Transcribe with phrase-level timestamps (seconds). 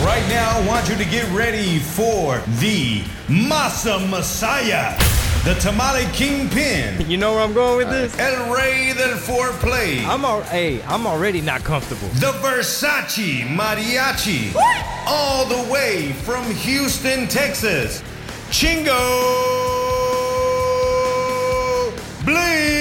[0.00, 4.96] Right now, I want you to get ready for the Masa Messiah,
[5.44, 8.18] the Tamale Kingpin, You know where I'm going with this?
[8.18, 12.08] El Rey del Foreplay, I'm al- hey, I'm already not comfortable.
[12.14, 14.54] the Versace Mariachi,
[15.06, 18.02] all the way from Houston, Texas,
[18.50, 18.98] Chingo
[22.24, 22.71] Bling.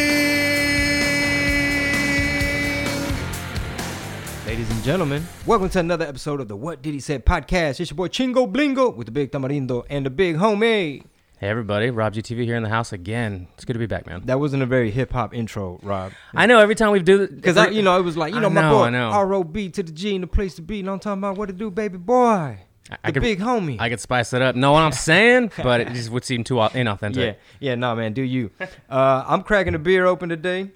[4.52, 7.80] Ladies and gentlemen, welcome to another episode of the What Did He Say podcast.
[7.80, 11.06] It's your boy Chingo Blingo with the big Tamarindo and the big homie.
[11.40, 13.48] Hey everybody, Rob GTV here in the house again.
[13.54, 14.24] It's good to be back, man.
[14.26, 16.12] That wasn't a very hip hop intro, Rob.
[16.36, 18.42] I know every time we do Because I, you know, it was like, you I
[18.42, 19.10] know, my know, boy I know.
[19.12, 19.70] R.O.B.
[19.70, 20.84] to the G and the place to be.
[20.84, 21.38] What I'm talking about?
[21.38, 22.26] What to do, baby boy?
[22.28, 22.58] I-
[22.92, 23.78] The I could- big homie.
[23.80, 24.58] I could spice it up.
[24.58, 25.54] Know what I'm saying?
[25.64, 27.16] but it just would seem too inauthentic.
[27.16, 28.52] yeah, yeah, no, man, do you.
[28.90, 30.72] Uh, I'm cracking a beer open today.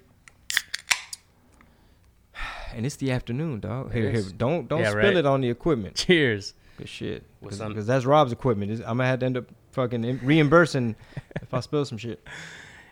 [2.76, 3.90] And it's the afternoon, dog.
[3.90, 5.16] Here, here, don't don't Yeah, spill right.
[5.16, 5.94] it on the equipment.
[5.96, 6.52] Cheers.
[6.76, 7.24] Good shit.
[7.40, 8.70] Because that's Rob's equipment.
[8.70, 10.94] It's- I'm gonna have to end up fucking reimbursing
[11.40, 12.22] if I spill some shit.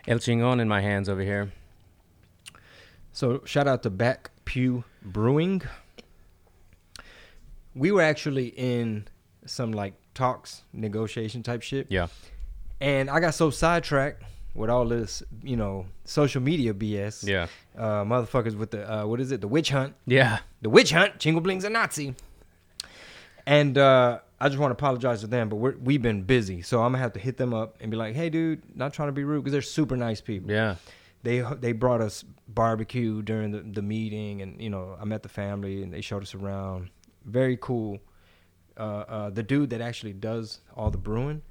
[0.07, 1.51] El Chingon in my hands over here.
[3.13, 5.61] So shout out to Back Pew Brewing.
[7.75, 9.07] We were actually in
[9.45, 12.07] some like talks, negotiation type shit, Yeah.
[12.81, 14.23] and I got so sidetracked
[14.55, 17.27] with all this, you know, social media BS.
[17.27, 17.47] Yeah.
[17.77, 19.41] Uh, motherfuckers with the uh, what is it?
[19.41, 19.93] The witch hunt.
[20.07, 20.39] Yeah.
[20.61, 21.19] The witch hunt.
[21.19, 22.15] Chingo Bling's a Nazi.
[23.45, 26.81] And uh, I just want to apologize to them, but we're, we've been busy, so
[26.81, 29.13] I'm gonna have to hit them up and be like, "Hey, dude, not trying to
[29.13, 30.49] be rude because they're super nice people.
[30.49, 30.75] Yeah.
[31.21, 35.29] They they brought us barbecue during the, the meeting, and you know I met the
[35.29, 36.89] family and they showed us around.
[37.23, 37.99] Very cool.
[38.77, 41.41] Uh, uh, the dude that actually does all the brewing,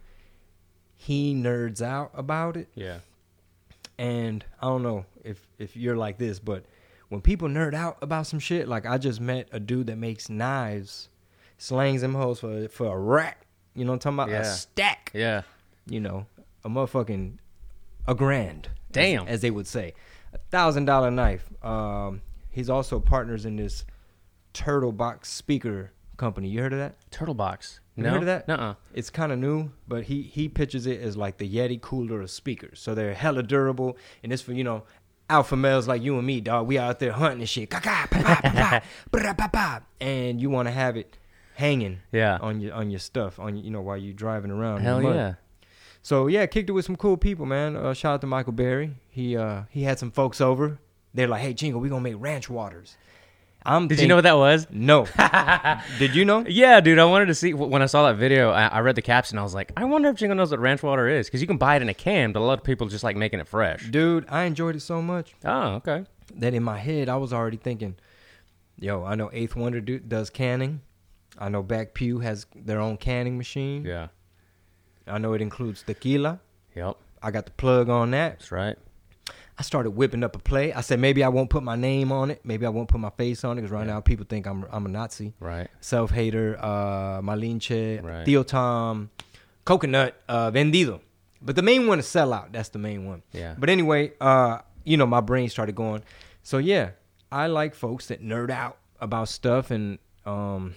[0.97, 2.99] he nerds out about it, Yeah.
[3.99, 6.65] and I don't know if if you're like this, but
[7.09, 10.29] when people nerd out about some shit, like I just met a dude that makes
[10.29, 11.09] knives,
[11.59, 13.47] slangs them hoes for for a rack.
[13.75, 14.43] You know what I'm talking about?
[14.43, 15.11] A stack.
[15.15, 15.43] Yeah.
[15.87, 16.27] You know,
[16.65, 17.39] a motherfucking
[18.07, 18.67] a grand.
[18.67, 19.27] as- Damn.
[19.27, 19.93] as, they would say,
[20.33, 21.51] a thousand dollar knife.
[21.65, 23.85] Um, he's also partners in this
[24.53, 26.49] Turtle Box speaker company.
[26.49, 26.95] You heard of that?
[27.11, 27.81] Turtle box.
[27.97, 28.11] You no.
[28.11, 28.49] heard of that?
[28.49, 28.75] Nuh-uh.
[28.93, 32.31] It's kind of new, but he he pitches it as like the Yeti cooler of
[32.31, 32.81] speakers.
[32.81, 34.83] So they're hella durable, and it's for you know
[35.31, 36.67] alpha males like you and me, dog.
[36.67, 37.71] We out there hunting and shit.
[37.71, 39.81] Ka-ka, pa-pa, pa-pa, bra-pa-pa.
[40.01, 41.17] And you want to have it
[41.55, 42.39] hanging Yeah.
[42.41, 44.81] on your on your stuff on you know while you're driving around.
[44.81, 45.35] Hell yeah.
[46.03, 47.77] So yeah, kicked it with some cool people, man.
[47.77, 48.97] Uh, shout out to Michael Berry.
[49.09, 50.79] He uh he had some folks over.
[51.15, 52.97] They're like, "Hey, Chingo, we gonna make ranch waters."
[53.67, 53.89] I'm.
[53.89, 54.67] Did you know what that was?
[54.71, 55.07] No.
[55.99, 56.45] Did you know?
[56.47, 56.99] Yeah, dude.
[56.99, 58.51] I wanted to see when I saw that video.
[58.51, 59.39] I, I read the caption.
[59.39, 61.57] I was like, I wonder if Chingo knows what ranch water is because you can
[61.57, 63.89] buy it in a can, but a lot of people just like making it fresh.
[63.89, 66.05] Dude, I enjoyed it so much Oh, okay.
[66.37, 67.97] that in my head I was already thinking,
[68.79, 70.83] "Yo, I know Eighth Wonder do, does canning.
[71.39, 73.85] I know Back Pew has their own canning machine.
[73.85, 74.09] Yeah.
[75.07, 76.39] I know it includes tequila.
[76.77, 76.97] Yep.
[77.23, 78.39] I got the plug on that.
[78.41, 78.77] That's right.
[79.57, 80.73] I started whipping up a play.
[80.73, 82.41] I said maybe I won't put my name on it.
[82.45, 84.85] Maybe I won't put my face on it because right now people think I'm I'm
[84.87, 85.33] a Nazi.
[85.39, 85.69] Right.
[85.81, 88.27] Self Hater, uh, Malinche, Right.
[88.27, 89.11] Tío Tom,
[89.65, 91.01] Coconut, uh, Vendido.
[91.41, 92.53] But the main one is Sellout.
[92.53, 93.23] That's the main one.
[93.33, 93.55] Yeah.
[93.57, 96.03] But anyway, uh, you know, my brain started going.
[96.43, 96.91] So yeah,
[97.31, 100.75] I like folks that nerd out about stuff, and um,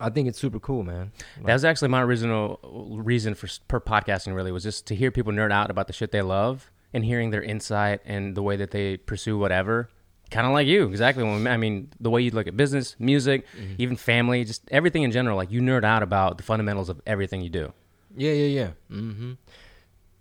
[0.00, 1.12] I think it's super cool, man.
[1.44, 2.58] That was actually my original
[3.02, 4.34] reason for per podcasting.
[4.34, 7.30] Really, was just to hear people nerd out about the shit they love and hearing
[7.30, 9.88] their insight and the way that they pursue whatever.
[10.30, 11.24] Kind of like you, exactly.
[11.24, 13.74] When I mean, the way you look at business, music, Mm-hmm.
[13.78, 15.36] even family, just everything in general.
[15.36, 17.72] Like you nerd out about the fundamentals of everything you do,
[18.16, 18.70] Yeah, yeah, yeah.
[18.90, 19.32] Mm-hmm.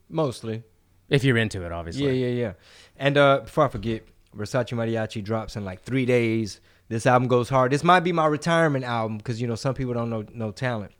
[0.09, 0.64] Mostly.
[1.09, 2.06] if you're into it, obviously.
[2.06, 2.54] Yeah, yeah, yeah.
[2.98, 4.03] And uh, before I forget,
[4.36, 6.59] Versace Mariachi drops in like three days.
[6.90, 7.72] This album goes hard.
[7.72, 10.92] This might be my retirement album because you know some people don't know no talent.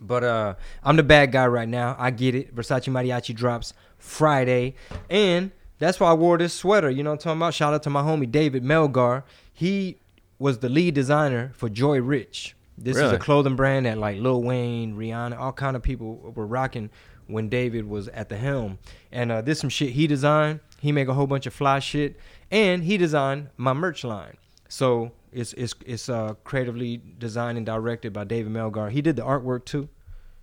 [0.00, 0.54] But uh,
[0.84, 1.96] I'm the bad guy right now.
[1.98, 2.54] I get it.
[2.54, 4.74] Versace Mariachi drops Friday,
[5.10, 6.90] and that's why I wore this sweater.
[6.90, 7.54] You know what I'm talking about?
[7.54, 9.24] Shout out to my homie David Melgar.
[9.52, 9.98] He
[10.38, 12.52] was the lead designer for Joyrich.
[12.76, 16.46] This is a clothing brand that like Lil Wayne, Rihanna, all kind of people were
[16.46, 16.90] rocking
[17.26, 18.78] when David was at the helm.
[19.10, 20.60] And uh, this some shit he designed.
[20.80, 22.16] He make a whole bunch of fly shit,
[22.52, 24.36] and he designed my merch line.
[24.68, 28.90] So it's it's it's uh, creatively designed and directed by David Melgar.
[28.90, 29.88] He did the artwork too.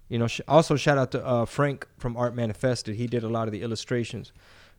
[0.10, 2.96] You know, sh- also shout out to uh, Frank from Art Manifested.
[2.96, 4.32] He did a lot of the illustrations,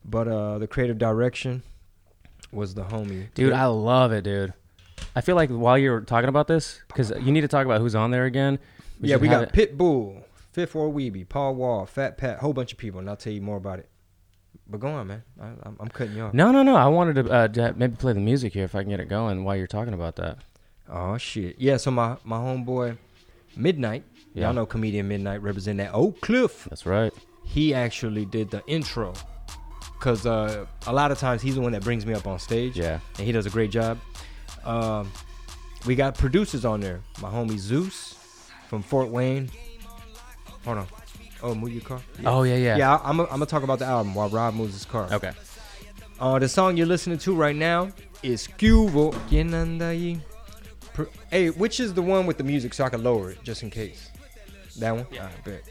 [0.05, 1.62] but uh, the creative direction
[2.53, 3.26] was the homie.
[3.35, 4.53] Dude, I love it, dude.
[5.17, 7.94] I feel like while you're talking about this, because you need to talk about who's
[7.94, 8.58] on there again.
[9.00, 10.23] yeah, we got it- Pitbull,
[10.53, 13.41] Fifth Ward Weebie, Paul Wall, Fat Pat, whole bunch of people, and I'll tell you
[13.43, 13.88] more about it.
[14.69, 15.23] But go on, man.
[15.41, 16.35] I, I'm, I'm cutting you off.
[16.35, 16.75] No, no, no.
[16.77, 19.09] I wanted to uh, to maybe play the music here if I can get it
[19.09, 20.39] going while you're talking about that.
[20.89, 21.57] Oh shit.
[21.59, 22.97] Yeah, so my my homeboy
[23.57, 24.05] Midnight,
[24.35, 24.47] Yeah.
[24.47, 26.67] y'all know comedian Midnight represent that Oak Cliff.
[26.69, 27.13] That's right.
[27.45, 29.15] He actually did the intro.
[30.01, 32.77] Cause uh, a lot of times he's the one that brings me up on stage.
[32.77, 33.01] Yeah.
[33.19, 33.99] And he does a great job.
[34.65, 35.11] Um,
[35.87, 37.01] we got producers on there.
[37.23, 38.15] My homie Zeus
[38.69, 39.49] from Fort Wayne.
[40.65, 40.87] Hold on.
[41.46, 42.00] Oh, move your car.
[42.25, 42.76] Oh yeah, yeah.
[42.76, 45.06] Yeah, I'm gonna talk about the album while Rob moves his car.
[45.12, 45.31] Okay.
[46.19, 49.12] Uh, the song you're listening to right now is Cubo.
[49.28, 50.20] ¿Quién anda ahí?
[51.31, 53.70] Hey, which is the one with the music so I can lower it just in
[53.70, 54.10] case?
[54.81, 55.06] That one?
[55.12, 55.28] Yeah.
[55.44, 55.62] bet.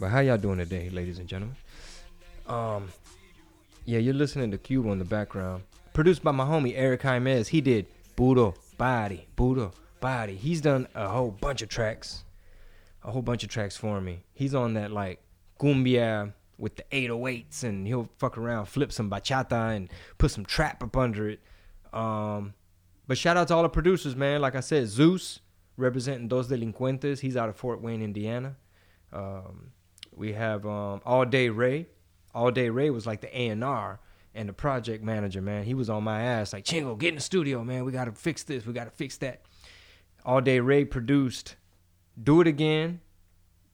[0.00, 1.54] But how y'all doing today, ladies and gentlemen?
[2.48, 2.88] Um,
[3.84, 5.62] yeah, you're listening to Cubo in the background.
[5.92, 7.46] Produced by my homie Eric Jaimez.
[7.46, 7.86] He did
[8.16, 9.70] Budo Body, Budo
[10.00, 10.36] Body.
[10.36, 12.24] He's done a whole bunch of tracks
[13.02, 14.24] a whole bunch of tracks for me.
[14.32, 15.22] He's on that like
[15.58, 19.88] cumbia with the 808s and he'll fuck around, flip some bachata and
[20.18, 21.40] put some trap up under it.
[21.92, 22.54] Um,
[23.06, 24.40] but shout out to all the producers, man.
[24.40, 25.40] Like I said, Zeus
[25.76, 27.20] representing Dos Delincuentes.
[27.20, 28.56] He's out of Fort Wayne, Indiana.
[29.12, 29.72] Um,
[30.14, 31.86] we have um, All Day Ray.
[32.34, 33.98] All Day Ray was like the A&R
[34.34, 35.64] and the project manager, man.
[35.64, 37.84] He was on my ass like, Chingo, get in the studio, man.
[37.84, 38.66] We got to fix this.
[38.66, 39.40] We got to fix that.
[40.24, 41.56] All Day Ray produced
[42.22, 43.00] do It Again,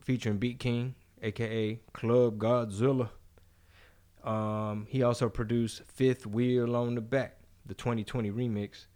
[0.01, 3.11] featuring Beat King, aka Club Godzilla.
[4.23, 8.87] Um, he also produced Fifth Wheel on the Back, the 2020 remix.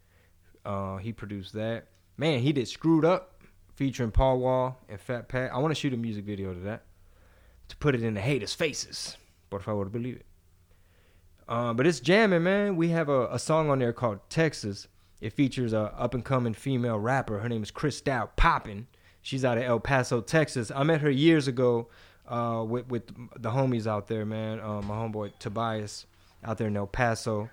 [0.65, 1.87] Uh, he produced that.
[2.17, 3.43] Man, he did Screwed Up,
[3.75, 5.53] featuring Paul Wall and Fat Pat.
[5.53, 6.85] I want to shoot a music video to that
[7.69, 9.17] to put it in the haters' faces.
[9.49, 10.27] But if I would believe it.
[11.49, 12.77] Uh, but it's jamming, man.
[12.77, 14.87] We have a, a song on there called Texas.
[15.21, 17.39] It features a up and coming female rapper.
[17.41, 18.87] Her name is Chris Stout Poppin'.
[19.23, 20.73] She's out of El Paso, Texas.
[20.75, 21.89] I met her years ago
[22.27, 23.07] uh, with with
[23.37, 24.61] the homies out there, man.
[24.61, 26.07] Uh, my homeboy Tobias
[26.43, 27.51] out there in El Paso.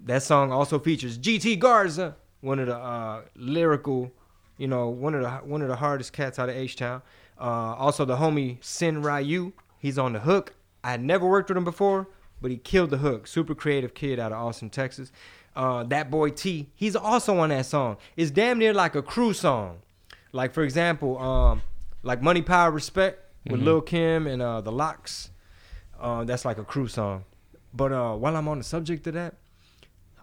[0.00, 4.10] That song also features GT Garza, one of the uh, lyrical,
[4.56, 7.02] you know, one of the one of the hardest cats out of H Town.
[7.38, 10.54] Uh, also the homie Sin Ryu, he's on the hook.
[10.82, 12.08] I had never worked with him before,
[12.40, 13.26] but he killed the hook.
[13.26, 15.10] Super creative kid out of Austin, Texas.
[15.56, 17.96] Uh, that boy T, he's also on that song.
[18.16, 19.78] It's damn near like a crew song.
[20.32, 21.62] Like for example, um,
[22.02, 25.30] like Money, Power, Respect with Lil Kim and uh, the LOX.
[26.00, 27.24] Uh, that's like a crew song.
[27.72, 29.34] But uh, while I'm on the subject of that,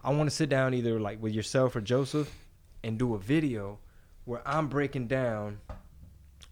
[0.04, 2.30] I want to sit down either like with yourself or Joseph
[2.84, 3.78] and do a video
[4.24, 5.58] where I'm breaking down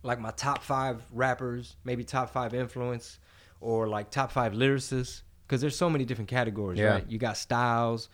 [0.03, 3.19] like my top five rappers, maybe top five influence,
[3.61, 5.23] or like top five lyricists.
[5.47, 6.93] Because there's so many different categories, Yeah.
[6.93, 7.05] right?
[7.09, 8.09] You got styles,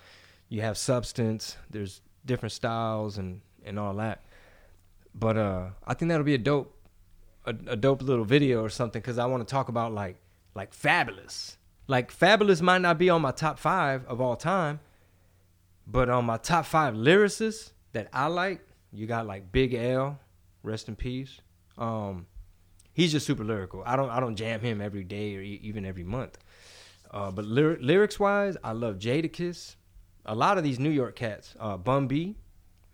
[0.48, 1.56] you have substance.
[1.70, 4.22] There's different styles and and all that.
[5.14, 6.76] But uh, I think that'll be a dope,
[7.44, 9.00] a, a dope little video or something.
[9.00, 10.16] Because I want to talk about like
[10.54, 11.56] like Fabolous.
[11.88, 14.80] Like Fabolous might not be on my top five of all time,
[15.86, 18.60] but on my top five lyricists that I like,
[18.92, 20.18] you got like Big L,
[20.62, 21.40] rest in peace.
[21.78, 22.26] Um,
[22.92, 23.82] he's just super lyrical.
[23.86, 26.38] I don't I don't jam him every day or e- even every month.
[27.10, 29.76] Uh, but lyr- lyrics wise, I love Jadakiss.
[30.26, 32.36] A lot of these New York cats, uh, Bun B,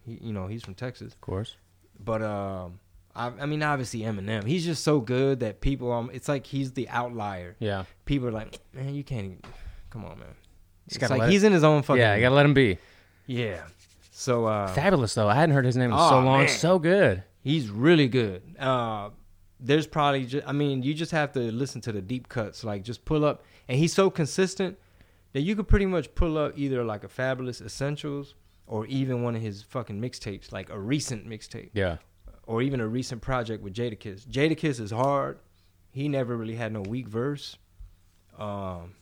[0.05, 1.13] he, you know he's from Texas.
[1.15, 1.57] Of course.
[2.05, 2.79] But um,
[3.15, 4.45] I, I mean, obviously Eminem.
[4.45, 7.57] He's just so good that people, um, it's like he's the outlier.
[7.59, 7.85] Yeah.
[8.05, 9.25] People are like, man, you can't.
[9.27, 9.39] Even,
[9.91, 10.29] come on, man.
[10.89, 12.01] Just It's like he's in his own fucking.
[12.01, 12.79] yeah, you gotta let him be.
[13.27, 13.63] yeah.
[14.11, 15.29] So uh, Fabolous though.
[15.29, 16.41] I hadn't heard his name in Oh, so long.
[16.41, 16.49] man.
[16.49, 17.23] So good.
[17.43, 18.43] He's really good.
[18.59, 19.11] Uh,
[19.59, 22.63] there's probably, just, I mean, you just have to listen to the deep cuts.
[22.63, 24.77] Like, just pull up, and he's so consistent
[25.33, 28.35] that you could pretty much pull up either like a Fabolous Essentials
[28.67, 31.97] or even one of his fucking mixtapes, like a recent mixtape, Yeah.
[32.47, 34.27] or even a recent project with Jadakiss.
[34.27, 35.39] Jadakiss is hard.
[35.93, 37.57] He never really had no weak verse.
[38.39, 38.95] Um,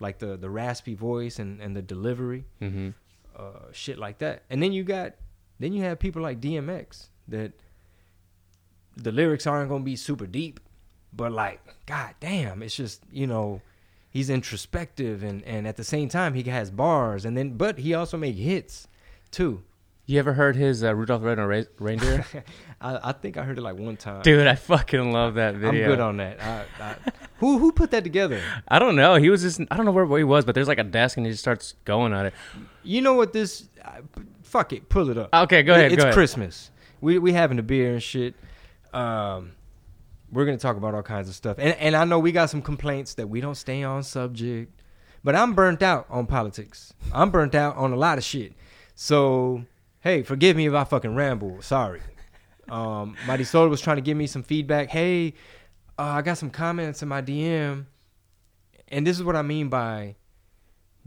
[0.00, 2.90] like the the raspy voice and and the delivery Mm-hmm.
[3.36, 4.42] uh, shit like that.
[4.50, 5.14] And then you got,
[5.60, 7.52] then you have people like DMX that
[8.96, 10.58] the lyrics aren't gonna be super deep,
[11.12, 13.60] but like, god damn, it's just you know,
[14.16, 17.92] he's introspective and and at the same time he has bars and then but he
[17.94, 18.88] also make hits
[19.30, 19.62] too.
[20.08, 22.24] You ever heard his uh, Rudolph the Red-Nosed Reindeer?
[22.80, 24.22] I, I think I heard it like one time.
[24.22, 25.82] Dude, I fucking love that video.
[25.82, 26.40] I'm good on that.
[26.40, 26.96] I, I,
[27.38, 28.40] who who put that together?
[28.68, 29.16] I don't know.
[29.16, 31.26] He was just I don't know where he was, but there's like a desk and
[31.26, 32.34] he just starts going on it.
[32.84, 33.68] You know what this?
[33.84, 34.00] Uh,
[34.42, 35.34] fuck it, pull it up.
[35.34, 35.92] Okay, go ahead.
[35.92, 36.14] It's go ahead.
[36.14, 36.70] Christmas.
[37.00, 38.34] We we having a beer and shit.
[38.94, 39.52] Um,
[40.30, 42.62] we're gonna talk about all kinds of stuff, and and I know we got some
[42.62, 44.72] complaints that we don't stay on subject,
[45.22, 46.92] but I'm burnt out on politics.
[47.12, 48.54] I'm burnt out on a lot of shit.
[48.94, 49.64] So
[50.00, 51.62] hey, forgive me if I fucking ramble.
[51.62, 52.00] Sorry.
[52.68, 54.88] Um, Mighty Solar was trying to give me some feedback.
[54.88, 55.34] Hey,
[55.98, 57.86] uh, I got some comments in my DM,
[58.88, 60.16] and this is what I mean by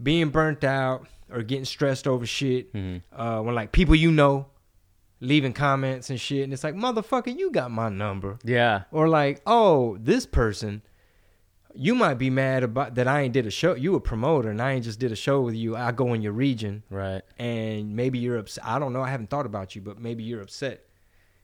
[0.02, 2.74] being burnt out or getting stressed over shit.
[3.12, 4.46] Uh, when like people you know
[5.20, 8.38] leaving comments and shit, and it's like, motherfucker, you got my number.
[8.44, 8.82] Yeah.
[8.90, 10.82] Or like, oh, this person,
[11.74, 13.74] you might be mad about that I ain't did a show.
[13.74, 15.76] You a promoter, and I ain't just did a show with you.
[15.76, 17.22] I go in your region, Right.
[17.38, 18.64] and maybe you're upset.
[18.66, 19.02] I don't know.
[19.02, 20.84] I haven't thought about you, but maybe you're upset,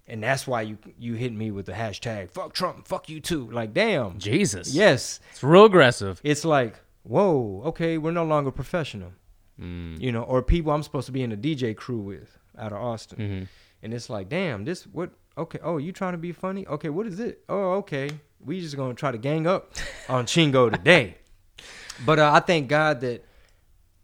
[0.09, 3.49] and that's why you you hit me with the hashtag "fuck Trump, fuck you too."
[3.51, 4.19] Like, damn.
[4.19, 4.75] Jesus.
[4.75, 6.21] Yes, It's real aggressive.
[6.25, 9.13] it's like, whoa, okay, we're no longer professional,
[9.61, 10.01] Mm.
[10.01, 12.79] you know, or people I'm supposed to be in a DJ crew with out of
[12.83, 13.45] Austin, hmm
[13.83, 15.11] and it's like, damn, this what?
[15.39, 16.67] Okay, oh, you trying to be funny?
[16.67, 17.45] Okay, what is it?
[17.49, 19.73] Oh, okay, we just gonna try to gang up
[20.09, 21.17] on Chingo today.
[22.05, 23.25] But uh, I thank God that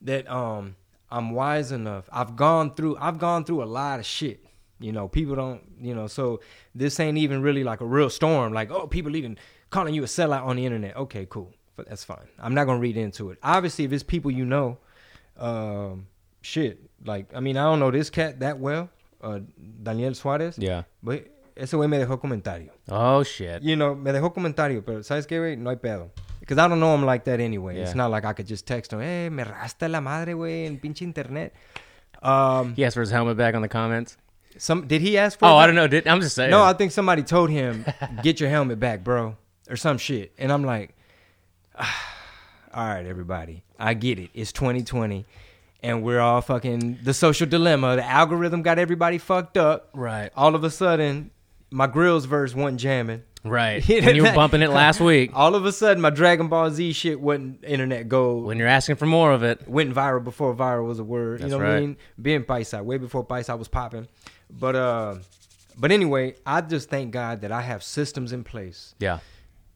[0.02, 0.76] that um
[1.10, 2.08] I'm wise enough.
[2.12, 4.44] I've gone through I've gone through a lot of shit.
[4.78, 6.40] You know, people don't you know, so
[6.74, 8.52] this ain't even really like a real storm.
[8.52, 9.38] Like, oh, people even
[9.70, 10.96] calling you a sellout on the internet.
[10.96, 11.52] Okay, cool.
[11.76, 12.26] But that's fine.
[12.38, 13.38] I'm not gonna read into it.
[13.42, 14.78] Obviously, if it's people you know,
[15.38, 16.06] um,
[16.42, 16.80] shit.
[17.04, 18.90] Like, I mean, I don't know this cat that well,
[19.22, 19.40] uh,
[19.82, 20.56] Daniel Suarez.
[20.58, 20.84] Yeah.
[21.02, 21.26] But
[21.56, 22.72] ese güey me dejó comentario.
[22.88, 23.62] Oh shit.
[23.62, 25.56] You know, me dejó comentario, pero ¿sabes qué, güey?
[25.56, 26.10] No hay pedo.
[26.40, 27.78] Because I don't know him like that anyway.
[27.80, 27.96] It's Yeah.
[27.98, 31.02] not like I could just text him, hey, me rasta la madre, güey, en pinche
[31.02, 31.52] internet.
[32.22, 34.16] Um, He asked for his helmet back on the comments.
[34.58, 35.56] some Did he ask for Oh?
[35.56, 35.86] I don't know.
[35.88, 36.50] Did, I'm just saying.
[36.50, 37.84] No, I think somebody told him,
[38.22, 39.36] get your helmet back, bro,
[39.68, 40.32] or some shit.
[40.38, 40.94] And I'm like,
[41.78, 42.14] ah,
[42.74, 43.62] all right, everybody.
[43.78, 44.30] I get it.
[44.34, 45.24] It's 2020.
[45.82, 47.96] And we're all fucking the social dilemma.
[47.96, 49.90] The algorithm got everybody fucked up.
[49.94, 50.30] right.
[50.36, 51.32] All of a sudden,
[51.70, 53.22] my grills verse wasn't jamming.
[53.44, 53.82] Right.
[53.88, 55.32] When you were bumping it last week.
[55.34, 58.44] All of a sudden, my Dragon Ball Z shit wasn't internet gold.
[58.44, 59.66] When you're asking for more of it.
[59.68, 61.40] went viral before viral was a word.
[61.40, 61.80] That's you know what I right.
[61.80, 61.96] mean?
[62.20, 64.06] Being Paisa, way before Paisa was popping.
[64.50, 65.16] But uh,
[65.76, 68.94] but anyway, I just thank God that I have systems in place.
[69.00, 69.18] Yeah.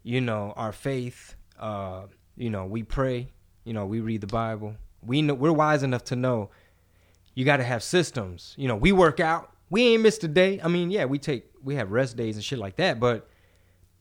[0.02, 1.34] You know, our faith.
[1.58, 2.02] Uh,
[2.36, 3.28] you know, we pray.
[3.64, 4.76] You know, we read the Bible.
[5.06, 6.50] We know we're wise enough to know
[7.34, 8.54] you got to have systems.
[8.56, 9.52] You know, we work out.
[9.70, 10.60] We ain't missed a day.
[10.62, 13.28] I mean, yeah, we take we have rest days and shit like that, but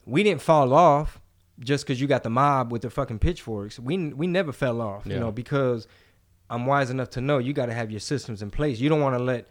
[0.05, 1.19] we didn't fall off
[1.59, 3.79] just because you got the mob with their fucking pitchforks.
[3.79, 5.87] We we never fell off, you know, because
[6.49, 8.79] I'm wise enough to know you got to have your systems in place.
[8.79, 9.47] You don't want to let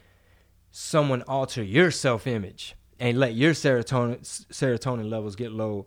[0.71, 5.87] someone alter your self image and let your serotonin serotonin levels get low,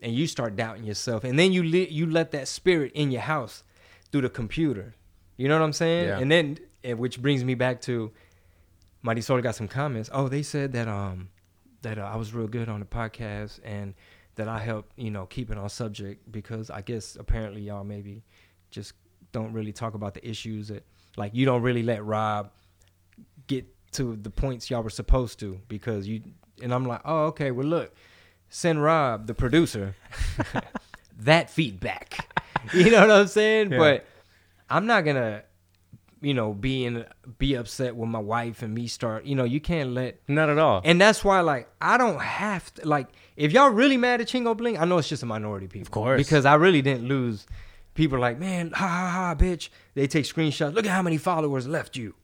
[0.00, 3.62] and you start doubting yourself, and then you you let that spirit in your house
[4.10, 4.94] through the computer.
[5.38, 6.08] You know what I'm saying?
[6.08, 6.18] Yeah.
[6.18, 8.12] And then, and which brings me back to
[9.04, 10.10] Marisol got some comments.
[10.12, 11.30] Oh, they said that um
[11.82, 13.94] that uh, I was real good on the podcast and
[14.34, 18.22] that I helped you know keep it on subject because I guess apparently y'all maybe
[18.70, 18.92] just
[19.32, 20.84] don't really talk about the issues that
[21.16, 22.50] like you don't really let Rob
[23.46, 26.22] get to the points y'all were supposed to because you
[26.62, 27.94] and I'm like oh okay well look
[28.48, 29.94] send Rob the producer
[31.20, 32.28] that feedback
[32.74, 33.78] you know what I'm saying Yeah.
[33.78, 34.06] but
[34.70, 35.42] I'm not gonna
[36.20, 37.04] you know be in
[37.38, 40.58] be upset with my wife and me start you know you can't let Not at
[40.58, 40.80] all.
[40.84, 43.06] and that's why, like, I don't have to, like,
[43.36, 45.82] if y'all really mad at Chingo Bling, I know it's just a minority people.
[45.82, 46.18] Of course.
[46.18, 47.46] Because I really didn't lose.
[47.94, 49.70] People like, man, ha ha ha, bitch.
[49.94, 50.72] They take screenshots.
[50.74, 52.14] Look at how many followers left you.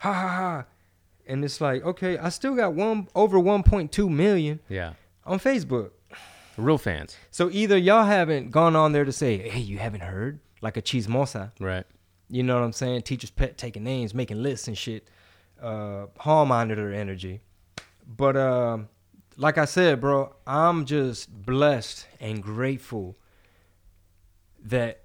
[0.00, 0.64] Ha ha ha.
[1.26, 4.94] And it's like, okay, I still got one over 1.2 million yeah.
[5.24, 5.90] on Facebook.
[6.56, 7.16] Real fans.
[7.30, 10.40] So either y'all haven't gone on there to say, hey, you haven't heard?
[10.60, 11.52] Like a chismosa.
[11.58, 11.84] Right.
[12.28, 13.02] You know what I'm saying?
[13.02, 15.08] Teachers pet taking names, making lists and shit.
[15.60, 17.40] Uh, hall monitor energy.
[18.06, 18.88] But um,
[19.36, 23.16] like I said, bro, I'm just blessed and grateful
[24.64, 25.02] that.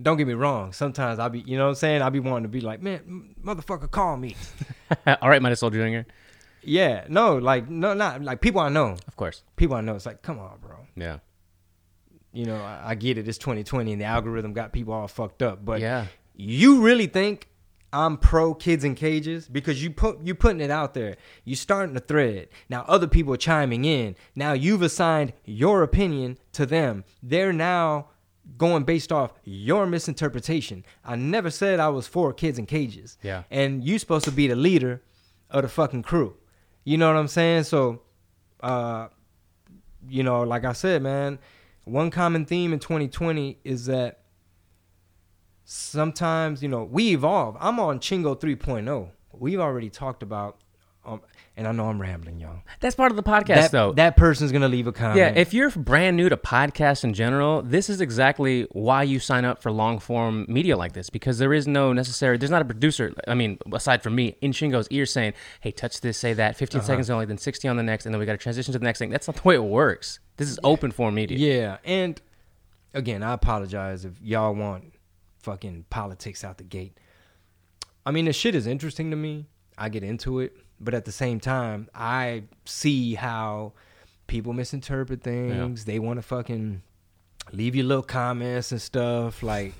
[0.00, 0.72] Don't get me wrong.
[0.72, 2.00] Sometimes I'll be, you know what I'm saying?
[2.00, 4.34] I'll be wanting to be like, man, motherfucker, call me.
[5.06, 6.02] all right, Mighty Soul Jr.
[6.62, 8.96] yeah, no, like, no, not like people I know.
[9.06, 9.42] Of course.
[9.56, 9.96] People I know.
[9.96, 10.76] It's like, come on, bro.
[10.96, 11.18] Yeah.
[12.32, 13.26] You know, I, I get it.
[13.26, 15.64] It's 2020 and the algorithm got people all fucked up.
[15.64, 16.06] But yeah.
[16.36, 17.50] you really think
[17.92, 21.16] I'm pro kids in cages because you put you're putting it out there.
[21.44, 22.48] You starting a thread.
[22.68, 24.14] Now other people are chiming in.
[24.34, 27.04] Now you've assigned your opinion to them.
[27.22, 28.08] They're now
[28.56, 30.84] going based off your misinterpretation.
[31.04, 33.18] I never said I was for kids in cages.
[33.22, 33.42] Yeah.
[33.50, 35.02] And you supposed to be the leader
[35.50, 36.36] of the fucking crew.
[36.84, 37.64] You know what I'm saying?
[37.64, 38.02] So
[38.62, 39.08] uh
[40.08, 41.38] you know, like I said, man,
[41.90, 44.20] one common theme in 2020 is that
[45.64, 47.56] sometimes, you know, we evolve.
[47.60, 49.10] I'm on Chingo 3.0.
[49.32, 50.58] We've already talked about,
[51.60, 52.62] and I know I'm rambling, y'all.
[52.80, 53.92] That's part of the podcast, that, though.
[53.92, 55.18] that person's going to leave a comment.
[55.18, 59.44] yeah, if you're brand new to podcasts in general, this is exactly why you sign
[59.44, 62.64] up for long form media like this because there is no necessary, there's not a
[62.64, 66.56] producer, I mean, aside from me, in Chingo's ear saying, hey, touch this, say that,
[66.56, 66.86] 15 uh-huh.
[66.86, 68.84] seconds only, then 60 on the next, and then we got to transition to the
[68.84, 69.10] next thing.
[69.10, 70.18] That's not the way it works.
[70.38, 71.36] This is open form media.
[71.36, 72.18] Yeah, and
[72.94, 74.94] again, I apologize if y'all want
[75.42, 76.96] fucking politics out the gate.
[78.06, 79.44] I mean, the shit is interesting to me.
[79.76, 83.72] I get into it, but at the same time, I see how
[84.26, 85.84] people misinterpret things.
[85.84, 86.82] They want to fucking
[87.52, 89.42] leave you little comments and stuff.
[89.42, 89.74] Like,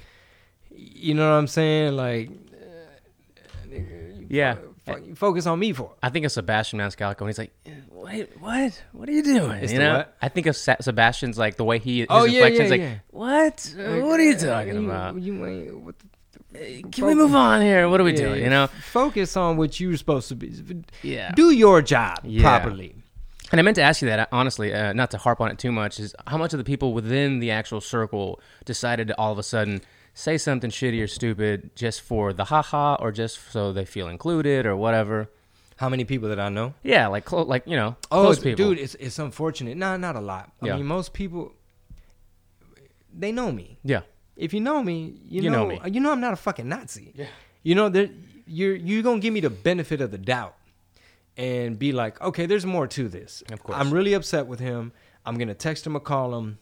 [0.74, 1.96] you know what I'm saying?
[1.96, 4.56] Like, uh, nigga, Yeah.
[4.86, 5.92] fu- you focus on me for.
[6.02, 7.52] I think of Sebastian Maniscalco, and he's like,
[7.90, 8.82] "Wait, what?
[8.92, 10.16] What are you doing?" It's you know, what?
[10.22, 12.80] I think of Sa- Sebastian's like the way he his Oh, yeah, inflections, yeah, like,
[12.80, 12.94] yeah.
[13.10, 13.74] "What?
[13.76, 15.20] Like, what are you uh, talking you- about?
[15.20, 15.80] You.
[15.84, 16.06] What the,
[16.52, 17.88] Can we move on here?
[17.88, 18.66] What are we Yeah, doing?" You know?
[18.66, 20.52] focus on what you're supposed to be.
[21.02, 21.32] Yeah.
[21.32, 22.42] Do your job Yeah.
[22.42, 22.96] properly.
[23.52, 25.72] And I meant to ask you that honestly, uh, not to harp on it too
[25.72, 29.38] much, is how much of the people within the actual circle decided to all of
[29.38, 29.80] a sudden
[30.14, 34.66] say something shitty or stupid just for the haha, or just so they feel included
[34.66, 35.28] or whatever.
[35.76, 36.74] How many people that I know?
[36.82, 38.70] Yeah, like clo- like you know, Oh, close it's- people.
[38.74, 39.76] dude, it's it's unfortunate.
[39.76, 40.52] Nah, not a lot.
[40.62, 40.76] I Yeah.
[40.76, 41.52] mean, most people
[43.12, 43.78] they know me.
[43.82, 44.00] yeah,
[44.40, 45.80] If you know me, you, You know, know me.
[45.92, 47.12] You know I'm not a fucking Nazi.
[47.14, 47.26] Yeah.
[47.62, 48.10] You know that
[48.46, 50.56] you're you're gonna give me the benefit of the doubt
[51.36, 53.42] and be like, okay, there's more to this.
[53.52, 53.78] Of course.
[53.78, 54.92] I'm really upset with him.
[55.26, 56.58] I'm gonna text him or call him.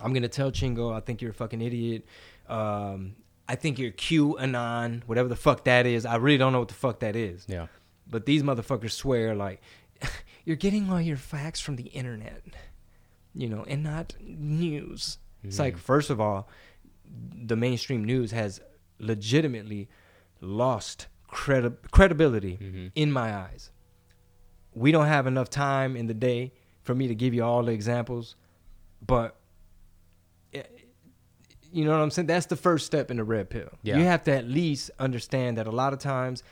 [0.00, 2.04] I'm gonna tell Chingo, I think you're a fucking idiot.
[2.48, 3.14] Um,
[3.48, 6.04] I think you're QAnon, whatever the fuck that is.
[6.04, 7.44] I really don't know what the fuck that is.
[7.48, 7.66] yeah,
[8.10, 9.60] But these motherfuckers swear like
[10.44, 12.42] you're getting all your facts from the internet,
[13.34, 15.18] you know, and not news.
[15.44, 16.48] It's like first of all,
[17.44, 18.60] the mainstream news has
[18.98, 19.88] legitimately
[20.40, 23.70] lost credi- credibility in my eyes.
[24.74, 26.52] We don't have enough time in the day
[26.82, 28.36] for me to give you all the examples,
[29.06, 29.36] but
[30.54, 30.62] eh,
[31.70, 32.26] you know what I'm saying?
[32.26, 33.68] That's the first step in the red pill.
[33.82, 33.98] Yeah.
[33.98, 36.42] You have to at least understand that a lot of times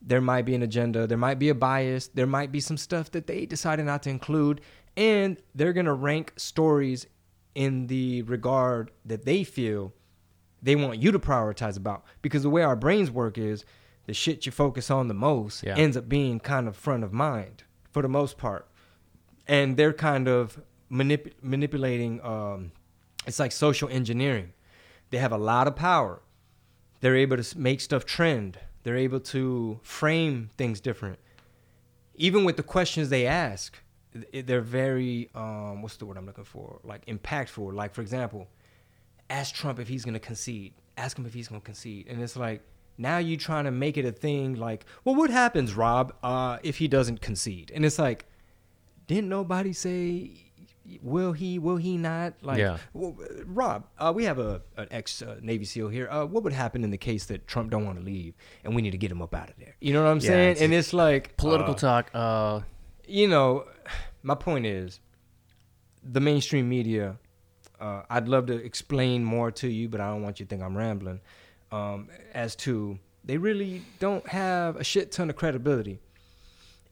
[0.00, 3.10] there might be an agenda, there might be a bias, there might be some stuff
[3.12, 4.60] that they decided not to include,
[4.96, 7.06] and they're going to rank stories
[7.54, 9.92] in the regard that they feel
[10.62, 12.04] they want you to prioritize about.
[12.22, 13.64] Because the way our brains work is
[14.06, 15.76] the shit you focus on the most Yeah.
[15.76, 18.66] ends up being kind of front of mind for the most part.
[19.46, 22.72] And they're kind of manip- manipulating, um,
[23.26, 24.52] it's like social engineering.
[25.10, 26.22] They have a lot of power
[27.00, 28.58] they're able to make stuff trend.
[28.82, 31.18] They're able to frame things different.
[32.14, 33.78] Even with the questions they ask,
[34.32, 36.80] they're very um, what's the word I'm looking for?
[36.84, 37.72] Like impactful.
[37.74, 38.48] Like for example,
[39.30, 40.72] ask Trump if he's going to concede.
[40.96, 42.06] Ask him if he's going to concede.
[42.08, 42.62] And it's like
[42.96, 44.54] now you're trying to make it a thing.
[44.54, 47.72] Like, well, what happens, Rob, uh, if he doesn't concede?
[47.74, 48.26] And it's like,
[49.08, 50.30] didn't nobody say
[51.02, 52.76] will he will he not like Yeah.
[52.92, 56.42] well, uh, rob uh, we have a an ex uh, navy seal here uh, what
[56.44, 58.98] would happen in the case that trump don't want to leave and we need to
[58.98, 60.92] get him up out of there you know what i'm Yeah, saying it's- and it's
[60.92, 62.10] like political uh, talk.
[63.06, 63.66] You know
[64.24, 64.98] my point is
[66.02, 67.16] the mainstream media
[67.80, 70.62] uh, i'd love to explain more to you but i don't want you to think
[70.62, 71.20] i'm rambling
[71.70, 75.98] um, as to they really don't have a shit ton of credibility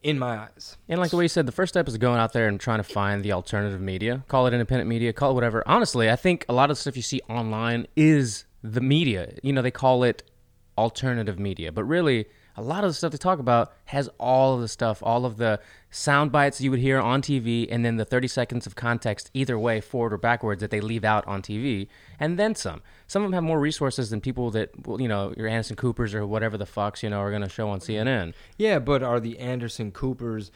[0.01, 2.33] in my eyes And like the way you said, the first step is going out
[2.33, 4.25] there and trying to find the alternative media.
[4.27, 5.63] Call it independent media, call it whatever.
[5.65, 9.33] Honestly, I think a lot of the stuff you see online is the media.
[9.41, 10.23] You know, they call it
[10.77, 14.61] alternative media, but really, a lot of the stuff they talk about has all of
[14.61, 18.05] the stuff, all of the sound bites you would hear on TV, and then the
[18.05, 21.87] 30 seconds of context, either way, forward or backwards, that they leave out on TV,
[22.19, 22.81] and then some.
[23.07, 26.25] Some of them have more resources than people that, you know, your Anderson Coopers or
[26.25, 28.07] whatever the fucks, you know, are going to show on mm-hmm.
[28.07, 28.33] CNN.
[28.57, 30.51] Yeah, but are the Anderson Coopers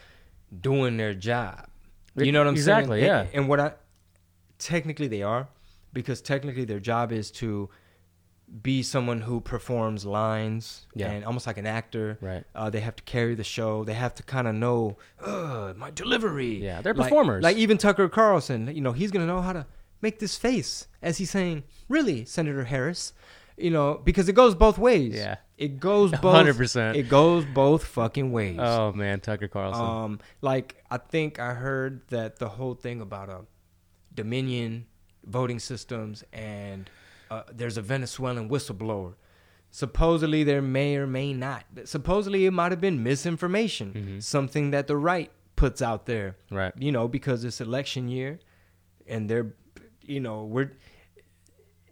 [0.62, 1.68] doing their job?
[2.16, 3.12] You know what I'm Exactly, saying?
[3.12, 3.22] yeah.
[3.22, 3.74] And, and what I
[4.58, 5.48] technically they are,
[5.94, 7.70] because technically their job is to
[8.62, 11.12] be someone who performs lines Yeah.
[11.12, 12.18] and almost like an actor.
[12.22, 12.44] Right.
[12.56, 13.84] Uh, they have to carry the show.
[13.84, 16.64] They have to kind of know uh, my delivery.
[16.64, 17.44] Yeah, they're Like- performers.
[17.44, 19.66] Like even Tucker Carlson, you know, he's gonna know how to
[20.02, 23.14] make this face as he's saying, "Really, Senator Harris."
[23.58, 25.16] You know, because it goes both ways.
[25.16, 25.38] Yeah.
[25.58, 26.36] It goes both.
[26.46, 26.96] 100%.
[26.96, 28.60] It goes both fucking ways.
[28.62, 29.84] Oh, man, Tucker Carlson.
[29.84, 33.40] Um, like I think I heard that the whole thing about uh,
[34.14, 34.86] Dominion
[35.26, 36.90] voting systems and
[37.30, 39.14] uh, there's a Venezuelan whistleblower.
[39.72, 41.66] Supposedly there may or may not.
[41.86, 46.38] Supposedly it might have been misinformation, something that the right puts out there.
[46.52, 46.74] Right.
[46.78, 48.40] You know, because it's election year,
[49.08, 49.54] and they're,
[50.04, 50.72] you know, we're.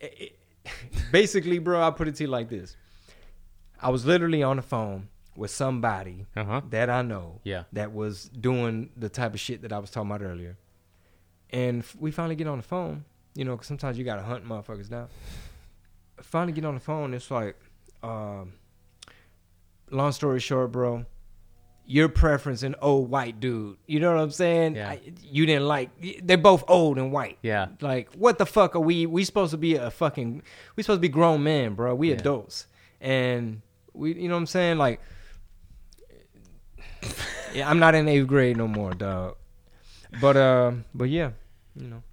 [1.12, 2.76] basically, bro, I'll put it to you like this.
[3.82, 6.62] I was literally on the phone with somebody Uh-huh.
[6.70, 7.64] that I know Yeah.
[7.74, 10.58] that was doing the type of shit that I was talking about earlier.
[11.52, 14.44] And we finally get on the phone, you know, 'cause sometimes you got to hunt
[14.46, 15.08] motherfuckers down.
[16.22, 17.14] Finally get on the phone.
[17.14, 17.56] It's like,
[18.02, 18.54] um,
[19.92, 21.06] long story short, bro,
[21.86, 23.78] your preference an old white dude.
[23.86, 24.76] You know what I'm saying?
[24.76, 24.90] Yeah.
[24.92, 25.92] I, you didn't like.
[26.24, 27.38] They're both old and white.
[27.44, 27.68] Yeah.
[27.82, 29.06] Like, what the fuck are we?
[29.06, 30.42] We supposed to be a fucking.
[30.76, 31.94] We supposed to be grown men, bro.
[31.94, 32.16] We Yeah.
[32.16, 32.66] adults.
[33.02, 33.62] And
[33.94, 34.78] We, you know what I'm saying?
[34.78, 35.00] Like,
[37.54, 39.36] yeah, I'm not in eighth grade no more, dog.
[40.22, 41.32] But uh, but yeah,
[41.76, 42.04] you know.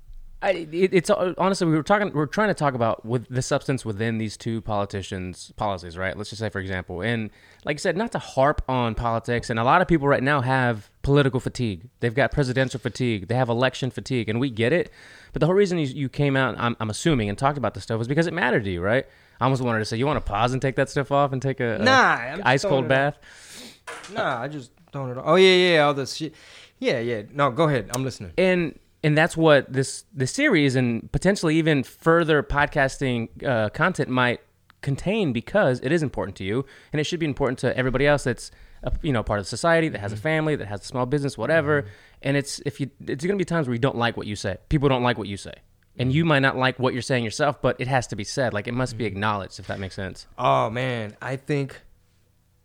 [0.42, 3.42] I, it, it's uh, honestly we were talking we're trying to talk about with the
[3.42, 7.30] substance within these two politicians policies right let's just say for example and
[7.64, 10.40] like i said not to harp on politics and a lot of people right now
[10.40, 14.90] have political fatigue they've got presidential fatigue they have election fatigue and we get it
[15.32, 17.84] but the whole reason you, you came out I'm, I'm assuming and talked about this
[17.84, 19.06] stuff was because it mattered to you right
[19.40, 21.40] i almost wanted to say you want to pause and take that stuff off and
[21.40, 23.20] take a, a Nah, ice cold throwing it out.
[23.22, 25.22] bath Nah, I just don't know.
[25.24, 26.34] Oh yeah, yeah, all this shit.
[26.78, 27.22] Yeah, yeah.
[27.32, 27.90] No, go ahead.
[27.94, 28.32] I'm listening.
[28.38, 34.40] and and that's what this this series and potentially even further podcasting uh, content might
[34.80, 38.24] contain because it is important to you and it should be important to everybody else
[38.24, 38.50] that's
[38.82, 40.22] a, you know part of society that has a mm-hmm.
[40.22, 41.82] family that has a small business whatever.
[41.82, 41.90] Mm-hmm.
[42.22, 44.36] And it's if you it's going to be times where you don't like what you
[44.36, 44.58] say.
[44.68, 45.54] People don't like what you say.
[45.98, 46.28] And you mm-hmm.
[46.28, 48.52] might not like what you're saying yourself but it has to be said.
[48.52, 50.26] Like it must be acknowledged if that makes sense.
[50.38, 51.80] Oh man, I think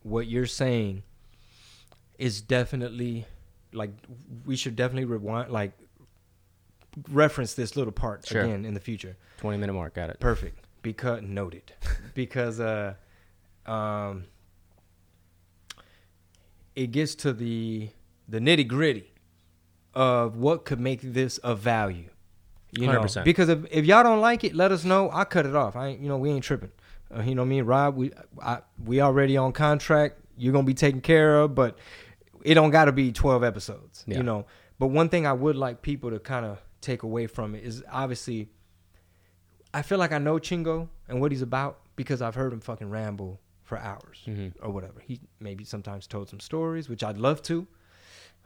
[0.03, 1.03] what you're saying
[2.17, 3.25] is definitely
[3.73, 3.91] like
[4.45, 5.73] we should definitely rewind like
[7.11, 8.41] reference this little part Sure.
[8.41, 9.17] again in the future.
[9.37, 10.59] 20 minute mark got it Perfect.
[10.81, 11.73] Because noted.
[12.13, 12.93] because uh
[13.65, 14.25] um
[16.75, 17.89] it gets to the
[18.27, 19.13] the nitty gritty
[19.93, 22.09] of what could make this of value.
[22.71, 23.23] You know, 100%.
[23.23, 25.09] because if, if y'all don't like it, let us know.
[25.11, 25.75] I cut it off.
[25.75, 26.71] I ain't, you know we ain't tripping.
[27.15, 30.19] Uh, you know me and Rob, we I, we already on contract.
[30.37, 31.77] You're gonna be taken care of, but
[32.43, 34.03] it don't got to be 12 episodes.
[34.07, 34.17] Yeah.
[34.17, 34.45] You know.
[34.79, 37.83] But one thing I would like people to kind of take away from it is
[37.91, 38.49] obviously
[39.73, 42.89] I feel like I know Chingo and what he's about because I've heard him fucking
[42.89, 44.53] ramble for hours Mhm.
[44.61, 44.99] or whatever.
[45.01, 47.67] He maybe sometimes told some stories, which I'd love to.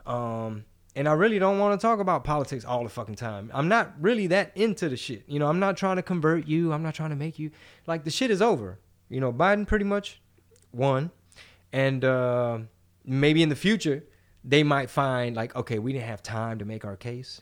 [0.05, 0.65] Um,
[0.95, 3.51] and I really don't want to talk about politics all the fucking time.
[3.53, 5.23] I'm not really that into the shit.
[5.27, 6.73] You know, I'm not trying to convert you.
[6.73, 7.51] I'm not trying to make you
[7.87, 8.79] like the shit is over.
[9.09, 10.21] You know, Biden pretty much
[10.73, 11.11] won,
[11.71, 12.59] and uh,
[13.05, 14.03] maybe in the future
[14.43, 17.41] they might find like, okay, we didn't have time to make our case,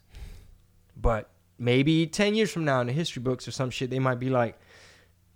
[1.01, 4.19] but maybe 10 years from now in the history books or some shit they might
[4.19, 4.57] be like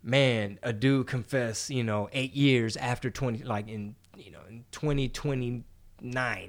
[0.01, 4.63] man a dude confessed you know eight years after 20 like in you know in
[4.71, 5.63] 2029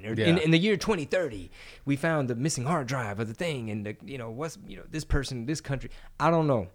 [0.05, 0.25] or in, Yeah.
[0.43, 1.49] in the year 2030
[1.85, 4.77] we found the missing hard drive of the thing and the you know what's you
[4.77, 6.67] know this person this country i don't know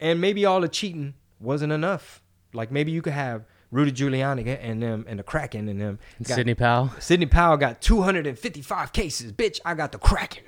[0.00, 2.22] and maybe all the cheating wasn't enough
[2.52, 5.98] like maybe you could have Rudy Giuliani and them and the Kraken and them.
[6.22, 6.90] Got- Sidney Powell.
[7.00, 9.30] Sidney Powell got 255 cases.
[9.30, 10.44] Bitch, I got the Kraken.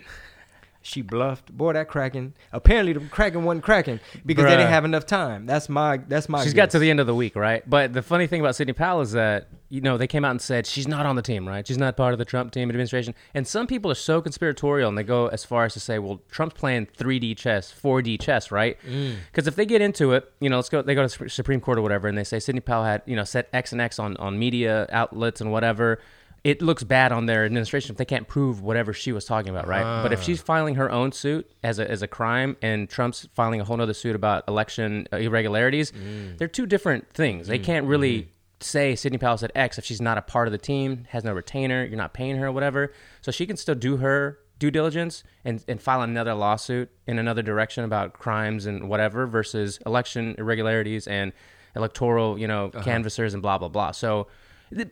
[0.83, 1.55] She bluffed.
[1.55, 2.35] Boy, that Kraken.
[2.53, 5.45] Apparently, the Kraken wasn't cracking because they didn't have enough time.
[5.45, 5.99] That's my.
[5.99, 6.43] That's my.
[6.43, 7.69] She's got to the end of the week, right?
[7.69, 10.41] But the funny thing about Sidney Powell is that you know they came out and
[10.41, 11.67] said she's not on the team, right?
[11.67, 13.15] She's not part of the Trump team administration.
[13.35, 16.23] And some people are so conspiratorial and they go as far as to say, well,
[16.31, 18.79] Trump's playing 3D chess, 4D chess, right?
[18.89, 19.17] Mm.
[19.31, 20.81] Because if they get into it, you know, let's go.
[20.81, 23.25] They go to Supreme Court or whatever, and they say Sidney Powell had you know
[23.25, 26.01] set X and X on on media outlets and whatever.
[26.43, 29.67] It looks bad on their administration if they can't prove whatever she was talking about,
[29.67, 30.03] right?
[30.03, 30.23] But if ah.
[30.23, 33.81] she's filing her own suit as a, as a crime and Trump's filing a whole
[33.81, 36.39] other suit about election uh, irregularities, mm.
[36.39, 37.47] they're two different things.
[37.47, 38.31] They mm, can't really mm-hmm.
[38.61, 41.35] say Sidney Powell said X if she's not a part of the team, has no
[41.35, 42.93] retainer, you're not paying her or whatever.
[43.21, 47.43] So she can still do her due diligence and, and file another lawsuit in another
[47.43, 51.33] direction about crimes and whatever versus election irregularities and
[51.77, 52.83] electoral, you know, uh-huh.
[52.83, 53.91] canvassers and blah blah blah.
[53.91, 54.27] So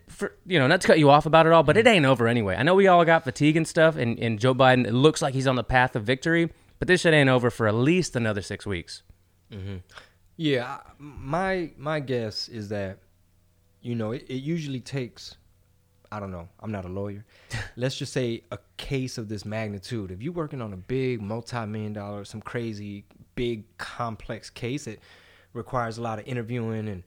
[0.07, 2.27] for you know, not to cut you off about it all, but it ain't over
[2.27, 2.55] anyway.
[2.55, 5.33] I know we all got fatigue and stuff, and, and Joe Biden it looks like
[5.33, 8.41] he's on the path of victory, but this shit ain't over for at least another
[8.41, 9.03] six weeks.
[9.51, 9.77] Mm-hmm.
[10.37, 12.99] Yeah, my my guess is that,
[13.81, 15.35] you know, it, it usually takes.
[16.11, 16.49] I don't know.
[16.59, 17.23] I'm not a lawyer.
[17.75, 20.11] Let's just say a case of this magnitude.
[20.11, 24.99] If you're working on a big multi-million dollar, some crazy big complex case that
[25.53, 27.03] requires a lot of interviewing and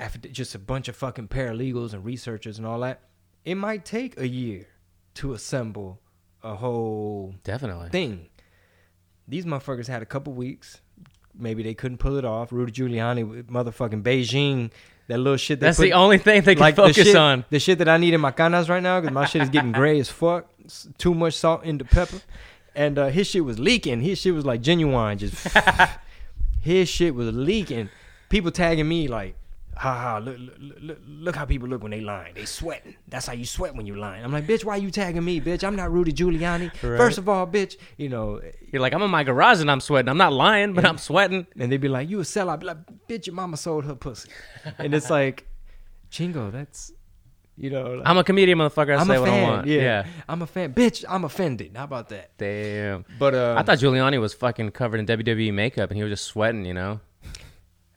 [0.00, 3.00] after just a bunch of fucking paralegals and researchers and all that,
[3.44, 4.66] it might take a year
[5.14, 6.00] to assemble
[6.42, 7.90] a whole Definitely.
[7.90, 8.28] thing.
[9.28, 10.80] These motherfuckers had a couple weeks.
[11.38, 12.50] Maybe they couldn't pull it off.
[12.50, 14.70] Rudy Giuliani, with motherfucking Beijing,
[15.08, 15.60] that little shit.
[15.60, 17.44] That's put- the only thing they can like the focus shit, on.
[17.50, 19.72] The shit that I need in my canas right now because my shit is getting
[19.72, 20.48] gray as fuck.
[20.64, 22.20] It's too much salt in the pepper,
[22.74, 24.00] and uh, his shit was leaking.
[24.00, 25.46] His shit was like genuine, just
[26.60, 27.90] his shit was leaking.
[28.28, 29.36] People tagging me like,
[29.80, 30.18] "Ha ha!
[30.18, 32.34] Look, look, look, how people look when they lying.
[32.34, 32.96] They sweating.
[33.08, 35.64] That's how you sweat when you lying." I'm like, "Bitch, why you tagging me, bitch?
[35.64, 36.68] I'm not Rudy Giuliani.
[36.82, 36.98] Right.
[36.98, 38.40] First of all, bitch, you know."
[38.72, 40.08] You're like, I'm in my garage and I'm sweating.
[40.10, 41.46] I'm not lying, but I'm sweating.
[41.58, 43.94] And they'd be like, "You a sellout?" I'd be like, "Bitch, your mama sold her
[43.94, 44.30] pussy,"
[44.78, 45.46] and it's like,
[46.10, 46.92] Chingo, that's.
[47.56, 48.96] You know, like- I'm a comedian, motherfucker.
[48.96, 49.48] I I'm say a what I fan.
[49.48, 49.66] want.
[49.66, 49.82] Yeah.
[49.82, 50.06] yeah.
[50.26, 50.72] I'm a fan.
[50.72, 51.72] Bitch, I'm offended.
[51.76, 52.30] How about that?
[52.38, 53.04] Damn.
[53.18, 56.24] But uh, I thought Giuliani was fucking covered in WWE makeup and he was just
[56.24, 57.00] sweating, you know?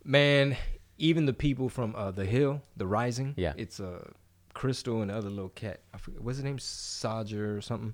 [0.04, 0.58] man,
[1.04, 3.34] even the people from uh, the Hill, the Rising.
[3.38, 3.54] Yeah.
[3.58, 4.10] it's uh,
[4.56, 5.82] Krystal and the other little cat.
[5.94, 7.94] I forget what's his name, Saagar or something.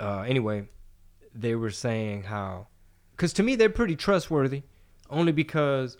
[0.00, 0.68] Uh, anyway,
[1.34, 2.68] they were saying how,
[3.12, 4.62] because to me they're pretty trustworthy,
[5.10, 5.98] only because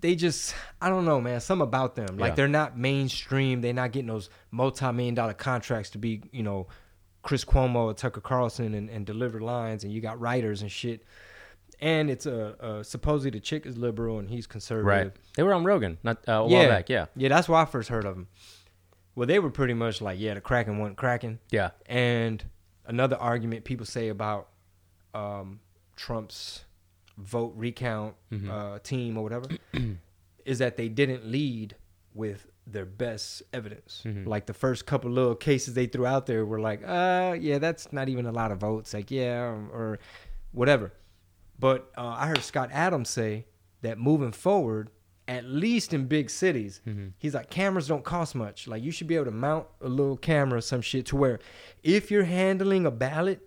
[0.00, 1.40] they just I don't know, man.
[1.40, 2.34] Some about them, like Yeah.
[2.36, 3.60] they're not mainstream.
[3.60, 6.68] They're not getting those multi-million dollar contracts to be, you know,
[7.22, 11.02] Chris Cuomo or Tucker Carlson and, and deliver lines, and you got writers and shit.
[11.80, 14.86] And it's a, uh supposedly the chick is liberal and he's conservative.
[14.86, 15.12] Right.
[15.34, 16.88] They were on Rogan not uh, a while yeah, back.
[16.88, 17.06] Yeah.
[17.16, 17.28] yeah.
[17.28, 18.28] That's why I first heard of them.
[19.14, 21.38] Well, they were pretty much like, yeah, the Kraken wasn't cracking.
[21.50, 21.70] Yeah.
[21.86, 22.44] And
[22.86, 24.48] another argument people say about
[25.14, 25.60] um,
[25.96, 26.64] Trump's
[27.18, 28.50] vote recount Mm-hmm.
[28.50, 29.46] uh, team or whatever
[30.44, 31.74] is that they didn't lead
[32.14, 34.02] with their best evidence.
[34.06, 34.28] Mm-hmm.
[34.28, 37.92] Like the first couple little cases they threw out there were like, uh, yeah, that's
[37.92, 38.94] not even a lot of votes.
[38.94, 39.40] Like, yeah,
[39.72, 39.98] or
[40.52, 40.92] whatever.
[41.60, 43.44] But uh, I heard Scott Adams say
[43.82, 44.90] that moving forward,
[45.28, 46.80] at least in big cities,
[47.18, 48.66] he's like cameras don't cost much.
[48.66, 51.38] Like you should be able to mount a little camera, or some shit, to where
[51.82, 53.46] if you're handling a ballot,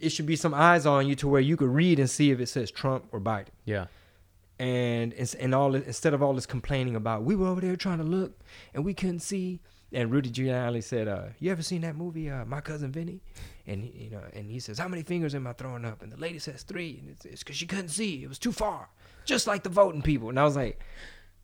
[0.00, 2.40] it should be some eyes on you to where you could read and see if
[2.40, 3.48] it says Trump or Biden.
[3.64, 3.86] Yeah.
[4.58, 8.04] And and all instead of all this complaining about we were over there trying to
[8.04, 8.38] look
[8.72, 9.60] and we couldn't see.
[9.92, 13.20] And Rudy Giuliani said, uh, "You ever seen that movie, uh, My Cousin Vinny?"
[13.66, 16.12] And he, you know, and he says, "How many fingers am I throwing up?" And
[16.12, 18.90] the lady says three, and it's because she couldn't see; it was too far,
[19.24, 20.28] just like the voting people.
[20.28, 20.80] And I was like,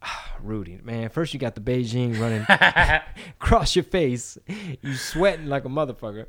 [0.02, 2.44] ah, "Rudy, man, first you got the Beijing running
[3.40, 4.36] across your face,
[4.82, 6.26] you sweating like a motherfucker."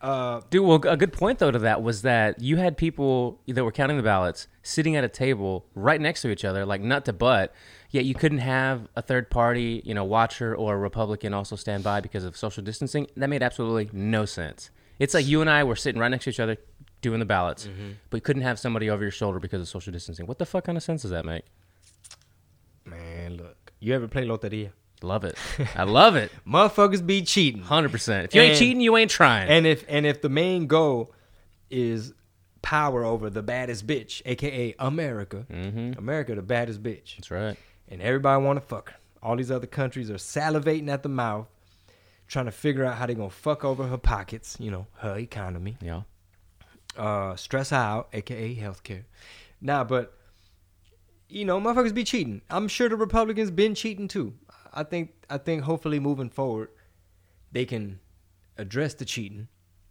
[0.00, 3.62] Uh, Dude, well, a good point though to that was that you had people that
[3.62, 7.04] were counting the ballots sitting at a table right next to each other, like nut
[7.04, 7.54] to butt.
[7.90, 11.84] Yet you couldn't have a third party, you know, watcher or a Republican also stand
[11.84, 13.08] by because of social distancing.
[13.16, 14.70] That made absolutely no sense.
[15.00, 16.56] It's like you and I were sitting right next to each other
[17.02, 17.92] doing the ballots, mm-hmm.
[18.10, 20.26] but you couldn't have somebody over your shoulder because of social distancing.
[20.26, 21.42] What the fuck kind of sense does that make?
[22.90, 24.72] man, look, you ever play Loteria?
[25.02, 25.36] Love it.
[25.76, 26.30] I love it.
[26.46, 27.62] Motherfuckers be cheating.
[27.62, 28.26] Hundred percent.
[28.26, 29.48] If you ain't cheating, you ain't trying.
[29.48, 31.12] And if and if the main goal
[31.70, 32.12] is
[32.60, 35.98] power over the baddest bitch, aka America, mm-hmm.
[35.98, 37.56] America the baddest bitch, That's right.
[37.88, 38.96] and everybody want to fuck her.
[39.22, 41.46] All these other countries are salivating at the mouth,
[42.30, 45.76] trying to figure out how they gonna fuck over her pockets, you know, her economy,
[45.82, 46.02] Yeah.
[46.96, 49.02] uh, stress her out, aka healthcare.
[49.60, 50.16] Nah, but
[51.28, 52.40] you know, motherfuckers be cheating.
[52.50, 54.34] I'm sure the Republicans been cheating too.
[54.72, 56.70] I think I think hopefully moving forward,
[57.52, 57.98] they can
[58.56, 59.48] address the cheating.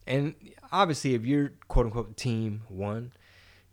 [0.08, 0.34] And
[0.72, 3.12] obviously, if you're quote unquote team one,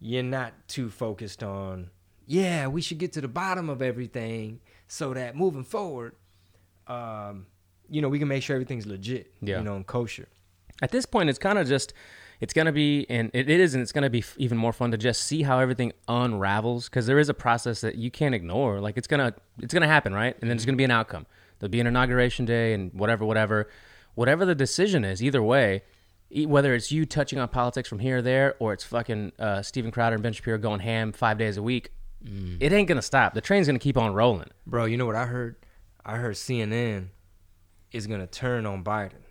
[0.00, 1.90] you're not too focused on,
[2.26, 6.14] yeah, we should get to the bottom of everything so that moving forward,
[6.88, 7.46] um,
[7.88, 9.58] you know, we can make sure everything's legit, Yeah.
[9.58, 10.28] you know, and kosher.
[10.82, 11.92] at this point it's kind of just
[12.38, 14.72] it's going to be and it, is and it's going to be f- even more
[14.74, 18.34] fun to just see how everything unravels because there is a process that you can't
[18.34, 18.78] ignore.
[18.80, 20.34] Like it's going to it's going to happen right?
[20.40, 21.24] And then there's going to be an outcome.
[21.58, 23.68] There'll be an inauguration day and whatever whatever.
[24.14, 25.82] Whatever the decision is either way
[26.30, 29.62] e- whether it's you touching on politics from here or there or it's fucking uh,
[29.62, 31.90] Steven Crowder and Ben Shapiro going ham five days a week
[32.60, 33.34] it ain't going to stop.
[33.34, 34.48] The train's going to keep on rolling.
[34.66, 35.56] Bro, you know what I heard?
[36.04, 37.08] I heard CNN
[37.92, 39.22] is gonna turn on Biden.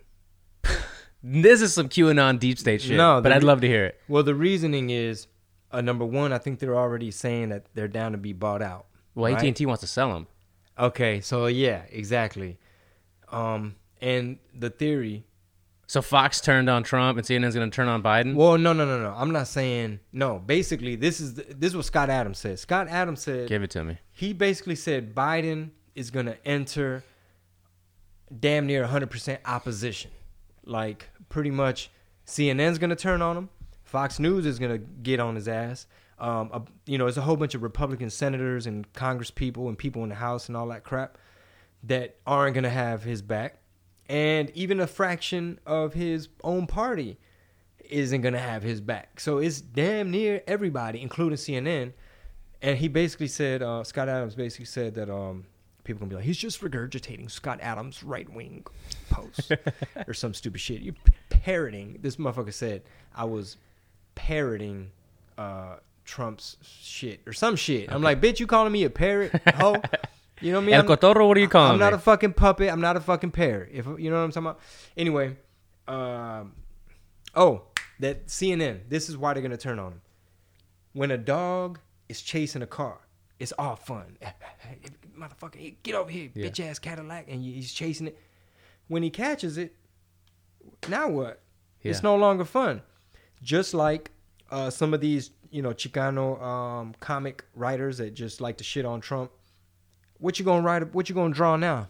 [1.22, 4.00] this is some QAnon deep state shit No, but I'd re- love to hear it
[4.08, 5.26] Well, the reasoning is,
[5.70, 8.86] uh, number one, I think they're already saying that they're down to be bought out.
[9.14, 9.44] well right?
[9.44, 10.26] AT&T wants to sell them
[10.78, 12.58] Okay, so yeah, exactly.
[13.32, 15.24] Um, and the theory.
[15.86, 18.34] So Fox turned on Trump, and CNN's going to turn on Biden.
[18.34, 19.14] Well, no, no, no, no.
[19.16, 20.38] I'm not saying no.
[20.38, 22.58] Basically, this is the, this is what Scott Adams said.
[22.58, 23.98] Scott Adams said Give it to me.
[24.12, 27.02] he basically said Biden is going to enter
[28.38, 30.10] damn near 100% opposition.
[30.64, 31.90] Like, pretty much
[32.26, 33.48] CNN's going to turn on him.
[33.84, 35.86] Fox News is going to get on his ass.
[36.18, 39.78] Um, a, you know, there's a whole bunch of Republican senators and Congress people and
[39.78, 41.18] people in the House and all that crap
[41.84, 43.58] that aren't going to have his back.
[44.08, 47.18] And even a fraction of his own party
[47.90, 49.20] isn't going to have his back.
[49.20, 51.92] So it's damn near everybody, including CNN.
[52.62, 55.44] And he basically said, uh, Scott Adams basically said that um,
[55.86, 58.66] people gonna be like, he's just regurgitating Scott Adams' right wing
[59.10, 59.50] posts
[60.06, 60.82] or some stupid shit.
[60.82, 60.94] You
[61.30, 61.98] parroting.
[62.02, 62.82] This motherfucker said
[63.14, 63.56] I was
[64.14, 64.90] parroting
[65.38, 67.90] uh, Trump's shit or some shit.
[67.92, 69.32] I'm like, bitch, you calling me a parrot?
[69.56, 69.76] Ho?
[70.42, 70.74] You know what I mean?
[70.74, 71.96] El I'm- Cotorro, what are you calling I'm not me?
[71.96, 72.70] a fucking puppet.
[72.70, 73.70] I'm not a fucking parrot.
[73.72, 74.60] If you know what I'm talking about.
[74.94, 75.34] Anyway,
[75.88, 76.52] um,
[77.34, 77.62] oh,
[78.00, 78.80] that CNN.
[78.90, 80.00] This is why they're gonna turn on him.
[80.92, 81.78] When a dog
[82.10, 82.98] is chasing a car,
[83.38, 84.18] it's all fun.
[85.18, 86.46] Motherfucker, hey, get over here, Yeah.
[86.48, 88.18] bitch ass Cadillac, and he's chasing it.
[88.88, 89.74] When he catches it,
[90.88, 91.40] now what?
[91.82, 92.82] It's no longer fun.
[93.42, 94.10] Just like
[94.50, 98.84] uh, some of these you know Chicano um, comic writers that just like to shit
[98.84, 99.30] on Trump.
[100.18, 100.94] What you gonna write?
[100.94, 101.88] What you gonna draw now?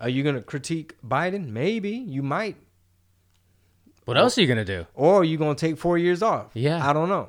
[0.00, 1.48] Are you gonna critique Biden?
[1.50, 2.56] Maybe you might,
[4.04, 4.86] What else are you gonna do?
[4.94, 6.46] or are you gonna take four years off?
[6.54, 6.86] Yeah.
[6.88, 7.28] I don't know.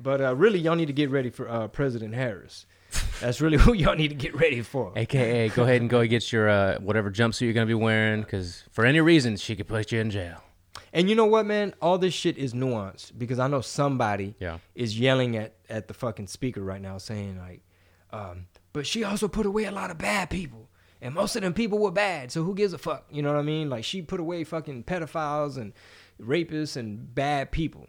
[0.00, 2.66] But uh, really, y'all need to get ready for uh, President Harris.
[3.20, 4.92] That's really who y'all need to get ready for.
[4.96, 8.64] AKA, go ahead and go get your uh, whatever jumpsuit you're gonna be wearing, because
[8.70, 10.42] for any reason she could put you in jail.
[10.92, 11.74] And you know what, man?
[11.82, 14.58] All this shit is nuanced because I know somebody Yeah.
[14.74, 17.62] is yelling at, at the fucking speaker right now saying, like,
[18.10, 20.68] um, but she also put away a lot of bad people.
[21.02, 23.06] And most of them people were bad, so who gives a fuck?
[23.10, 23.68] You know what I mean?
[23.70, 25.72] Like, she put away fucking pedophiles and
[26.20, 27.86] rapists and bad people.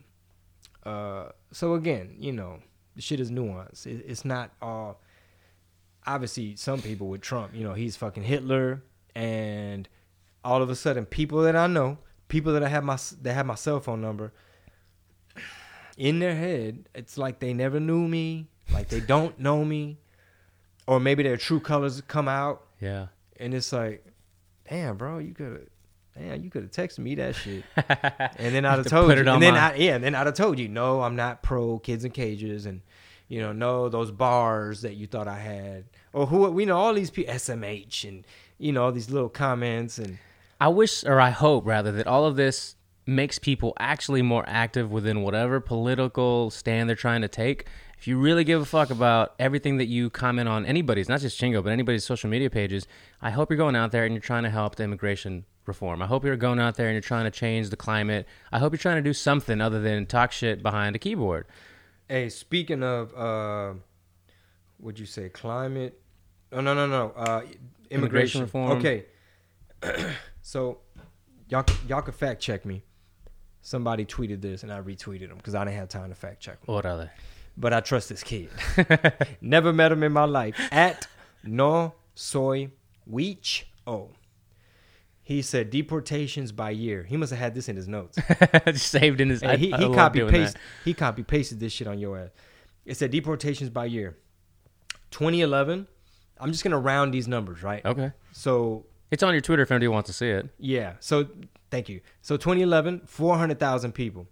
[0.83, 2.59] Uh, so again, you know,
[2.95, 3.85] the shit is nuanced.
[3.85, 4.99] It, it's not all.
[6.07, 8.81] Obviously, some people with Trump, you know, he's fucking Hitler,
[9.15, 9.87] and
[10.43, 11.97] all of a sudden, people that I know,
[12.29, 14.31] people that I have my that have my cell phone number,
[15.97, 19.97] in their head, it's like they never knew me, like they don't know me,
[20.87, 23.07] or maybe their true colors come out, Yeah.
[23.37, 24.05] and it's like,
[24.69, 25.61] damn, bro, you could have.
[26.17, 27.63] Damn, you could have texted me that shit,
[28.37, 29.17] and then I'd have told you.
[29.29, 31.79] and then my- I, yeah, and then I'd have told you, no, I'm not pro
[31.79, 32.81] kids in cages, and
[33.29, 36.93] you know, no, those bars that you thought I had, or who we know all
[36.93, 38.25] these people, SMH, and
[38.57, 40.17] you know, all these little comments, and
[40.59, 44.91] I wish, or I hope rather, that all of this makes people actually more active
[44.91, 47.65] within whatever political stand they're trying to take.
[47.97, 51.39] If you really give a fuck about everything that you comment on anybody's, not just
[51.39, 52.87] Chingo, but anybody's social media pages,
[53.21, 56.01] I hope you're going out there and you're trying to help the immigration reform.
[56.01, 58.27] I hope you're going out there and you're trying to change the climate.
[58.51, 61.45] I hope you're trying to do something other than talk shit behind a keyboard.
[62.07, 63.73] Hey, speaking of, uh,
[64.79, 66.01] would you say climate?
[66.51, 67.11] Oh no, no, no.
[67.15, 67.41] Uh,
[67.91, 68.71] immigration, Immigration reform.
[68.79, 69.05] Okay.
[70.41, 70.79] so,
[71.47, 72.83] y'all, y'all can fact check me.
[73.61, 76.65] Somebody tweeted this, and I retweeted them because I didn't have time to fact check
[76.65, 76.73] them.
[76.73, 77.11] What other?
[77.57, 78.49] But I trust this kid.
[79.41, 80.55] Never met him in my life.
[80.71, 81.07] At
[81.43, 82.71] no soy
[83.09, 84.09] weech oh.
[85.29, 87.03] He said deportations by year.
[87.03, 88.17] He must have had this in his notes.
[88.81, 89.43] Saved in his.
[89.43, 90.61] I- he I he copy doing paste that.
[90.83, 92.29] he copy pasted this shit on your ass.
[92.85, 94.17] It said deportations by year.
[95.11, 95.87] 2011.
[96.39, 97.85] I'm just gonna round these numbers, right?
[97.85, 98.11] Okay.
[98.31, 100.49] So It's on your Twitter if anybody wants to see it.
[100.57, 100.93] yeah.
[100.99, 101.27] So
[101.69, 102.01] thank you.
[102.23, 104.27] So 2011, 400,000 people.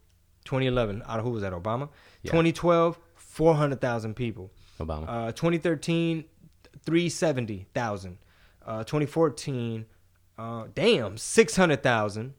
[0.46, 1.04] 2011.
[1.06, 1.54] Out of who was that?
[1.54, 1.90] Obama.
[2.24, 2.32] Yeah.
[2.32, 4.52] 2012, 400,000 people.
[4.80, 5.06] Obama.
[5.08, 6.24] Uh, 2013,
[6.86, 8.18] 370,000.
[8.66, 9.86] Uh, 2014,
[10.38, 12.34] uh, damn, 600,000.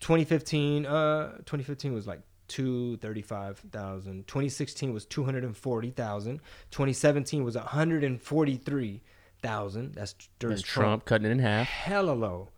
[0.00, 4.26] 2015, uh, 2015 was like 235,000.
[4.26, 6.40] 2016 was 240,000.
[6.70, 9.94] 2017 was 143,000.
[9.94, 10.66] That's during Trump.
[10.66, 11.66] Trump cutting it in half.
[11.66, 12.50] Hella low.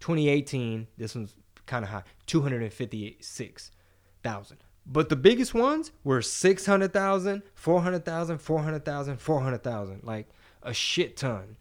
[0.00, 1.36] 2018, this one's
[1.66, 4.56] kind of high, 256,000.
[4.86, 10.04] But the biggest ones were 600,000, 400,000, 400,000, 400,000.
[10.04, 10.28] Like
[10.62, 11.56] a shit ton.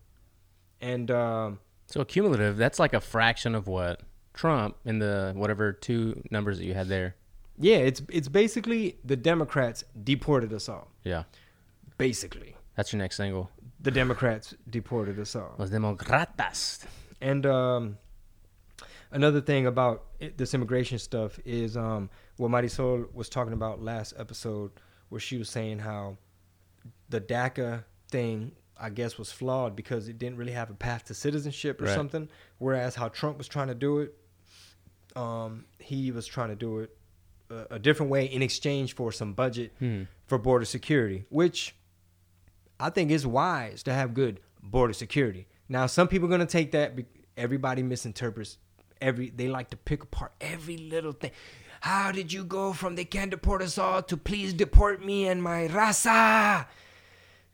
[0.81, 1.59] And um,
[1.93, 4.01] So cumulative, that's like a fraction of what
[4.33, 7.15] Trump in the whatever two numbers that you had there.
[7.59, 10.89] yeah, it's it's basically the Democrats deported us all.
[11.03, 11.25] Yeah,
[11.99, 13.51] Basically, that's your next single.
[13.79, 15.53] the Democrats deported us all.
[15.59, 16.83] Los Democratas.
[17.21, 17.99] And um,
[19.11, 24.15] another thing about it, this immigration stuff is um, what Marisol was talking about last
[24.17, 24.71] episode,
[25.09, 26.17] where she was saying how
[27.09, 31.13] the DACA thing, I guess, was flawed because it didn't really have a path to
[31.13, 31.95] citizenship or Right.
[31.95, 32.29] something.
[32.57, 34.15] Whereas how Trump was trying to do it,
[35.15, 36.97] um, he was trying to do it
[37.49, 40.03] a, a different way in exchange for some budget Hmm.
[40.25, 41.75] for border security, which
[42.79, 45.47] I think is wise to have good border security.
[45.69, 46.95] Now, some people are going to take that.
[46.95, 47.05] be-
[47.37, 48.57] Everybody misinterprets
[49.01, 49.29] every.
[49.31, 51.31] They like to pick apart every little thing.
[51.81, 55.41] How did you go from they can't deport us all to please deport me and
[55.41, 56.67] my raza?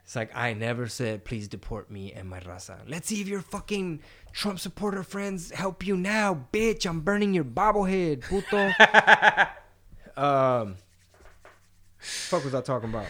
[0.10, 2.80] It's like I never said please deport me and my raza.
[2.88, 4.00] Let's see if your fucking
[4.32, 6.88] Trump supporter friends help you now, bitch.
[6.88, 8.72] I'm burning your bobblehead, puto.
[10.20, 10.78] um,
[12.00, 13.06] fuck was I talking about?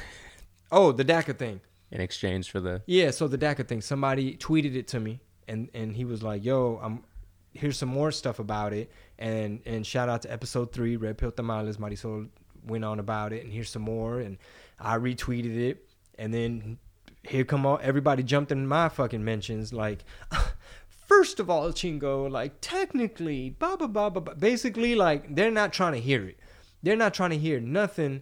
[0.73, 1.61] Oh, the DACA thing.
[1.89, 3.79] In exchange for the Yeah, so the DACA thing.
[3.79, 7.05] Somebody tweeted it to me, and and he was like, "Yo, I'm
[7.53, 11.31] here's some more stuff about it." And and shout out to episode three, Red Pill
[11.31, 11.77] Tamales.
[11.77, 12.27] Marisol
[12.67, 14.19] went on about it, and here's some more.
[14.19, 14.37] And
[14.77, 15.87] I retweeted it,
[16.17, 16.77] and then
[17.23, 20.03] here come all everybody jumped in my fucking mentions like.
[20.87, 24.35] First of all, Chingo, like technically, blah blah blah blah.
[24.35, 26.37] Basically, like they're not trying to hear it.
[26.83, 28.21] They're not trying to hear nothing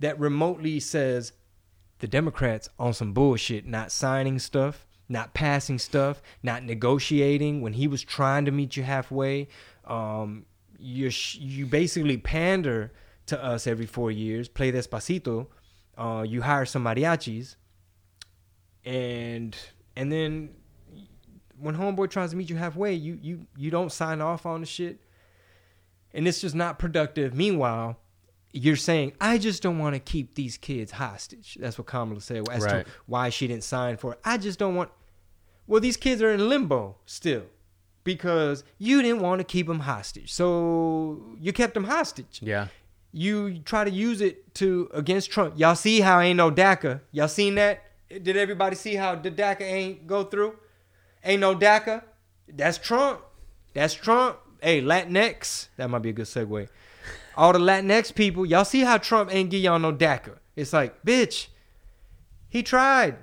[0.00, 1.32] that remotely says
[1.98, 7.86] the Democrats on some bullshit, not signing stuff, not passing stuff, not negotiating when he
[7.86, 9.48] was trying to meet you halfway.
[9.84, 10.46] Um,
[10.78, 12.92] you you basically pander
[13.26, 15.46] to us every four years, play Despacito.
[15.96, 17.56] Uh, you hire some mariachis,
[18.84, 19.56] and
[19.96, 20.50] and then
[21.58, 24.66] when homeboy tries to meet you halfway, you you you don't sign off on the
[24.66, 24.98] shit,
[26.12, 27.34] and it's just not productive.
[27.34, 27.98] Meanwhile,
[28.52, 31.56] you're saying I just don't want to keep these kids hostage.
[31.60, 32.84] That's what Kamala said as Right.
[32.86, 34.20] to why she didn't sign for it.
[34.24, 34.90] I just don't want.
[35.66, 37.44] Well, these kids are in limbo still
[38.04, 42.66] because you didn't want to keep them hostage, so you kept them hostage Yeah.
[43.12, 45.54] you try to use it to against Trump.
[45.56, 47.00] Y'all see how ain't no DACA.
[47.12, 47.84] Y'all seen that?
[48.20, 50.56] Did everybody see how the DACA ain't go through?
[51.24, 52.02] Ain't no DACA.
[52.48, 53.20] That's Trump.
[53.74, 54.38] That's Trump.
[54.60, 55.68] Hey, Latinx.
[55.76, 56.68] That might be a good segue.
[57.36, 60.38] All the Latinx people, y'all see how Trump ain't give y'all no DACA.
[60.54, 61.48] It's like, bitch,
[62.48, 63.16] he tried.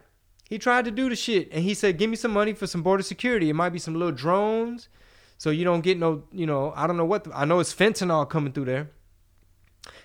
[0.50, 1.50] He tried to do the shit.
[1.52, 3.50] And he said, give me some money for some border security.
[3.50, 4.90] It might be some little drones.
[5.38, 7.26] So you don't get no, you know, I don't know what.
[7.26, 8.90] The, I know it's fentanyl coming through there.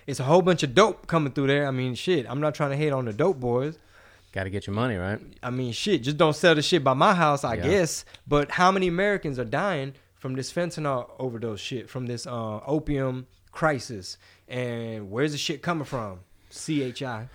[0.05, 1.67] It's a whole bunch of dope coming through there.
[1.67, 2.25] I mean, shit.
[2.29, 3.79] I'm not trying to hate on the dope boys.
[4.35, 5.19] Got to get your money, right?
[5.41, 6.03] I mean, shit.
[6.03, 7.63] Just don't sell the shit by my house, I Yeah.
[7.63, 8.03] guess.
[8.27, 13.27] But how many Americans are dying from this fentanyl overdose shit, from this uh, opium
[13.53, 14.17] crisis?
[14.49, 16.19] And where's the shit coming from?
[16.51, 17.29] CHI.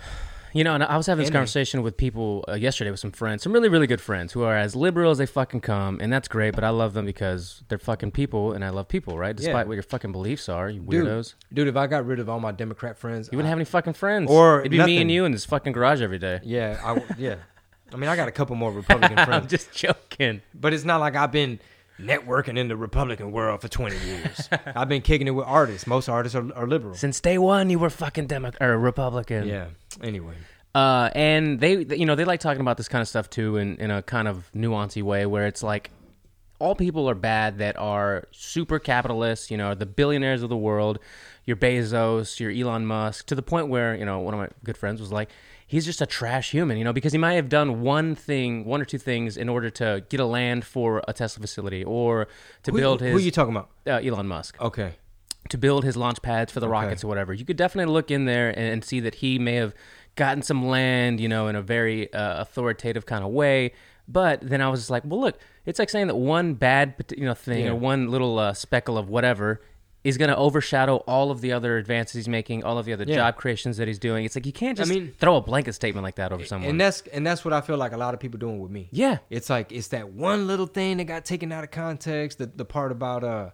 [0.52, 3.42] You know, and I was having this conversation with people uh, yesterday with some friends,
[3.42, 6.26] some really, really good friends who are as liberal as they fucking come, and that's
[6.28, 6.54] great.
[6.54, 9.36] But I love them because they're fucking people, and I love people, right?
[9.36, 11.34] Despite what your fucking beliefs are, you Dude, weirdos.
[11.52, 13.92] dude, if I got rid of all my Democrat friends, You wouldn't have any fucking
[13.92, 16.40] friends, Or it'd be me and you in this fucking garage every day.
[16.42, 17.36] yeah, I, yeah.
[17.92, 20.42] I mean, I got a couple more Republican I'm friends, just joking.
[20.54, 21.60] but it's not like I've been
[22.00, 24.48] networking in the Republican world for 20 years.
[24.66, 25.86] I've been kicking it with artists.
[25.86, 26.94] Most artists are, are liberal.
[26.94, 29.46] Since day one, you were fucking Demo- or Republican.
[29.46, 29.66] Yeah.
[30.02, 30.34] Anyway.
[30.74, 33.76] Uh, and they, you know, they like talking about this kind of stuff too, in
[33.78, 35.90] in a kind of nuancy way, where it's like
[36.60, 40.98] all people are bad that are super capitalists, you know, the billionaires of the world,
[41.44, 44.76] your Bezos, your Elon Musk, to the point where, you know, one of my good
[44.76, 45.30] friends was like,
[45.66, 48.80] he's just a trash human, you know, because he might have done one thing, one
[48.80, 52.28] or two things in order to get a land for a Tesla facility or
[52.62, 53.10] to Who, build his.
[53.12, 53.70] who are you talking about?
[53.86, 54.92] uh, Elon Musk Okay.
[55.50, 56.72] To build his launch pads for the Okay.
[56.72, 57.32] rockets or whatever.
[57.32, 59.74] You could definitely look in there and, and see that he may have
[60.16, 63.72] gotten some land, you know, in a very uh, authoritative kind of way.
[64.08, 67.24] But then I was just like, well, look, it's like saying that one bad, you
[67.24, 67.70] know, thing Yeah.
[67.70, 69.60] or one little uh, speckle of whatever
[70.02, 73.04] is going to overshadow all of the other advances he's making, all of the other
[73.06, 73.16] Yeah.
[73.16, 74.24] job creations that he's doing.
[74.24, 76.70] It's like you can't just mean- throw a blanket statement like that over someone.
[76.70, 78.88] And that's and that's what I feel like a lot of people doing with me.
[78.92, 82.38] yeah, It's like it's that one little thing that got taken out of context.
[82.38, 83.50] The the part about uh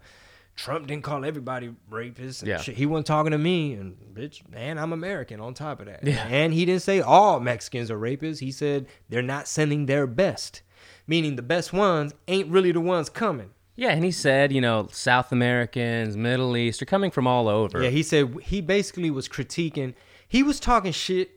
[0.56, 2.44] Trump didn't call everybody rapists.
[2.44, 2.58] Yeah.
[2.60, 2.76] shit.
[2.76, 6.04] He wasn't talking to me and bitch, and I'm American on top of that.
[6.06, 6.26] Yeah.
[6.26, 8.40] And he didn't say all Mexicans are rapists.
[8.40, 10.62] He said they're not sending their best.
[11.06, 13.50] Meaning the best ones ain't really the ones coming.
[13.76, 13.90] yeah.
[13.90, 17.82] And he said, you know, South Americans, Middle East are coming from all over.
[17.82, 19.94] Yeah, he said he basically was critiquing.
[20.26, 21.30] He was talking shit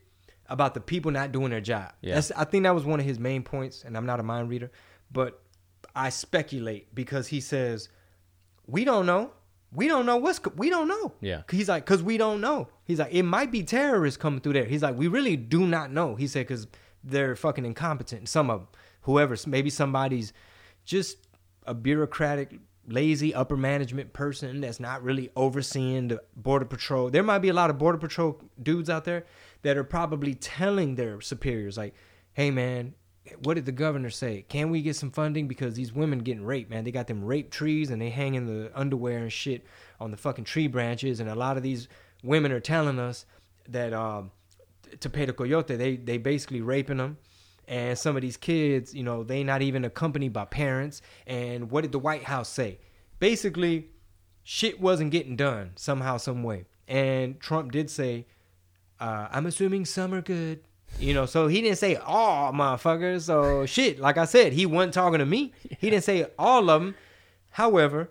[0.47, 1.91] about the people not doing their job.
[2.01, 2.15] Yeah.
[2.15, 3.84] That's, I think that was one of his main points.
[3.84, 4.72] And I'm not a mind reader,
[5.11, 5.39] but
[5.95, 7.89] I speculate because he says
[8.70, 9.32] we don't know.
[9.72, 10.39] We don't know what's.
[10.55, 11.13] We don't know.
[11.22, 11.43] Yeah.
[11.49, 12.70] He's like, cause we don't know.
[12.86, 14.65] He's like, it might be terrorists coming through there.
[14.65, 16.15] He's like, we really do not know.
[16.15, 16.67] He said, cause
[17.03, 18.28] they're fucking incompetent.
[18.30, 18.67] Some of them,
[19.01, 20.34] whoever, maybe somebody's
[20.86, 21.17] just
[21.65, 27.09] a bureaucratic, lazy upper management person that's not really overseeing the border patrol.
[27.11, 29.26] There might be a lot of border patrol dudes out there
[29.61, 31.93] that are probably telling their superiors, like,
[32.34, 32.95] "Hey, man."
[33.43, 34.45] What did the governor say?
[34.47, 36.84] Can we get some funding because these women getting raped, man?
[36.84, 39.65] They got them rape trees and they hanging the underwear and shit
[39.99, 41.88] on the fucking tree branches, and a lot of these
[42.23, 43.25] women are telling us
[43.67, 44.32] that um,
[44.99, 47.17] to pay the coyote, they they basically raping them.
[47.67, 51.03] And some of these kids, you know, they not even accompanied by parents.
[51.27, 52.80] And what did the White House say?
[53.19, 53.89] Basically,
[54.43, 56.65] shit wasn't getting done somehow, some way.
[56.88, 58.25] And Trump did say,
[58.99, 60.61] uh, "I'm assuming some are good."
[60.97, 63.21] You know, so he didn't say all motherfuckers.
[63.21, 65.53] So shit, like I said, he wasn't talking to me.
[65.79, 66.95] He didn't say all of them.
[67.51, 68.09] However,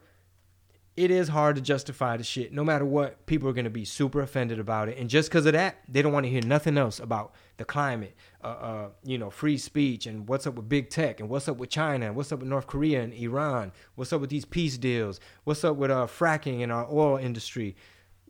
[0.99, 2.53] it is hard to justify the shit.
[2.53, 5.47] No matter what, people are going to be super offended about it, and just because
[5.47, 9.17] of that, they don't want to hear nothing else about the climate, uh, uh, you
[9.17, 12.17] know, free speech, and what's up with big tech, and what's up with China, and
[12.17, 15.77] what's up with North Korea and Iran, what's up with these peace deals, what's up
[15.77, 17.77] with uh, fracking and our oil industry.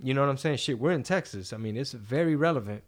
[0.02, 0.58] You know what I'm saying?
[0.58, 1.54] Shit, we're in Texas.
[1.54, 2.84] I mean, it's very relevant.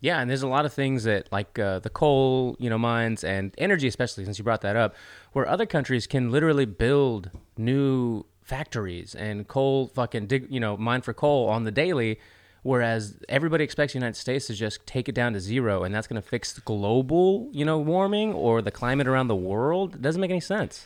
[0.00, 3.22] Yeah, and there's a lot of things that, like uh, the coal, you know, mines
[3.24, 4.94] and energy, especially since you brought that up,
[5.32, 11.00] where other countries can literally build new factories and coal fucking dig, you know, mine
[11.02, 12.18] for coal on the daily,
[12.62, 16.06] whereas everybody expects the United States to just take it down to zero, and that's
[16.08, 19.94] going to fix global, you know, warming or the climate around the world.
[19.94, 20.84] It doesn't make any sense.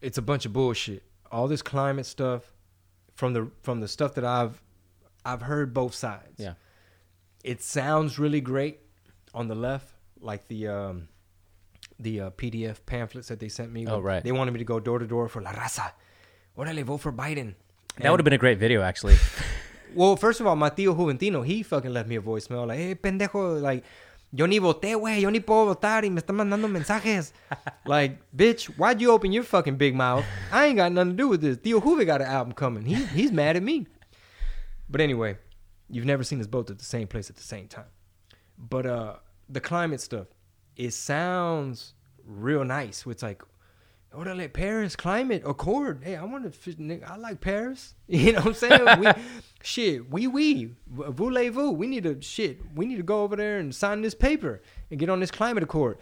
[0.00, 1.04] it's a bunch of bullshit.
[1.30, 2.52] All this climate stuff
[3.14, 4.60] from the from the stuff that I've
[5.24, 6.38] I've heard both sides.
[6.38, 6.54] Yeah.
[7.42, 8.80] It sounds really great
[9.34, 11.08] on the left, like the um,
[11.98, 13.86] the uh, PDF pamphlets that they sent me.
[13.86, 14.22] Oh, right.
[14.22, 15.92] They wanted me to go door to door for La Raza.
[16.56, 17.54] Orale, vote for Biden.
[17.98, 19.16] That would have been a great video, actually.
[19.94, 22.94] Well, first of all, my tío Juventino, he fucking left me a voicemail like, hey,
[22.94, 23.84] pendejo, like,
[24.32, 27.32] yo ni voté, güey, yo ni puedo votar y me están mandando mensajes.
[27.86, 30.24] like, bitch, why'd you open your fucking big mouth?
[30.50, 31.58] I ain't got nothing to do with this.
[31.58, 32.86] Tío Juve got an album coming.
[32.86, 33.86] He, he's mad at me.
[34.88, 35.36] But anyway,
[35.92, 37.92] you've never seen us both at the same place at the same time.
[38.58, 39.14] But uh
[39.48, 40.26] the climate stuff,
[40.76, 43.04] it sounds real nice.
[43.06, 43.42] It's like,
[44.14, 46.02] Orale, Paris climate accord.
[46.02, 47.00] Hey, I want to.
[47.06, 47.94] I like Paris.
[48.08, 49.00] You know what I'm saying?
[49.00, 49.06] we,
[49.62, 51.70] shit, we we voulez-vous?
[51.70, 52.60] We need to shit.
[52.74, 55.62] We need to go over there and sign this paper and get on this climate
[55.62, 55.98] accord.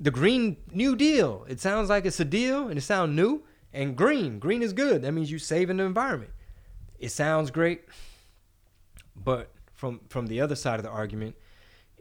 [0.00, 1.44] The Green New Deal.
[1.48, 4.38] It sounds like it's a deal and it sounds new and green.
[4.38, 5.02] Green is good.
[5.02, 6.32] That means you're saving the environment.
[6.98, 7.82] It sounds great,
[9.24, 11.36] but from from the other side of the argument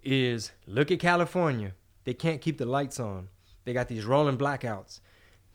[0.03, 1.73] is look at California.
[2.03, 3.29] They can't keep the lights on.
[3.65, 4.99] They got these rolling blackouts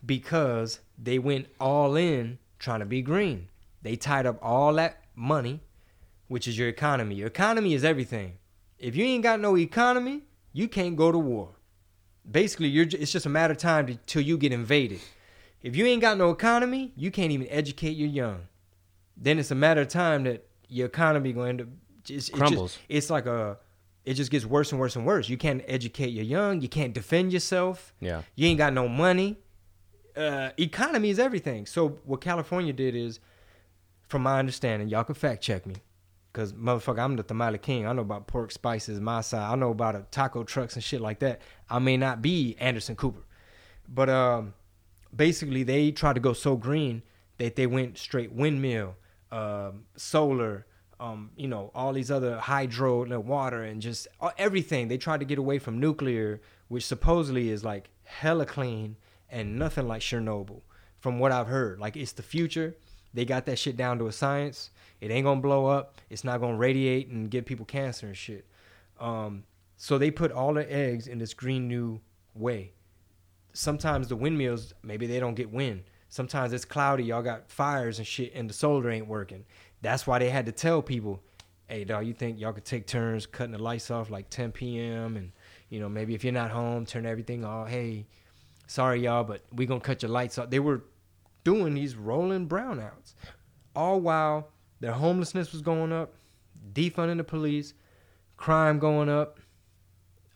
[0.05, 3.49] because they went all in trying to be green.
[3.83, 5.61] They tied up all that money,
[6.29, 7.17] which is your economy.
[7.17, 8.39] Your economy is everything.
[8.79, 11.51] If you ain't got no economy, you can't go to war.
[12.29, 15.01] Basically, you're it's just a matter of time till you get invaded.
[15.63, 18.49] If you ain't got no economy, you can't even educate your young.
[19.17, 21.69] Then it's a matter of time that your economy going to
[22.05, 22.73] just, it Crumbles.
[22.75, 23.59] Just, it's like a
[24.05, 25.29] it just gets worse and worse and worse.
[25.29, 26.61] You can't educate your young.
[26.61, 27.93] You can't defend yourself.
[28.01, 28.23] Yeah.
[28.37, 29.37] You ain't got no money.
[30.17, 31.67] Uh, economy is everything.
[31.67, 33.19] So what California did is,
[34.09, 35.75] from my understanding, y'all can fact check me,
[36.33, 37.87] cause motherfucker, I'm the tamale king.
[37.87, 39.51] I know about pork spices, my side.
[39.51, 41.43] I know about uh, taco trucks and shit like that.
[41.69, 43.25] I may not be Anderson Cooper,
[43.89, 44.55] but um,
[45.15, 47.03] basically they tried to go so green
[47.39, 48.95] that they went straight windmill,
[49.33, 50.67] um, solar,
[50.99, 54.09] um, you know, all these other hydro, know, water, and just
[54.39, 54.89] everything.
[54.89, 58.97] They tried to get away from nuclear, which supposedly is like hella clean
[59.29, 60.63] and nothing like Chernobyl,
[60.99, 61.79] from what I've heard.
[61.79, 62.75] Like it's the future.
[63.13, 64.71] They got that shit down to a science.
[65.01, 66.01] It ain't gonna blow up.
[66.11, 68.47] It's not gonna radiate and give people cancer and shit.
[69.01, 69.45] Um,
[69.77, 72.01] so they put all their eggs in this green new
[72.35, 72.73] way.
[73.53, 75.85] Sometimes the windmills, maybe they don't get wind.
[76.09, 77.05] Sometimes it's cloudy.
[77.05, 79.45] Y'all got fires and shit, and the solar ain't working.
[79.83, 81.23] That's why they had to tell people,
[81.69, 85.17] "Hey, dog, you think y'all could take turns cutting the lights off like 10 p.m.
[85.17, 85.33] and
[85.69, 87.69] you know maybe if you're not home, turn everything off.
[87.69, 88.07] Hey,
[88.67, 90.85] sorry y'all, but we gonna cut your lights off." They were
[91.45, 93.15] doing these rolling brownouts,
[93.75, 94.49] all while
[94.81, 96.15] their homelessness was going up,
[96.73, 97.75] defunding the police,
[98.37, 99.41] crime going up.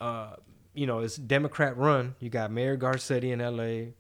[0.01, 0.37] Uh,
[0.75, 2.15] you know, it's Democrat run.
[2.21, 3.95] You got Mayor Garcetti in L.A.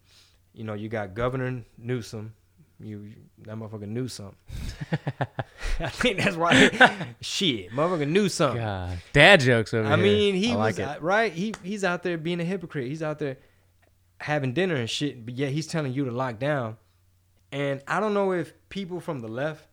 [0.52, 2.34] You know, you got Governor Newsom.
[2.82, 4.36] You that motherfucker knew something.
[5.80, 6.70] I think that's why.
[7.20, 8.60] shit, motherfucker knew something.
[8.62, 8.98] God.
[9.12, 10.04] Dad jokes over I here.
[10.04, 10.82] mean, he I was it.
[10.88, 11.32] out- right.
[11.32, 12.88] He he's out there being a hypocrite.
[12.88, 13.36] He's out there
[14.20, 16.76] having dinner and shit, but yet he's telling you to lock down.
[17.52, 19.66] And I don't know if people from the left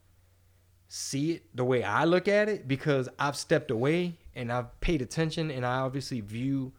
[0.90, 5.02] see it the way I look at it because I've stepped away and I've paid
[5.02, 6.72] attention and I obviously view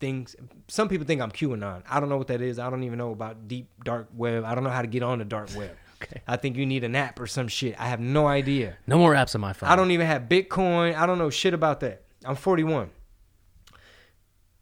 [0.00, 0.36] things.
[0.68, 1.82] Some people think I'm QAnon.
[1.88, 2.58] I don't know what that is.
[2.58, 4.44] I don't even know about deep dark web.
[4.44, 5.70] I don't know how to get on the dark web.
[6.02, 6.20] Okay.
[6.28, 7.74] I think you need an app or some shit.
[7.80, 8.76] I have no idea.
[8.86, 9.70] No more apps on my phone.
[9.70, 10.94] I don't even have Bitcoin.
[10.94, 12.02] I don't know shit about that.
[12.22, 12.90] I'm 41.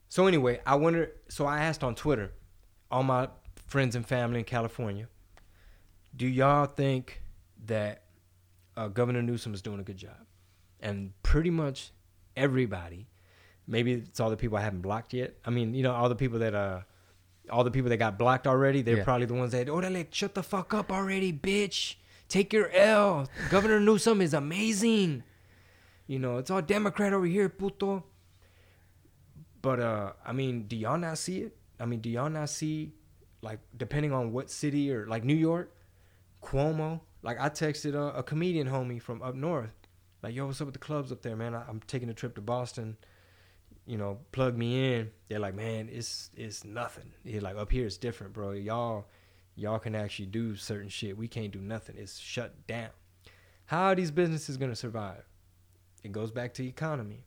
[0.09, 1.11] So anyway, I wonder.
[1.29, 2.31] So I asked on Twitter,
[2.89, 3.29] all my
[3.67, 5.09] friends and family in California,
[6.15, 7.21] do y'all think
[7.67, 8.05] that
[8.77, 10.27] uh, Governor Newsom is doing a good job?
[10.79, 11.91] And pretty much
[12.37, 13.09] everybody,
[13.67, 15.35] maybe it's all the people I haven't blocked yet.
[15.45, 16.81] I mean, you know, all the people that uh,
[17.51, 18.83] all the people that got blocked already.
[18.83, 19.05] They're Yeah.
[19.05, 21.97] probably the ones that, oh, like, shut the fuck up already, bitch.
[22.29, 23.29] Take your L.
[23.51, 25.23] Governor Newsom is amazing.
[26.07, 28.05] You know, it's all Democrat over here, puto.
[29.61, 31.57] But uh, I mean, do y'all not see it?
[31.81, 32.93] I mean, do y'all not see,
[33.43, 35.75] like, depending on what city or like New York,
[36.43, 37.01] Cuomo?
[37.23, 39.71] Like, I texted a, a comedian homie from up north,
[40.23, 41.55] like, yo, what's up with the clubs up there, man?
[41.55, 42.97] I, I'm taking a trip to Boston.
[43.87, 45.11] You know, plug me in.
[45.29, 47.13] They're like, man, it's it's nothing.
[47.25, 48.53] He's like, up here it's different, bro.
[48.53, 49.07] Y'all,
[49.57, 51.17] y'all can actually do certain shit.
[51.17, 51.97] We can't do nothing.
[51.99, 52.91] It's shut down.
[53.67, 55.25] How are these businesses gonna survive?
[56.03, 57.25] It goes back to economy.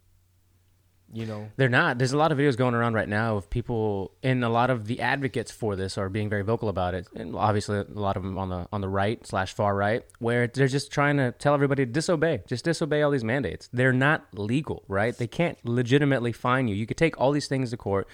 [1.14, 1.98] You know, They're not.
[1.98, 4.88] There's a lot of videos going around right now of people, and a lot of
[4.88, 7.08] the advocates for this are being very vocal about it.
[7.16, 10.48] And obviously, a lot of them on the on the right slash far right, where
[10.48, 13.70] they're just trying to tell everybody to disobey, just disobey all these mandates.
[13.72, 15.18] They're not legal, right?
[15.18, 16.76] They can't legitimately fine you.
[16.76, 18.08] You could take all these things to court,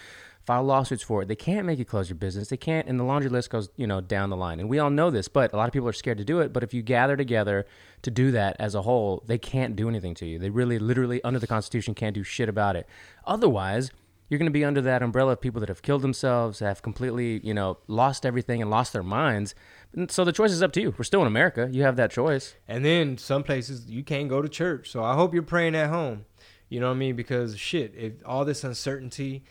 [0.45, 1.27] file lawsuits for it.
[1.27, 2.49] They can't make you close your business.
[2.49, 4.59] They can't, and the laundry list goes, you know, down the line.
[4.59, 6.51] And we all know this, but a lot of people are scared to do it.
[6.51, 7.65] But if you gather together
[8.01, 10.39] to do that as a whole, they can't do anything to you.
[10.39, 12.87] They really, literally, under the Constitution, can't do shit about it.
[13.25, 13.91] Otherwise,
[14.29, 17.39] you're going to be under that umbrella of people that have killed themselves, have completely,
[17.43, 19.53] you know, lost everything and lost their minds.
[19.93, 20.93] And so the choice is up to you.
[20.97, 21.69] We're still in America.
[21.71, 22.55] You have that choice.
[22.67, 24.89] And then some places you can't go to church.
[24.89, 26.25] So I hope you're praying at home.
[26.67, 27.15] You know what I mean?
[27.15, 29.43] Because shit, if all this uncertainty,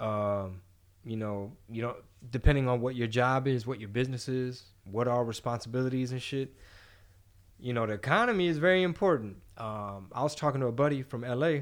[0.00, 0.60] um,
[1.04, 1.96] you know, you know,
[2.30, 6.54] depending on what your job is, what your business is, what are responsibilities and shit.
[7.58, 9.36] You know, the economy is very important.
[9.58, 11.60] Um, I was talking to a buddy from LA.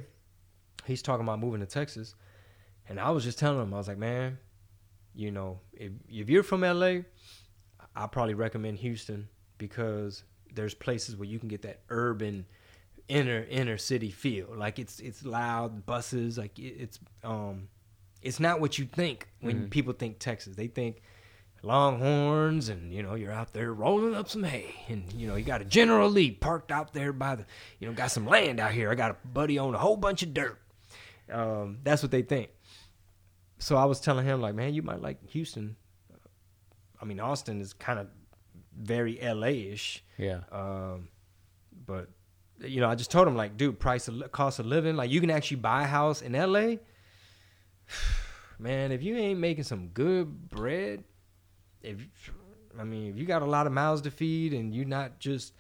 [0.87, 2.15] He's talking about moving to Texas.
[2.89, 4.39] And I was just telling him, I was like, man,
[5.15, 7.01] you know, if if you're from LA,
[7.95, 9.29] I probably recommend Houston
[9.59, 10.23] because
[10.55, 12.47] there's places where you can get that urban
[13.09, 14.49] inner inner city feel.
[14.55, 17.69] Like it's it's loud buses, like it, it's um
[18.23, 19.71] it's not what you think when Mhm.
[19.71, 20.57] people think Texas.
[20.57, 21.01] They think
[21.63, 25.45] longhorns and you know you're out there rolling up some hay and you know you
[25.45, 27.45] got a general lee parked out there by the
[27.81, 30.23] you know got some land out here i got a buddy on a whole bunch
[30.23, 30.57] of dirt
[31.33, 32.49] um, that's what they think
[33.59, 35.75] so i was telling him like man you might like houston
[37.03, 38.07] i mean austin is kind of
[38.81, 40.43] very la-ish Yeah.
[40.53, 41.09] um,
[41.87, 42.09] but
[42.61, 45.21] you know, I just told him like, dude, price of cost of living, like you
[45.21, 46.79] can actually buy a house in LA.
[48.59, 51.05] Man, if you ain't making some good bread,
[51.83, 51.99] if
[52.79, 55.53] I mean, if you got a lot of mouths to feed and you're not just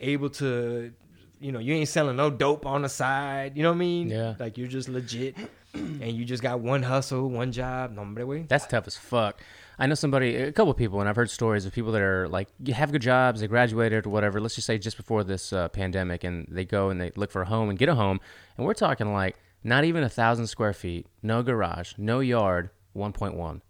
[0.00, 0.92] able to,
[1.40, 4.08] you know, you ain't selling no dope on the side, you know what I mean?
[4.08, 4.34] Yeah.
[4.38, 5.36] Like you're just legit,
[5.74, 7.92] and you just got one hustle, one job.
[7.92, 8.44] No, hombre.
[8.48, 9.40] That's tough as fuck.
[9.78, 12.28] I know somebody, a couple of people, and I've heard stories of people that are
[12.28, 14.40] like, you have good jobs, they graduated or whatever.
[14.40, 17.42] Let's just say just before this uh, pandemic, and they go and they look for
[17.42, 18.20] a home and get a home,
[18.56, 23.12] and we're talking like not even a thousand square feet, no garage, no yard, one
[23.12, 23.62] point one.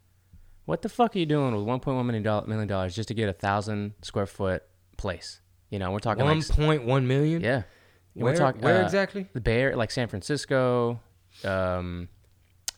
[0.65, 3.29] What the fuck are you doing with one point one million dollars just to get
[3.29, 4.63] a thousand square foot
[4.97, 5.41] place?
[5.71, 7.43] You know, we're talking One like point one million.
[7.43, 7.63] yeah.
[8.15, 9.29] Where, we're talking where uh, exactly?
[9.33, 10.99] the Bay Area, like San Francisco,
[11.45, 12.09] um,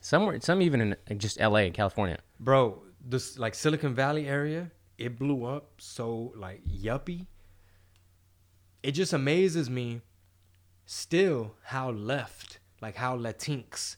[0.01, 1.65] somewhere, some even in in just L.A.
[1.67, 2.19] and California.
[2.39, 7.27] bro this like silicon valley area it blew up so like yuppie
[8.83, 10.03] it just amazes me
[10.85, 13.97] still how left like how latinx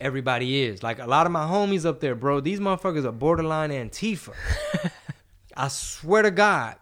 [0.00, 3.70] everybody is like a lot of my homies up there bro these motherfuckers are borderline
[3.70, 4.32] antifa
[5.56, 6.76] i swear to god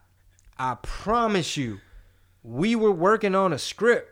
[0.59, 1.79] i promise you
[2.43, 4.11] we were working on a script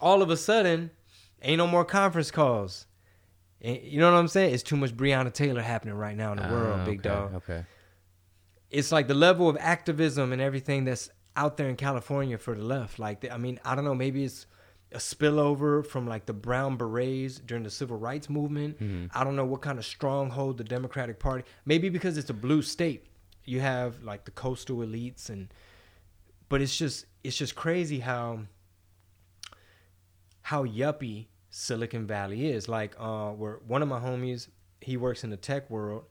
[0.00, 0.90] all of a sudden
[1.42, 2.86] ain't no more conference calls
[3.64, 4.52] you know what I'm saying?
[4.52, 7.34] It's too much Breonna Taylor happening right now in the world, Ah, big okay, dog.
[7.36, 7.64] Okay.
[8.70, 12.62] It's like the level of activism and everything that's out there in California for the
[12.62, 12.98] left.
[12.98, 14.44] Like, I mean, I don't know, maybe it's
[14.92, 18.78] a spillover from like the brown berets during the civil rights movement.
[18.78, 19.06] Mm-hmm.
[19.16, 21.44] I don't know what kind of stronghold the Democratic Party.
[21.64, 23.06] Maybe because it's a blue state,
[23.44, 25.48] you have like the coastal elites and.
[26.50, 28.40] But it's just it's just crazy how
[30.42, 32.68] how yuppie Silicon Valley is.
[32.68, 34.48] Like, uh, where one of my homies,
[34.80, 36.04] he works in the tech world.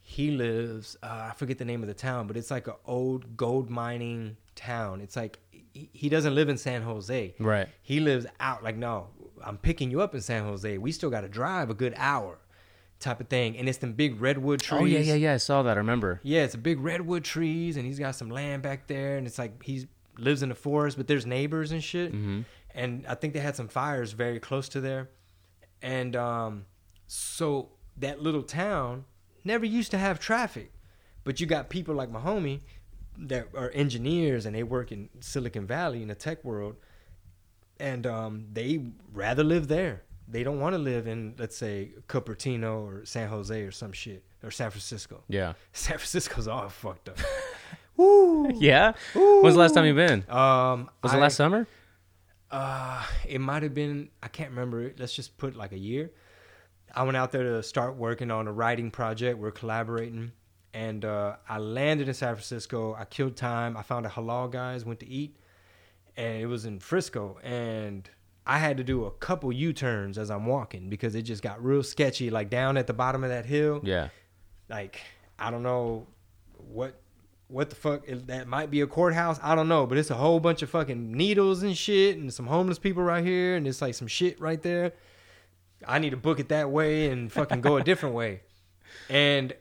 [0.00, 3.36] He lives, uh, I forget the name of the town, but it's like an old
[3.36, 5.00] gold mining town.
[5.00, 5.40] It's like
[5.72, 7.34] he, doesn't live in San Jose.
[7.38, 7.68] Right.
[7.82, 8.62] He lives out.
[8.62, 9.08] Like, no,
[9.44, 10.78] I'm picking you up in San Jose.
[10.78, 12.38] We still got to drive a good hour,
[12.98, 13.56] type of thing.
[13.56, 14.80] And it's them big redwood trees.
[14.80, 15.34] Oh yeah, yeah, yeah.
[15.34, 15.76] I saw that.
[15.76, 16.20] I remember.
[16.22, 19.38] Yeah, it's a big redwood trees, and he's got some land back there, and it's
[19.38, 22.12] like he lives in the forest, but there's neighbors and shit.
[22.12, 22.42] Mm-hmm.
[22.74, 25.10] And I think they had some fires very close to there,
[25.82, 26.66] and um,
[27.08, 29.04] so that little town
[29.44, 30.72] never used to have traffic,
[31.24, 32.60] but you got people like my homie
[33.20, 36.76] that are engineers and they work in Silicon Valley in the tech world,
[37.78, 40.02] and um, they rather live there.
[40.28, 44.22] They don't want to live in, let's say, Cupertino or San Jose or some shit
[44.44, 45.22] or San Francisco.
[45.28, 45.54] Yeah.
[45.72, 47.18] San Francisco's all fucked up.
[47.96, 48.50] Woo.
[48.54, 48.92] Yeah.
[49.14, 50.24] When's the last time you've been?
[50.28, 51.66] Um, Was it I- last summer?
[52.50, 54.08] Uh, it might have been.
[54.22, 54.92] I can't remember.
[54.98, 56.10] Let's just put like a year.
[56.94, 59.38] I went out there to start working on a writing project.
[59.38, 60.32] We're collaborating,
[60.72, 62.94] and uh, I landed in San Francisco.
[62.94, 63.76] I killed time.
[63.76, 64.84] I found a halal guys.
[64.84, 65.36] Went to eat,
[66.16, 67.38] and it was in Frisco.
[67.42, 68.08] And
[68.46, 71.62] I had to do a couple U turns as I'm walking because it just got
[71.64, 72.30] real sketchy.
[72.30, 73.80] Like down at the bottom of that hill.
[73.84, 74.08] Yeah.
[74.68, 75.00] like
[75.38, 76.06] I don't know
[76.56, 77.00] what
[77.48, 79.40] what the fuck that might be a courthouse.
[79.42, 82.46] I don't know, but it's a whole bunch of fucking needles and shit, and some
[82.46, 84.92] homeless people right here, and it's like some shit right there.
[85.86, 88.42] I need to book it that way and fucking go a different way.
[89.08, 89.52] And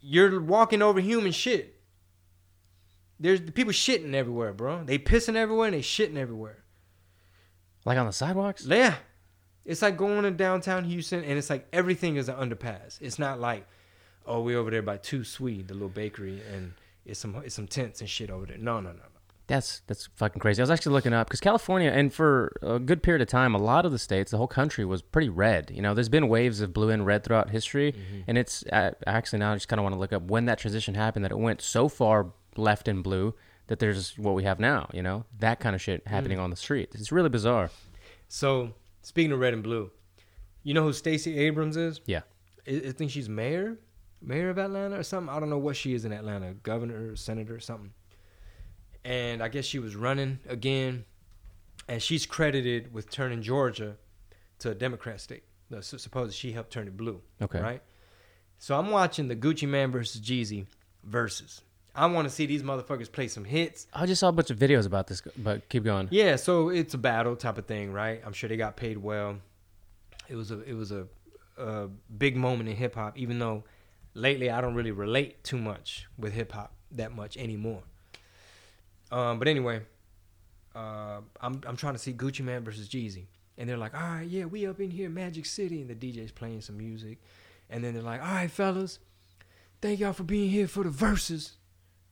[0.00, 1.74] you're walking over human shit.
[3.18, 4.84] There's people shitting everywhere, bro.
[4.84, 6.64] They pissing everywhere and they shitting everywhere.
[7.84, 8.66] Like on the sidewalks?
[8.66, 8.96] Yeah.
[9.64, 13.00] It's like going to downtown Houston, and it's like everything is an underpass.
[13.00, 13.66] It's not like,
[14.24, 16.72] oh, we're over there by Tout Suite, the little bakery, and
[17.04, 18.58] it's some it's some tents and shit over there.
[18.58, 19.15] No, no, no, no.
[19.48, 20.60] That's that's fucking crazy.
[20.60, 23.58] I was actually looking up because California, and for a good period of time, a
[23.58, 25.70] lot of the states, the whole country was pretty red.
[25.72, 28.22] You know, there's been waves of blue and red throughout history, mm-hmm.
[28.26, 30.94] and it's actually now I just kind of want to look up when that transition
[30.94, 33.34] happened that it went so far left and blue
[33.68, 34.88] that there's what we have now.
[34.92, 36.08] You know, that kind of shit mm.
[36.08, 36.90] happening on the street.
[36.94, 37.70] It's really bizarre.
[38.28, 38.72] So
[39.02, 39.92] speaking of red and blue,
[40.64, 42.00] you know who Stacey Abrams is?
[42.06, 42.22] Yeah.
[42.66, 43.78] I, I think she's mayor,
[44.20, 45.32] mayor of Atlanta or something.
[45.32, 47.92] I don't know what she is in Atlanta, governor, senator, something.
[49.06, 51.04] And I guess she was running again,
[51.86, 53.98] and she's credited with turning Georgia
[54.58, 55.44] to a Democrat state.
[55.70, 57.20] No, so suppose she helped turn it blue.
[57.40, 57.60] Okay.
[57.60, 57.82] Right.
[58.58, 60.66] So I'm watching the Gucci Mane versus Jeezy
[61.04, 61.60] versus.
[61.94, 63.86] I want to see these motherfuckers play some hits.
[63.94, 66.08] I just saw a bunch of videos about this, but keep going.
[66.10, 68.20] Yeah, so it's a battle type of thing, right?
[68.26, 69.38] I'm sure they got paid well.
[70.28, 71.06] It was a it was a,
[71.56, 71.86] a
[72.18, 73.62] big moment in hip hop, even though
[74.14, 77.84] lately I don't really relate too much with hip hop that much anymore.
[79.10, 79.82] Um, but anyway,
[80.74, 83.26] uh, I'm I'm trying to see Gucci Mane versus Jeezy,
[83.56, 86.32] and they're like, all right, yeah, we up in here, Magic City, and the DJ's
[86.32, 87.18] playing some music,
[87.70, 88.98] and then they're like, all right, fellas,
[89.80, 91.52] thank y'all for being here for the verses.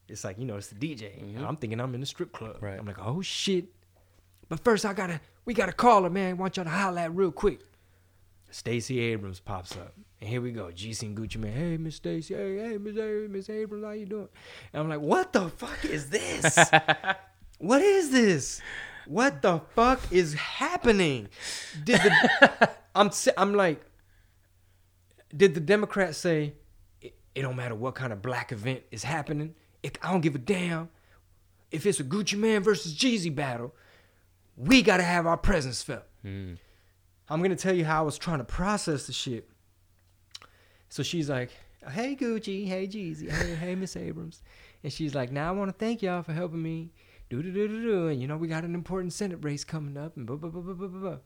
[0.07, 1.19] It's like you know, it's the DJ.
[1.35, 2.57] And I'm thinking I'm in the strip club.
[2.61, 2.77] Right.
[2.77, 3.65] I'm like, oh shit.
[4.47, 6.37] But first, I gotta we gotta call her, man.
[6.37, 7.61] want y'all to holler at real quick.
[8.51, 9.93] Stacey Abrams pops up,
[10.25, 10.71] and here we go.
[10.73, 12.33] Jeezy and Gucci Mane, hey Miss Stacy.
[12.33, 14.27] hey hey Miss A- Miss Abrams, how you doing?
[14.73, 16.57] And I'm like, what the fuck is this?
[17.59, 18.59] what is this?
[19.05, 21.29] What the fuck is happening?
[21.83, 23.85] Did the I'm I'm like,
[25.35, 26.55] did the Democrats say
[27.01, 29.53] it, it don't matter what kind of black event is happening?
[29.83, 30.89] It, I don't give a damn
[31.69, 33.75] if it's a Gucci Mane versus Jeezy battle.
[34.57, 36.05] We gotta have our presence felt.
[36.23, 36.53] Hmm.
[37.29, 39.49] I'm gonna tell you how I was trying to process the shit.
[40.89, 41.51] So she's like,
[41.89, 44.41] "Hey Gucci, hey Jeezy, hey hey Miss Abrams,"
[44.83, 46.91] and she's like, "Now I want to thank y'all for helping me,
[47.29, 49.97] do do do do do, and you know we got an important Senate race coming
[49.97, 51.17] up, and blah blah blah blah blah blah." blah."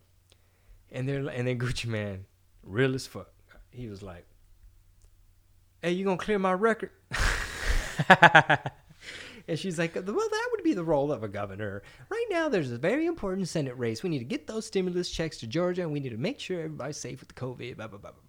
[0.91, 2.25] And they're and then Gucci Mane,
[2.63, 3.31] real as fuck,
[3.71, 4.25] he was like,
[5.81, 6.91] "Hey, you gonna clear my record?"
[9.49, 11.81] And she's like, well, that would be the role of a governor.
[12.09, 14.03] Right now, there's a very important Senate race.
[14.03, 16.59] We need to get those stimulus checks to Georgia, and we need to make sure
[16.59, 18.28] everybody's safe with the COVID, blah, blah, blah, blah.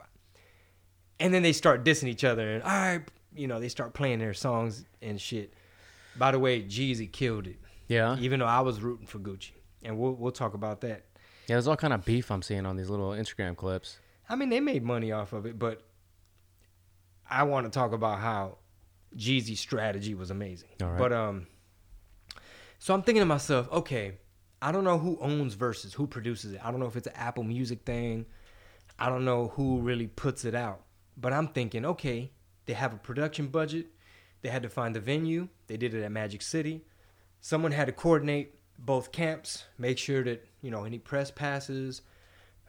[1.20, 3.02] And then they start dissing each other, and all right,
[3.34, 5.54] you know, they start playing their songs and shit.
[6.18, 7.58] By the way, Jeezy killed it,
[7.88, 8.16] Yeah.
[8.18, 9.52] even though I was rooting for Gucci.
[9.84, 11.04] And we'll, we'll talk about that.
[11.46, 13.98] Yeah, there's all kind of beef I'm seeing on these little Instagram clips.
[14.28, 15.82] I mean, they made money off of it, but
[17.28, 18.58] I want to talk about how
[19.16, 20.68] Jeezy's strategy was amazing.
[20.82, 20.98] All right.
[20.98, 21.46] But um,
[22.78, 24.18] so I'm thinking to myself, okay,
[24.62, 26.60] I don't know who owns Versus, who produces it.
[26.64, 28.26] I don't know if it's an Apple Music thing.
[28.98, 30.82] I don't know who really puts it out.
[31.16, 32.30] But I'm thinking, okay,
[32.66, 33.86] they have a production budget.
[34.42, 35.48] They had to find the venue.
[35.66, 36.82] They did it at Magic City.
[37.40, 42.02] Someone had to coordinate both camps, make sure that you know any press passes,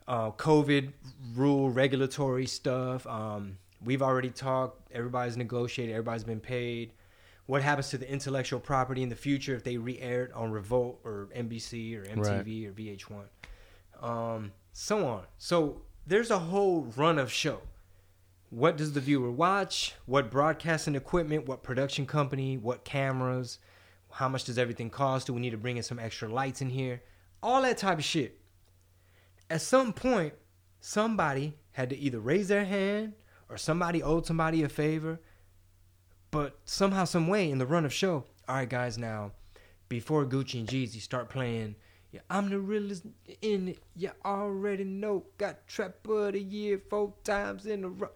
[0.07, 0.91] uh, COVID
[1.35, 3.07] rule, regulatory stuff.
[3.07, 4.91] Um, we've already talked.
[4.91, 5.93] Everybody's negotiated.
[5.93, 6.93] Everybody's been paid.
[7.45, 11.01] What happens to the intellectual property in the future if they re-air it on Revolt
[11.03, 15.23] or NBC or MTV or VH1, um, so on.
[15.37, 17.61] So there's a whole run of show.
[18.51, 19.95] What does the viewer watch?
[20.05, 21.47] What broadcasting equipment?
[21.47, 22.57] What production company?
[22.57, 23.57] What cameras?
[24.11, 25.25] How much does everything cost?
[25.25, 27.01] Do we need to bring in some extra lights in here?
[27.41, 28.41] All that type of shit
[29.51, 30.33] at some point,
[30.79, 33.13] somebody had to either raise their hand
[33.49, 35.19] or somebody owed somebody a favor.
[36.31, 39.33] But somehow, some way, in the run of show, all right, guys, now
[39.89, 41.75] before Gucci and Jeezy start playing,
[42.13, 43.05] yeah, I'm the realest
[43.41, 43.79] in it.
[43.95, 45.25] You already know.
[45.37, 48.09] Got trap of the year four times in a row.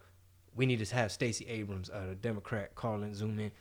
[0.56, 3.51] We need to have Stacey Abrams, uh, Democrat, call and zoom in.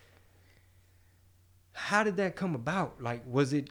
[1.72, 3.02] How did that come about?
[3.02, 3.68] Like, was it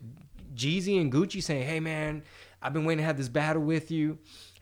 [0.55, 2.23] Jeezy and Gucci saying, "Hey, man,
[2.61, 4.17] I've been waiting to have this battle with you,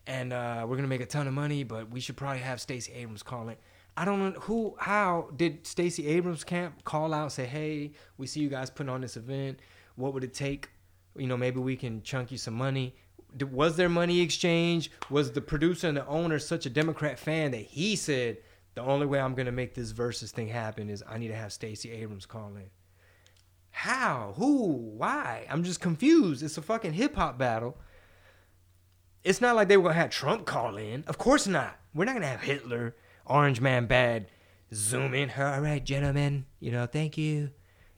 [0.08, 2.94] and uh, we're gonna make a ton of money, but we should probably have Stacey
[2.94, 3.60] Abrams call it."
[3.98, 8.40] I don't know who, how did Stacey Abrams camp call out, say, "Hey, we see
[8.40, 9.60] you guys putting on this event.
[9.96, 10.70] What would it take?
[11.18, 12.96] You know, maybe we can chunk you some money."
[13.52, 14.92] Was there money exchange?
[15.10, 18.38] Was the producer and the owner such a Democrat fan that he said,
[18.76, 21.54] "The only way I'm gonna make this versus thing happen is I need to have
[21.54, 22.70] Stacey Abrams call in"?
[23.72, 24.34] How?
[24.38, 24.74] Who?
[24.98, 25.46] Why?
[25.50, 26.44] I'm just confused.
[26.44, 27.78] It's a fucking hip hop battle.
[29.24, 31.04] It's not like they were gonna have Trump call in.
[31.08, 31.80] Of course not.
[31.94, 32.96] We're not gonna have Hitler,
[33.26, 34.28] Orange Man Bad,
[34.74, 35.32] zoom in.
[35.38, 36.46] All right, gentlemen.
[36.60, 37.52] You know, thank you.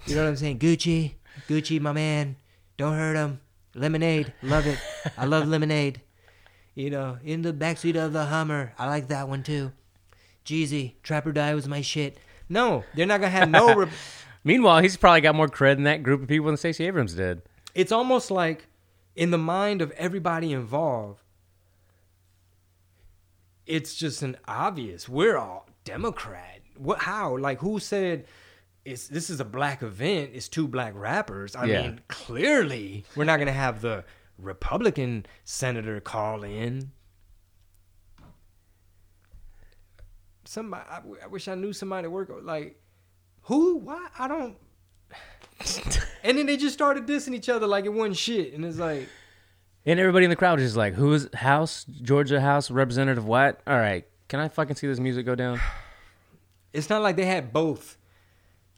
[0.05, 0.59] You know what I'm saying?
[0.59, 1.15] Gucci,
[1.47, 2.35] Gucci, my man.
[2.77, 3.39] Don't hurt him.
[3.75, 4.77] Lemonade, love it.
[5.17, 6.01] I love lemonade.
[6.75, 8.73] You know, in the backseat of the Hummer.
[8.77, 9.71] I like that one too.
[10.45, 12.17] Jeezy, Trap or Die was my shit.
[12.49, 13.73] No, they're not gonna have no.
[13.75, 13.89] Re-
[14.43, 17.41] Meanwhile, he's probably got more cred than that group of people than Stacey Abrams did.
[17.73, 18.67] it's almost like
[19.15, 21.21] in the mind of everybody involved
[23.65, 28.25] it's just an obvious we're all democrat what how like who said
[28.85, 31.81] it's this is a black event it's two black rappers i Yeah.
[31.83, 34.03] mean clearly we're not going to have the
[34.37, 36.91] republican senator call in
[40.53, 42.79] somebody I, I wish i knew somebody to work like
[43.43, 44.55] who why i don't
[46.23, 49.07] and then they just started dissing each other like it wasn't shit and it's like
[49.85, 53.59] And everybody in the crowd is just like, "Who's House Georgia House Representative what?
[53.67, 55.59] All right, can I fucking see this music go down?"
[56.73, 57.97] it's not like they had both.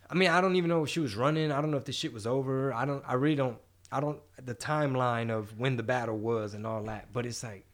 [0.09, 1.51] I mean, I don't even know if she was running.
[1.51, 2.73] I don't know if this shit was over.
[2.73, 3.03] I don't.
[3.05, 3.59] I really don't.
[3.91, 4.19] I don't.
[4.43, 7.13] The timeline of when the battle was and all that.
[7.13, 7.65] But it's like,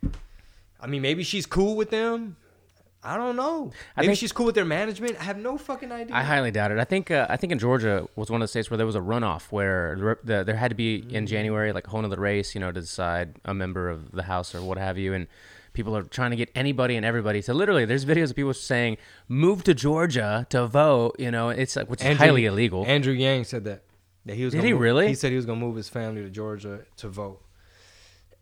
[0.81, 2.35] I mean, maybe she's cool with them.
[3.03, 3.71] I don't know.
[3.97, 5.19] I Maybe think- she's cool with their management.
[5.19, 6.15] I have no fucking idea.
[6.15, 6.77] I highly doubt it.
[6.77, 8.95] I think uh, I think in Georgia was one of the states where there was
[8.95, 12.19] a runoff where the, the, there had to be in January like a whole nother
[12.19, 15.27] race, you know, to decide a member of the House or what have you, and
[15.73, 17.41] people are trying to get anybody and everybody.
[17.41, 18.97] So literally, there's videos of people saying
[19.27, 21.15] move to Georgia to vote.
[21.17, 22.85] You know, it's like which is Andrew- highly illegal.
[22.85, 23.83] Andrew Yang said that.
[24.27, 24.53] That he was.
[24.53, 25.07] Did he move- really?
[25.07, 27.41] He said he was gonna move his family to Georgia to vote.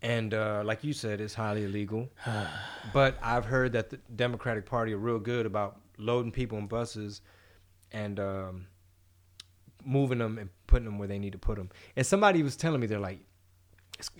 [0.02, 2.08] And uh, like you said, it's highly illegal.
[2.92, 7.20] but I've heard that the Democratic Party are real good about loading people in buses
[7.92, 8.66] and um,
[9.84, 11.70] moving them and putting them where they need to put them.
[11.96, 13.20] And somebody was telling me they're like,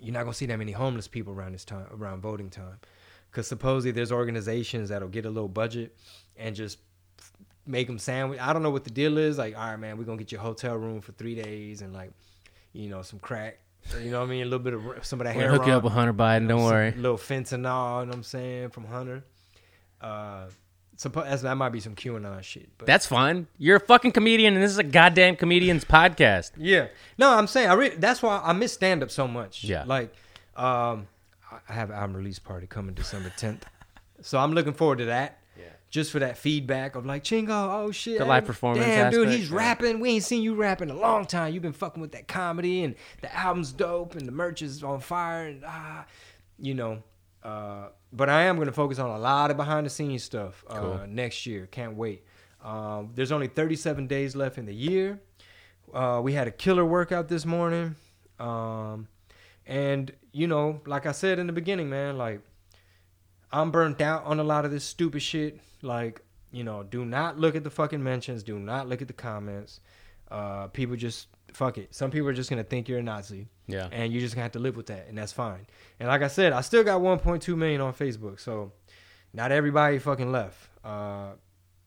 [0.00, 2.78] you're not gonna see that many homeless people around this time, around voting time,
[3.30, 5.96] because supposedly there's organizations that'll get a little budget
[6.36, 6.78] and just
[7.66, 8.38] make them sandwich.
[8.40, 9.38] I don't know what the deal is.
[9.38, 11.94] Like, all right, man, we're gonna get you a hotel room for three days and
[11.94, 12.12] like,
[12.72, 13.60] you know, some crack.
[14.02, 14.42] You know what I mean?
[14.42, 15.52] A little bit of some of that We'll hair.
[15.52, 16.48] hook you up with Hunter Biden.
[16.48, 16.92] Don't worry.
[16.92, 19.24] Little fentanyl, you know what I'm saying, from Hunter.
[20.00, 20.46] Uh,
[20.96, 22.68] suppo- that might be some QAnon shit.
[22.78, 23.46] But That's fine.
[23.58, 26.52] You're a fucking comedian, and this is a goddamn comedian's podcast.
[26.56, 26.88] Yeah.
[27.18, 29.64] No, I'm saying I re- that's why I miss stand up so much.
[29.64, 29.84] Yeah.
[29.86, 30.14] Like,
[30.56, 31.08] um,
[31.50, 33.62] I- I have an album release party coming December 10th,
[34.22, 35.39] so I'm looking forward to that.
[35.90, 39.50] Just for that feedback of like Chingo, oh shit, The live performance Damn, dude, he's
[39.50, 39.98] rapping.
[39.98, 41.52] We ain't seen you rap in a long time.
[41.52, 45.00] You've been fucking with that comedy, and the album's dope, and the merch is on
[45.00, 46.06] fire, and ah,
[46.60, 47.02] you know.
[47.42, 50.64] Uh, but I am going to focus on a lot of behind the scenes stuff
[50.68, 51.00] uh, Cool.
[51.08, 51.66] next year.
[51.66, 52.24] Can't wait.
[52.62, 55.20] Um, there's only 37 days left in the year.
[55.92, 57.96] Uh, we had a killer workout this morning.
[58.38, 59.08] Um,
[59.66, 62.42] and, you know, like I said in the beginning, man, like,
[63.52, 65.58] I'm burnt out on a lot of this stupid shit.
[65.82, 66.22] Like,
[66.52, 68.42] you know, do not look at the fucking mentions.
[68.42, 69.80] Do not look at the comments.
[70.30, 71.94] Uh, people just, fuck it.
[71.94, 73.48] Some people are just going to think you're a Nazi.
[73.66, 73.88] Yeah.
[73.92, 75.06] And you're just going to have to live with that.
[75.08, 75.66] And that's fine.
[75.98, 78.40] And like I said, I still got 1.2 million on Facebook.
[78.40, 78.72] So
[79.32, 80.56] not everybody fucking left.
[80.84, 81.32] Uh,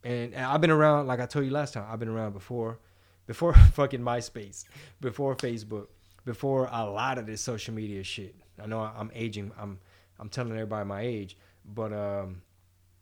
[0.03, 2.79] and, and I've been around, like I told you last time, I've been around before,
[3.27, 4.65] before fucking MySpace,
[4.99, 5.87] before Facebook,
[6.25, 8.35] before a lot of this social media shit.
[8.61, 9.51] I know I'm aging.
[9.59, 9.79] I'm
[10.19, 12.41] I'm telling everybody my age, but um,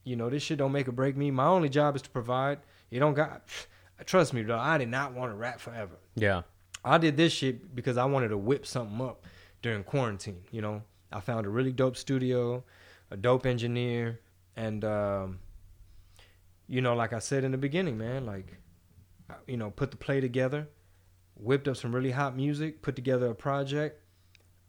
[0.04, 1.32] you know this shit don't make or break me.
[1.32, 2.60] My only job is to provide.
[2.90, 3.44] You don't got.
[4.06, 4.58] Trust me, bro.
[4.58, 5.96] I did not want to rap forever.
[6.16, 6.42] Yeah.
[6.84, 9.26] I did this shit because I wanted to whip something up
[9.62, 10.42] during quarantine.
[10.50, 10.82] You know,
[11.12, 12.64] I found a really dope studio,
[13.12, 14.20] a dope engineer,
[14.56, 15.40] and um,
[16.68, 18.58] you know, like I said in the beginning, man, like
[19.48, 20.68] you know, put the play together,
[21.36, 24.02] whipped up some really hot music, put together a project,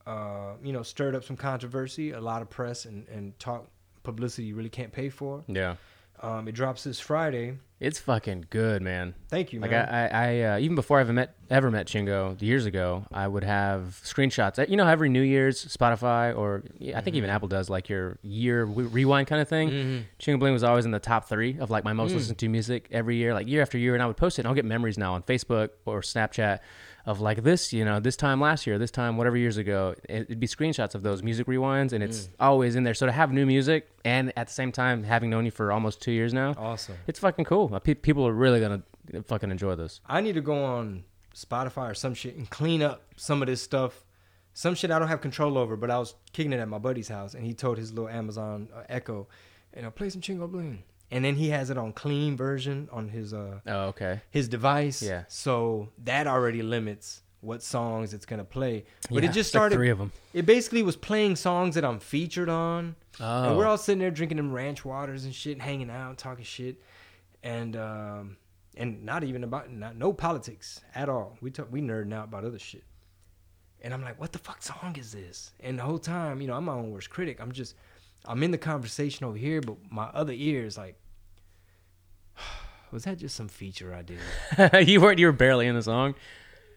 [0.07, 3.70] uh, you know, stirred up some controversy, a lot of press and and talk
[4.03, 5.44] publicity you really can't pay for.
[5.48, 5.76] Yeah.
[6.20, 7.59] Um, it drops this Friday.
[7.80, 9.14] It's fucking good, man.
[9.28, 9.88] Thank you, Like man.
[9.88, 13.26] I, I, I uh, even before I ever met ever met Chingo years ago, I
[13.26, 14.68] would have screenshots.
[14.68, 18.18] You know, every New Year's Spotify or yeah, I think even Apple does like your
[18.22, 19.70] year re- rewind kind of thing.
[19.70, 20.03] Mhm.
[20.20, 22.16] Chingo Bling was always in the top three of like my most Mm.
[22.18, 24.42] listened to music every year, like year after year, and I would post it.
[24.42, 26.61] and I'll get memories now on Facebook or Snapchat
[27.05, 29.94] of like this, you know, this time last year, this time whatever years ago.
[30.09, 32.94] It- It'd be screenshots of those music rewinds, and it's always in there.
[32.94, 36.00] So to have new music and at the same time having known you for almost
[36.00, 36.96] two years now, awesome.
[37.07, 37.74] it's fucking cool.
[37.74, 38.82] Uh, People are really gonna
[39.26, 40.00] fucking enjoy this.
[40.07, 43.61] I need to go on Spotify or some shit and clean up some of this
[43.62, 44.05] stuff.
[44.55, 47.09] Some shit I don't have control over, but I was kicking it at my buddy's
[47.09, 49.26] house, and he told his little Amazon uh, Echo,
[49.74, 50.82] "You know, play some Chingo Bling,"
[51.12, 54.20] and then he has it on clean version on his uh Oh, okay.
[54.30, 55.00] his device.
[55.02, 55.24] Yeah.
[55.28, 58.84] So that already limits what songs it's gonna play.
[59.10, 59.74] But Yeah, it just it's like started.
[59.76, 60.10] three of them.
[60.32, 62.96] It basically was playing songs that I'm featured on.
[63.20, 66.44] Oh, And we're all sitting there drinking them ranch waters and shit, hanging out, talking
[66.44, 66.76] shit,
[67.42, 68.36] and um,
[68.76, 71.36] and not even about not no politics at all.
[71.40, 72.84] We talk, we nerding out about other shit.
[73.84, 75.50] And I'm like, what the fuck song is this?
[75.60, 77.40] And the whole time, you know, I'm my own worst critic.
[77.40, 77.74] I'm just,
[78.24, 80.94] I'm in the conversation over here, but my other ear is like,
[82.93, 84.89] was that just some feature I did?
[84.89, 85.18] you weren't.
[85.18, 86.14] You were barely in the song.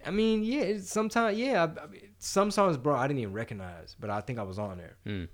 [0.05, 1.63] I mean, yeah, sometimes, yeah.
[1.63, 4.59] I, I mean, some songs, bro, I didn't even recognize, but I think I was
[4.59, 4.97] on there.
[5.05, 5.27] Mm.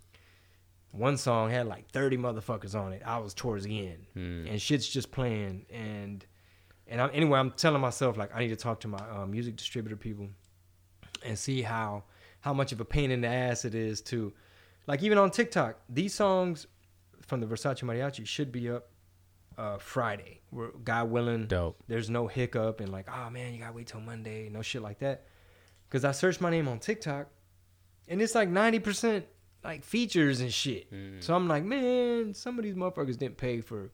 [0.92, 3.02] One song had like 30 motherfuckers on it.
[3.06, 4.50] I was towards the end, Mm.
[4.50, 5.66] and shit's just playing.
[5.70, 6.26] And
[6.88, 9.56] and I, anyway, I'm telling myself like I need to talk to my uh, music
[9.56, 10.30] distributor people
[11.24, 12.04] and see how
[12.42, 14.34] how much of a pain in the ass it is to,
[14.88, 16.66] like even on TikTok, these songs
[17.22, 18.90] from the Versace Mariachi should be up
[19.62, 20.42] uh, Friday.
[20.52, 21.78] We're, God willing, Dope.
[21.88, 25.00] there's no hiccup and like, oh man, you gotta wait till Monday, no shit like
[25.00, 25.26] that.
[25.92, 27.28] Cause I searched my name on TikTok,
[28.08, 29.26] and it's like ninety percent
[29.64, 30.92] like features and shit.
[30.92, 31.22] Mm.
[31.22, 33.92] So I'm like, man, some of these motherfuckers didn't pay for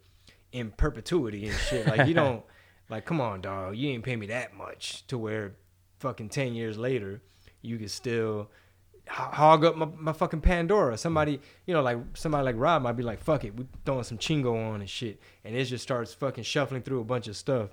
[0.52, 1.88] in perpetuity and shit.
[1.88, 2.46] Like you don't,
[2.90, 5.56] like, come on, dog, you ain't pay me that much to where
[6.00, 7.22] fucking ten years later
[7.62, 8.52] you could still
[9.08, 10.98] hog up my, my fucking Pandora.
[10.98, 14.18] Somebody, you know, like somebody like Rob might be like, fuck it, we throwing some
[14.18, 17.70] chingo on and shit, and it just starts fucking shuffling through a bunch of stuff.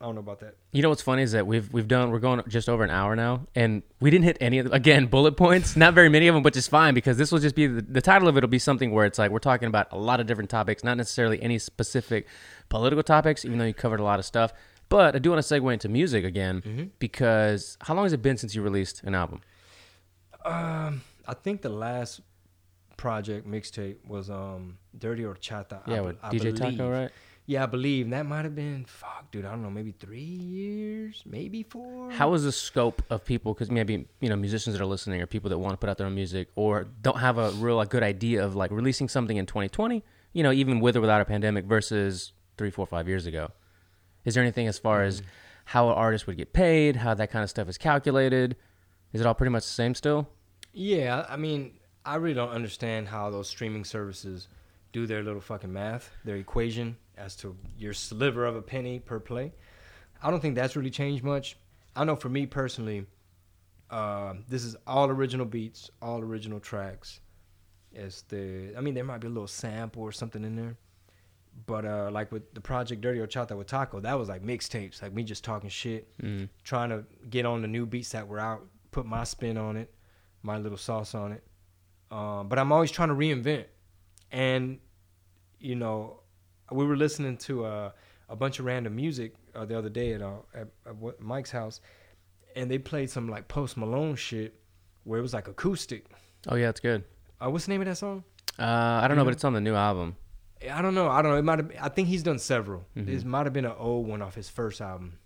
[0.00, 0.54] I don't know about that.
[0.72, 3.14] You know what's funny is that we've we've done we're going just over an hour
[3.14, 5.76] now, and we didn't hit any of the, again bullet points.
[5.76, 8.00] Not very many of them, but just fine because this will just be the, the
[8.00, 10.26] title of it will be something where it's like we're talking about a lot of
[10.26, 12.26] different topics, not necessarily any specific
[12.70, 14.54] political topics, even though you covered a lot of stuff.
[14.88, 16.84] But I do want to segue into music again mm-hmm.
[16.98, 19.42] because how long has it been since you released an album?
[20.44, 22.20] Um, I think the last
[22.96, 25.80] project mixtape was um Dirty Horchata.
[25.86, 26.56] I Yeah, be- with I DJ believe.
[26.56, 27.10] Taco, right?
[27.46, 29.44] Yeah, I believe And that might have been fuck, dude.
[29.44, 32.10] I don't know, maybe three years, maybe four.
[32.12, 33.54] How is the scope of people?
[33.54, 35.98] Because maybe you know musicians that are listening or people that want to put out
[35.98, 39.36] their own music or don't have a real like, good idea of like releasing something
[39.36, 40.04] in 2020.
[40.32, 43.50] You know, even with or without a pandemic versus three, four, five years ago.
[44.24, 45.22] Is there anything as far as
[45.64, 48.56] how an artist would get paid, how that kind of stuff is calculated?
[49.12, 50.28] Is it all pretty much the same still?
[50.72, 54.48] Yeah, I mean, I really don't understand how those streaming services
[54.92, 59.18] do their little fucking math, their equation as to your sliver of a penny per
[59.20, 59.52] play.
[60.22, 61.56] I don't think that's really changed much.
[61.96, 63.06] I know for me personally,
[63.90, 67.20] uh, this is all original beats, all original tracks.
[67.92, 70.76] It's the, I mean, there might be a little sample or something in there,
[71.66, 75.12] but uh, like with the project Dirty Horchata with Taco, that was like mixtapes, like
[75.12, 76.48] me just talking shit, Mm.
[76.62, 79.92] trying to get on the new beats that were out, put my spin on it,
[80.42, 81.42] my little sauce on it.
[82.10, 83.66] Um, but I'm always trying to reinvent.
[84.32, 84.78] And,
[85.58, 86.20] you know,
[86.72, 87.90] we were listening to uh,
[88.28, 91.80] a bunch of random music uh, the other day at, uh, at, at Mike's house,
[92.56, 94.54] and they played some like Post Malone shit
[95.04, 96.06] where it was like acoustic.
[96.48, 97.04] Oh yeah, it's good.
[97.42, 98.24] Uh, what's the name of that song?
[98.58, 98.64] Uh,
[99.02, 99.26] I don't know, Mhm.
[99.26, 100.16] but it's on the new album.
[100.70, 101.08] I don't know.
[101.08, 101.38] I don't know.
[101.38, 101.72] It might have.
[101.80, 102.84] I think he's done several.
[102.96, 103.06] Mhm.
[103.06, 105.18] This might have been an old one off his first album.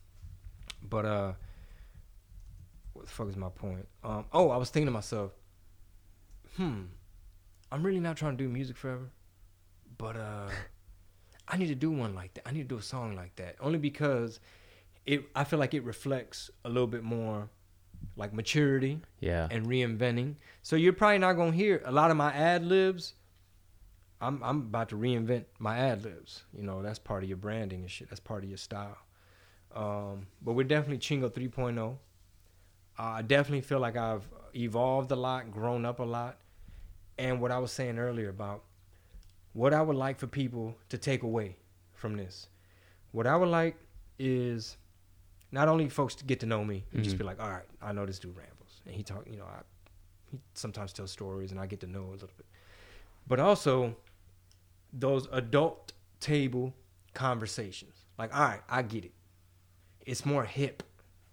[0.82, 1.32] But uh,
[3.04, 3.86] what the fuck is my point?
[4.02, 5.32] Um, oh, I was thinking to myself,
[6.56, 6.82] hmm,
[7.70, 9.10] I'm really not trying to do music forever,
[9.98, 10.48] but uh,
[11.48, 12.48] I need to do one like that.
[12.48, 14.40] I need to do a song like that only because
[15.04, 15.24] it.
[15.34, 17.50] I feel like it reflects a little bit more
[18.16, 19.48] like maturity Yeah.
[19.50, 20.36] and reinventing.
[20.62, 23.14] So you're probably not gonna hear a lot of my ad libs.
[24.20, 26.44] I'm I'm about to reinvent my ad libs.
[26.56, 28.08] You know, that's part of your branding and shit.
[28.08, 28.96] That's part of your style.
[29.74, 31.96] Um, but we're definitely Chingo 3.0.
[32.98, 36.38] Uh, I definitely feel like I've evolved a lot, grown up a lot,
[37.18, 38.62] and what I was saying earlier about
[39.52, 41.56] what I would like for people to take away
[41.92, 42.48] from this.
[43.12, 43.76] What I would like
[44.18, 44.76] is
[45.52, 47.18] not only folks to get to know me and just Mhm.
[47.20, 49.62] be like, all right, I know this dude rambles, and he talk, you know, I,
[50.30, 52.46] he sometimes tells stories, and I get to know a little bit,
[53.26, 53.96] but also
[54.92, 56.74] those adult table
[57.12, 58.06] conversations.
[58.18, 59.12] Like, all right, I get it.
[60.06, 60.82] It's more hip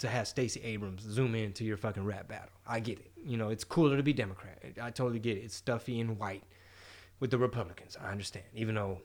[0.02, 2.50] to have Stacey Abrams zoom into your fucking rap battle.
[2.68, 3.12] I get it.
[3.24, 4.60] You know, it's cooler to be Democrat.
[4.82, 5.42] I totally get it.
[5.42, 6.44] It's stuffy and white
[7.20, 7.96] with the Republicans.
[8.04, 9.00] I understand, even though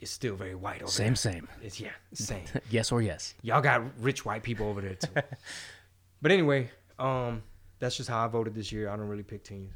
[0.00, 1.16] it's still very white over Same, there.
[1.16, 1.48] same.
[1.62, 2.44] It's yeah, same.
[2.70, 3.34] yes or yes.
[3.42, 5.08] Y'all got rich white people over there too.
[6.22, 7.42] but anyway, um,
[7.78, 8.90] that's just how I voted this year.
[8.90, 9.72] I don't really pick teams.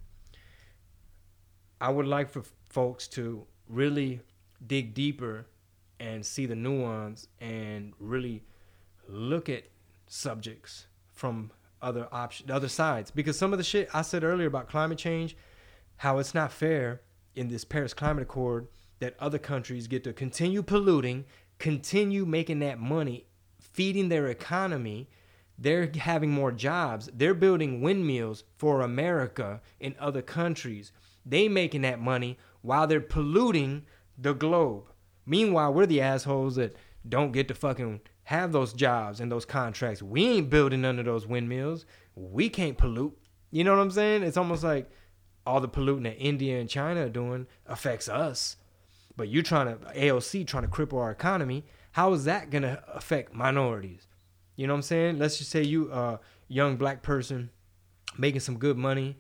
[1.81, 4.21] I would like for folks to really
[4.67, 5.47] dig deeper
[6.01, 8.43] and see the nuance and really
[9.09, 9.65] look at
[10.09, 11.51] subjects from
[11.81, 13.11] other options, other sides.
[13.11, 15.37] Because some of the shit I said earlier about climate change,
[15.99, 17.03] how it's not fair
[17.35, 18.69] in this Paris Climate Accord
[19.01, 21.25] that other countries get to continue polluting,
[21.59, 23.27] continue making that money,
[23.61, 25.09] feeding their economy.
[25.57, 27.09] They're having more jobs.
[27.13, 30.93] They're building windmills for America in other countries.
[31.25, 33.85] They making that money while they're polluting
[34.17, 34.85] the globe.
[35.27, 36.75] Meanwhile, we're the assholes that
[37.09, 40.03] don't get to fucking have those jobs and those contracts.
[40.03, 41.87] We ain't building none of those windmills.
[42.15, 43.17] We can't pollute.
[43.51, 44.23] You know what I'm saying?
[44.23, 44.91] It's almost like,
[45.47, 48.57] all the polluting that India and China are doing affects us.
[49.17, 51.65] But you're trying to AOC trying to cripple our economy.
[51.93, 54.07] How is that gonna affect minorities?
[54.57, 55.19] You know what I'm saying?
[55.19, 57.49] Let's just say you a young black person
[58.19, 59.17] making some good money.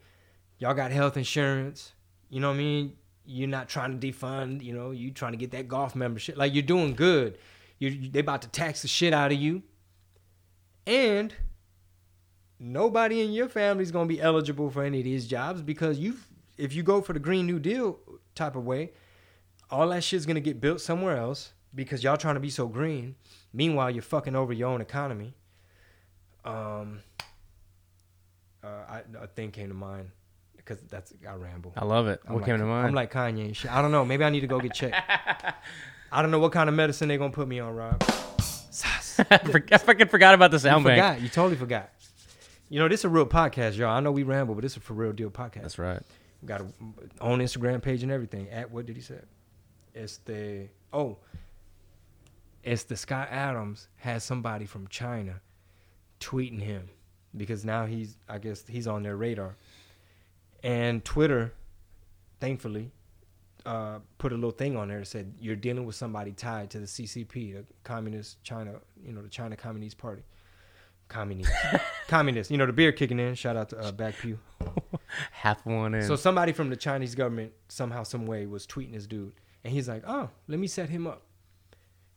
[0.58, 1.94] Y'all got health insurance.
[2.28, 2.92] You know what I mean?
[3.24, 4.62] You're not trying to defund.
[4.62, 6.36] You know, you trying to get that golf membership.
[6.36, 7.38] Like you're doing good.
[7.78, 9.62] You they about to tax the shit out of you,
[10.86, 11.32] and
[12.58, 16.16] nobody in your family is gonna be eligible for any of these jobs because you,
[16.56, 17.98] if you go for the Green New Deal
[18.34, 18.90] type of way,
[19.70, 23.14] all that shit's gonna get built somewhere else because y'all trying to be so green.
[23.52, 25.34] Meanwhile, you're fucking over your own economy.
[26.44, 27.00] Um,
[28.62, 30.10] uh, I, a thing came to mind
[30.56, 31.72] because that's I ramble.
[31.76, 32.20] I love it.
[32.26, 32.88] I'm what like, came to mind?
[32.88, 33.72] I'm like Kanye shit.
[33.72, 34.04] I don't know.
[34.04, 34.96] Maybe I need to go get checked.
[36.10, 38.02] I don't know what kind of medicine they're gonna put me on, Rob.
[39.30, 40.98] I for- I fucking forgot about the You sound bank.
[41.02, 41.20] forgot.
[41.20, 41.90] You totally forgot.
[42.70, 43.88] You know, this is a real podcast, y'all.
[43.90, 45.62] I know we ramble, but this is a for real deal podcast.
[45.62, 46.00] That's right.
[46.42, 46.66] We got a
[47.20, 48.48] own Instagram page and everything.
[48.50, 49.18] At what did he say?
[49.94, 51.16] It's the oh,
[52.62, 55.40] it's the Scott Adams has somebody from China
[56.20, 56.88] tweeting him
[57.36, 59.56] because now he's I guess he's on their radar,
[60.62, 61.52] and Twitter,
[62.40, 62.92] thankfully,
[63.68, 66.78] uh, put a little thing on there that said you're dealing with somebody tied to
[66.78, 70.22] the CCP, the Communist China, you know, the China Communist Party.
[71.08, 71.52] Communist,
[72.08, 72.50] communist.
[72.50, 73.34] You know the beer kicking in.
[73.34, 74.38] Shout out to uh, Back Pew.
[75.32, 76.02] Half one in.
[76.02, 79.32] So somebody from the Chinese government somehow, some way, was tweeting this dude,
[79.64, 81.22] and he's like, "Oh, let me set him up."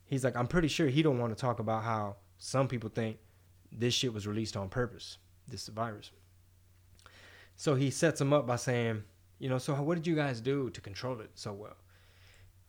[0.04, 3.16] He's like, "I'm pretty sure he don't want to talk about how some people think
[3.70, 5.16] this shit was released on purpose,
[5.48, 6.10] this virus."
[7.56, 9.04] So he sets him up by saying,
[9.42, 11.76] "You know, so what did you guys do to control it so well?"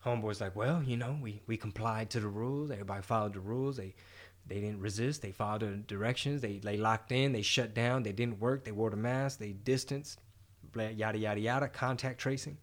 [0.04, 2.70] Homeboy's like, "Well, you know, we we complied to the rules.
[2.72, 3.76] Everybody followed the rules.
[3.76, 3.94] They
[4.48, 5.22] they didn't resist.
[5.22, 6.42] They followed the directions.
[6.42, 7.32] They they locked in.
[7.32, 8.02] They shut down.
[8.02, 8.64] They didn't work.
[8.64, 9.38] They wore the mask.
[9.38, 10.20] They distanced.
[10.72, 11.68] Blah, yada yada yada.
[11.68, 12.58] Contact tracing."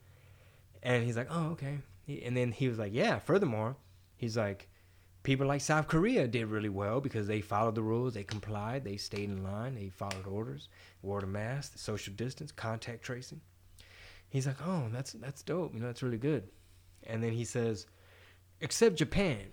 [0.84, 1.80] And he's like, "Oh, okay."
[2.26, 3.20] And then he was like, "Yeah.
[3.20, 3.78] Furthermore,
[4.18, 4.68] he's like,
[5.24, 8.14] people like South Korea did really well because they followed the rules.
[8.16, 8.84] They complied.
[8.84, 9.76] They stayed in line.
[9.76, 10.68] They followed orders.
[11.02, 11.78] Wore the mask.
[11.78, 12.52] social distance.
[12.52, 13.42] Contact tracing."
[14.32, 15.76] He's like, "Oh, that's that's dope.
[15.76, 16.50] You know, that's really good."
[17.04, 17.86] And then he says,
[18.60, 19.52] "Except Japan."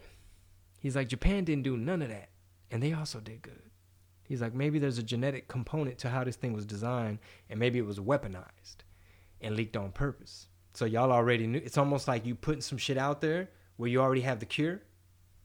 [0.79, 2.29] He's like, Japan didn't do none of that,
[2.71, 3.63] and they also did good.
[4.23, 7.19] He's like, maybe there's a genetic component to how this thing was designed,
[7.51, 8.77] and maybe it was weaponized
[9.41, 10.47] and leaked on purpose.
[10.75, 11.61] So y'all already knew.
[11.65, 14.83] It's almost like you putting some shit out there where you already have the cure,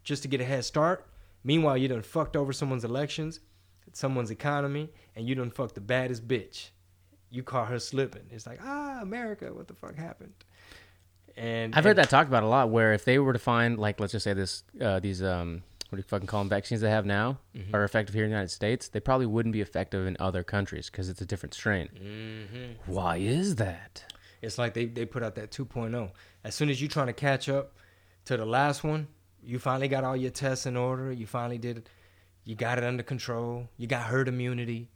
[0.03, 1.07] just to get a head start.
[1.43, 3.39] Meanwhile, you done fucked over someone's elections,
[3.93, 6.69] someone's economy, and you done fucked the baddest bitch.
[7.34, 8.27] You caught her slipping.
[8.31, 10.34] It's like, ah, America, what the fuck happened?
[11.36, 12.69] And I've heard that talked about a lot.
[12.69, 15.95] Where if they were to find, like, let's just say this, uh, these, um, what
[15.95, 17.75] do you fucking call them, vaccines they have now Mm-hmm.
[17.75, 20.91] are effective here in the United States, they probably wouldn't be effective in other countries
[20.91, 21.89] because it's a different strain.
[21.95, 22.91] Mm-hmm.
[22.91, 24.03] Why is that?
[24.43, 26.11] It's like they, they put out that 2.0.
[26.43, 27.73] As soon as you're trying to catch up
[28.25, 29.07] to the last one,
[29.41, 31.11] you finally got all your tests in order.
[31.11, 31.89] You finally did it.
[32.43, 33.69] You got it under control.
[33.77, 34.89] You got herd immunity.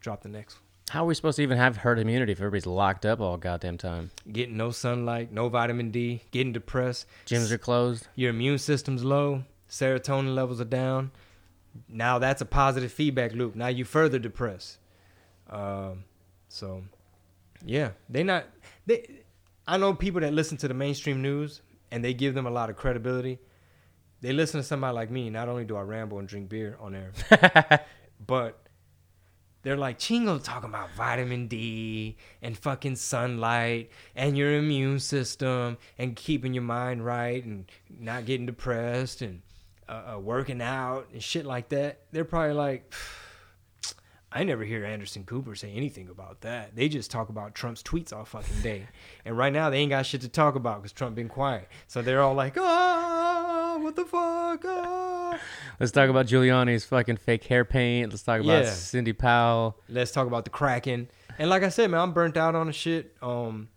[0.00, 0.63] Drop the next one.
[0.90, 3.78] How are we supposed to even have herd immunity if everybody's locked up all goddamn
[3.78, 4.10] time?
[4.30, 7.06] Getting no sunlight, no vitamin D, getting depressed.
[7.26, 8.06] Gyms are closed.
[8.14, 9.44] Your immune system's low.
[9.68, 11.10] Serotonin levels are down.
[11.88, 13.56] Now that's a positive feedback loop.
[13.56, 14.78] Now you further depressed.
[15.50, 16.04] Um,
[16.48, 16.84] so,
[17.64, 18.46] yeah, they not
[18.86, 19.22] they.
[19.66, 22.70] I know people that listen to the mainstream news and they give them a lot
[22.70, 23.38] of credibility.
[24.20, 25.30] They listen to somebody like me.
[25.30, 27.12] Not only do I ramble and drink beer on air,
[28.26, 28.63] but
[29.64, 36.14] they're like Chingo talking about vitamin D and fucking sunlight and your immune system and
[36.14, 37.64] keeping your mind right and
[37.98, 39.40] not getting depressed and
[39.88, 42.02] uh, uh, working out and shit like that.
[42.12, 42.92] They're probably like,
[44.30, 46.76] I never hear Anderson Cooper say anything about that.
[46.76, 48.86] They just talk about Trump's tweets all fucking day.
[49.24, 51.68] And right now they ain't got shit to talk about because Trump been quiet.
[51.86, 54.64] So they're all like, ah, what the fuck?
[54.66, 55.38] Ah.
[55.80, 58.10] Let's talk about Giuliani's fucking fake hair paint.
[58.10, 58.70] Let's talk about Yeah.
[58.70, 59.78] Sidney Powell.
[59.88, 61.08] Let's talk about the Kraken.
[61.38, 63.16] And like I said, man, I'm burnt out on the shit.
[63.20, 63.68] Um,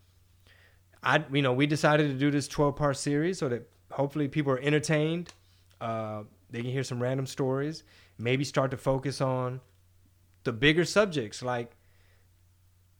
[1.04, 4.52] I you know we decided to do this 12 part series so that hopefully people
[4.52, 5.34] are entertained.
[5.80, 7.84] Uh, they can hear some random stories.
[8.18, 9.62] Maybe start to focus on
[10.44, 11.76] the bigger subjects like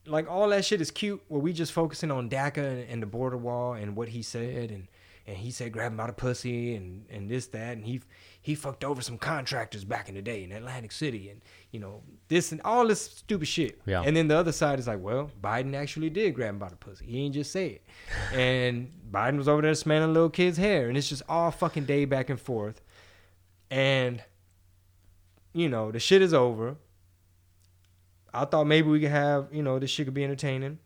[0.06, 1.22] like all that shit is cute.
[1.28, 4.70] Where we just focusing on DACA and, and the border wall and what he said
[4.70, 4.88] and
[5.28, 8.00] and he said grab him by the pussy and and this that and he
[8.40, 12.02] he fucked over some contractors back in the day in Atlantic City and you know
[12.28, 13.78] this and all this stupid shit.
[13.84, 14.02] Yeah.
[14.04, 16.76] And then the other side is like, well, Biden actually did grab him by the
[16.76, 17.04] pussy.
[17.04, 17.82] He ain't just say it.
[18.32, 22.06] and Biden was over there smelling little kids' hair and it's just all fucking day
[22.06, 22.80] back and forth.
[23.70, 24.22] And
[25.52, 26.76] you know the shit is over.
[28.32, 30.78] I thought maybe we could have, you know, this shit could be entertaining.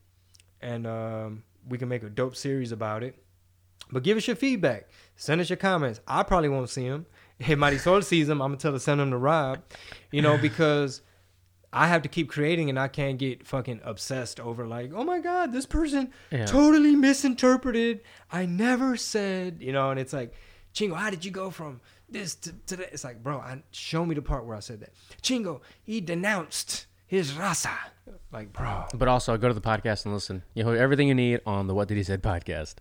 [0.61, 3.23] and um, we can make a dope series about it.
[3.93, 4.89] But give us your feedback.
[5.17, 6.01] Send us your comments.
[6.09, 7.07] I probably won't see them.
[7.39, 9.61] If Mighty Soul sees them, I'm gonna tell her to send them to Rob.
[10.11, 11.03] You know, because
[11.73, 15.21] I have to keep creating and I can't get fucking obsessed over like, oh my
[15.21, 16.45] god, this person Yeah.
[16.47, 18.01] totally misinterpreted.
[18.31, 20.35] I never said, you know, and it's like,
[20.75, 22.93] Chingo, how did you go from this to, to that?
[22.93, 24.93] It's like, bro, I, show me the part where I said that.
[25.23, 27.77] Chingo, he denounced his raza.
[28.33, 30.43] Like, bro, But also go to the podcast and listen.
[30.55, 32.77] You know everything you need on the What Did He Said podcast.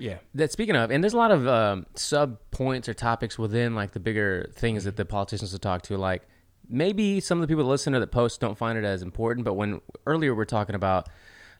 [0.00, 0.18] yeah.
[0.34, 3.92] That speaking of, and there's a lot of um, sub points or topics within like
[3.92, 5.96] the bigger things that the politicians will talk to.
[5.96, 6.22] Like
[6.68, 9.44] maybe some of the people that listen or that post don't find it as important,
[9.44, 11.08] but when earlier we are talking about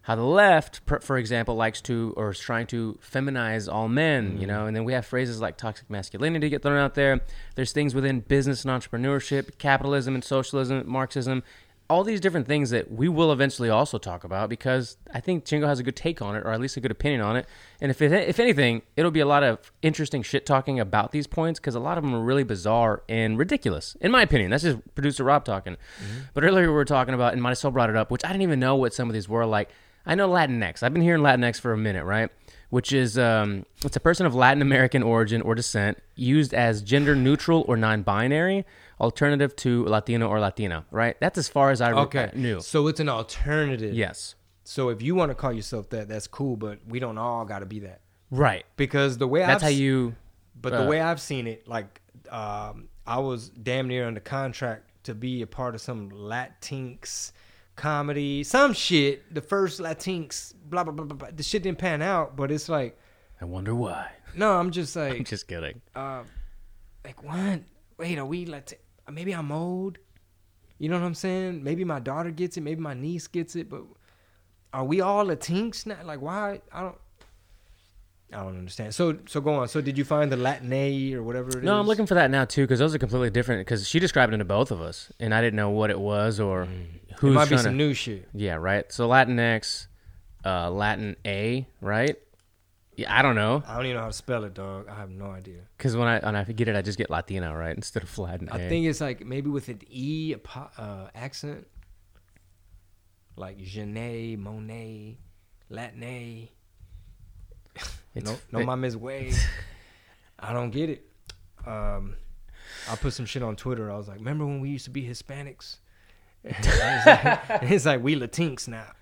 [0.03, 4.47] how the left, for example, likes to or is trying to feminize all men, you
[4.47, 7.21] know, and then we have phrases like toxic masculinity get thrown out there.
[7.55, 11.43] There's things within business and entrepreneurship, capitalism and socialism, Marxism,
[11.89, 15.67] all these different things that we will eventually also talk about because I think Chingo
[15.67, 17.47] has a good take on it, or at least a good opinion on it.
[17.81, 21.27] And if it, if anything, it'll be a lot of interesting shit talking about these
[21.27, 24.51] points because a lot of them are really bizarre and ridiculous, in my opinion.
[24.51, 25.77] That's just producer Rob talking.
[26.35, 28.59] But earlier we were talking about, and Marisol brought it up, which I didn't even
[28.59, 29.47] know what some of these were.
[29.47, 29.71] Like
[30.07, 30.83] I know Latinx.
[30.83, 32.31] I've been hearing Latinx for a minute, right?
[32.71, 37.15] Which is um, it's a person of Latin American origin or descent used as gender
[37.15, 38.65] neutral or non-binary,
[39.01, 41.17] alternative to Latino or Latina, right?
[41.21, 42.31] That's as far as I re- Okay.
[42.35, 42.61] knew.
[42.61, 43.95] So it's an alternative.
[43.95, 44.35] Yes.
[44.65, 47.61] So if you want to call yourself that, that's cool, but we don't all got
[47.61, 48.01] to be that.
[48.31, 48.65] Right.
[48.77, 50.17] Because the way That's I've how you.
[50.61, 52.01] But the uh, way I've seen it, like
[52.31, 57.31] um, I was damn near under contract to be a part of some Latinx
[57.77, 59.33] comedy, some shit.
[59.35, 61.17] The first Latinx, blah blah blah blah.
[61.17, 61.29] blah.
[61.37, 62.99] The shit didn't pan out, but it's like,
[63.41, 64.11] I wonder why.
[64.35, 65.81] no, I'm just like, I'm just kidding.
[65.95, 66.23] uh,
[67.05, 67.61] like what?
[67.99, 68.79] Wait, are we Latin?
[69.11, 69.99] Maybe I'm old.
[70.79, 71.63] You know what I'm saying?
[71.65, 72.61] Maybe my daughter gets it.
[72.63, 73.71] Maybe my niece gets it.
[73.71, 73.83] But
[74.73, 75.97] are we all Latinx now?
[76.05, 76.61] Like why?
[76.73, 76.97] I don't.
[78.33, 78.95] I don't understand.
[78.95, 79.69] So so go on.
[79.69, 81.63] So did you find the Latinay or whatever it is?
[81.63, 83.61] No, I'm looking for that now too because those are completely different.
[83.61, 86.41] Because she described it to both of us, and I didn't know what it was
[86.41, 86.69] or It
[87.21, 88.29] who's might be some to- new shit.
[88.35, 88.91] Yeah, right.
[88.93, 89.87] So Latinx,
[90.45, 92.17] uh, Latin A, right?
[92.97, 94.89] Yeah, I don't know I don't even know how to spell it, dog.
[94.89, 95.61] I have no idea.
[95.77, 98.49] because when I when I get it, I just get Latino, right, instead of Latin.
[98.51, 100.35] I think it's like maybe with an E
[100.79, 101.67] uh, accent,
[103.37, 105.19] like Genet, Monet,
[105.71, 106.49] Latinay.
[108.15, 109.33] It's- no, no, it- my Miss Way.
[110.39, 111.07] I don't get it.
[111.67, 112.17] Um,
[112.91, 113.91] I put some shit on Twitter.
[113.91, 115.77] I was like, remember when we used to be Hispanics?
[116.45, 118.93] it's, like, it's like we Latinx now.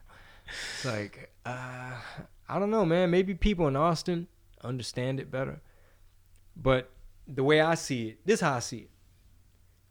[0.47, 1.93] It's like, uh,
[2.49, 3.11] I don't know, man.
[3.11, 4.29] Maybe people in Austin
[4.63, 5.61] understand it better.
[6.57, 6.91] But
[7.27, 8.91] the way I see it, this is how I see it.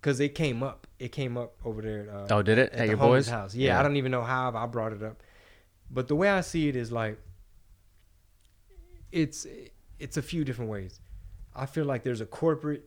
[0.01, 0.85] Cause it came up.
[0.99, 2.09] It came up over there.
[2.09, 2.71] At, uh, Oh, did it?
[2.73, 3.27] At the your boys?
[3.29, 3.55] house?
[3.55, 3.79] Yeah, Yeah.
[3.79, 5.23] I don't even know how I brought it up.
[5.89, 7.17] But the way I see it is like,
[9.11, 9.45] it's
[9.99, 10.99] it's a few different ways.
[11.55, 12.83] I feel like there's a corporate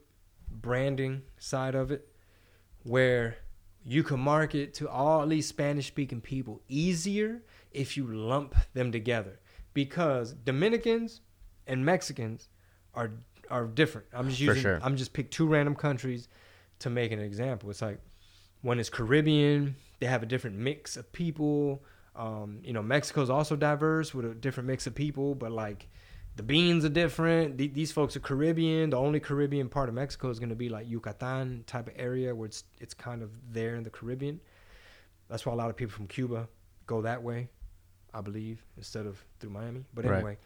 [0.51, 2.07] branding side of it
[2.83, 3.37] where
[3.85, 9.39] you can market to all these Spanish speaking people easier if you lump them together
[9.77, 11.21] because Dominicans
[11.69, 12.49] and Mexicans
[12.95, 13.13] are
[13.49, 14.09] are different.
[14.13, 14.81] I'm just using sure.
[14.83, 16.29] I'm just pick two random countries
[16.81, 17.71] to make an example.
[17.71, 18.01] It's like
[18.63, 21.85] one is Caribbean, they have a different mix of people.
[22.17, 25.89] Um, you know, Mexico's also diverse with a different mix of people, but like
[26.37, 27.59] the beans are different.
[27.59, 28.91] Th- these folks are Caribbean.
[28.91, 32.35] The only Caribbean part of Mexico is going to be like Yucatan type of area
[32.35, 34.41] where it's it's kind of there in the Caribbean.
[35.29, 36.49] That's why a lot of people from Cuba
[36.87, 37.51] go that way,
[38.17, 39.85] I believe, instead of through Miami.
[39.93, 40.15] But Right.
[40.17, 40.39] anyway,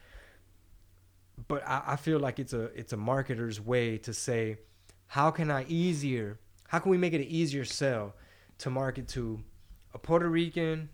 [1.47, 4.59] but I, I feel like it's a it's a marketer's way to say,
[5.07, 6.39] how can I easier?
[6.69, 8.15] How can we make it an easier sell
[8.59, 9.41] to market to
[9.95, 10.89] a Puerto Rican,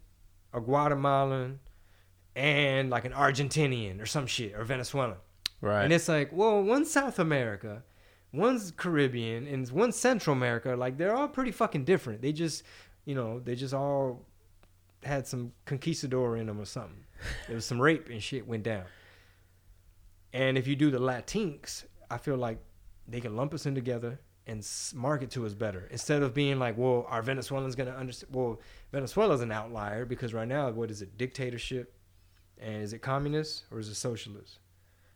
[0.53, 1.61] a Guatemalan,
[2.35, 5.16] and like an Argentinian or some shit or Venezuelan?
[5.62, 5.85] right.
[5.85, 7.82] And it's like, well, one's South America,
[8.32, 10.77] one's Caribbean, and one's Central America.
[10.77, 12.20] Like they're all pretty fucking different.
[12.20, 12.62] They just,
[13.07, 14.27] you know, they just all
[15.07, 17.05] had some conquistador in them or something.
[17.47, 18.85] There was some rape and shit went down.
[20.33, 22.59] And if you do the Latinx, I feel like
[23.09, 26.77] they can lump us in together and market to us better instead of being like,
[26.77, 28.35] well, are Venezuelans gonna understand?
[28.35, 28.61] Well,
[28.93, 31.16] Venezuela's an outlier because right now, what is it?
[31.16, 31.95] Dictatorship,
[32.59, 34.59] and is it communist or is it socialist?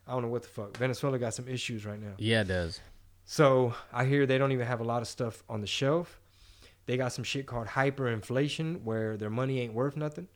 [0.07, 0.75] I don't know what the fuck.
[0.77, 2.13] Venezuela got some issues right now.
[2.17, 2.79] yeah, it does.
[3.23, 6.19] So I hear they don't even have a lot of stuff on the shelf.
[6.91, 10.27] They got some shit called hyperinflation where their money ain't worth nothing,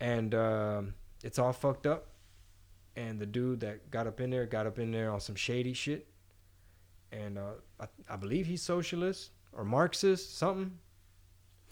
[0.00, 2.08] and um, it's all fucked up.
[2.96, 5.74] And the dude that got up in there got up in there on some shady
[5.74, 6.08] shit,
[7.12, 10.72] and uh, I, I believe he's socialist or Marxist, something.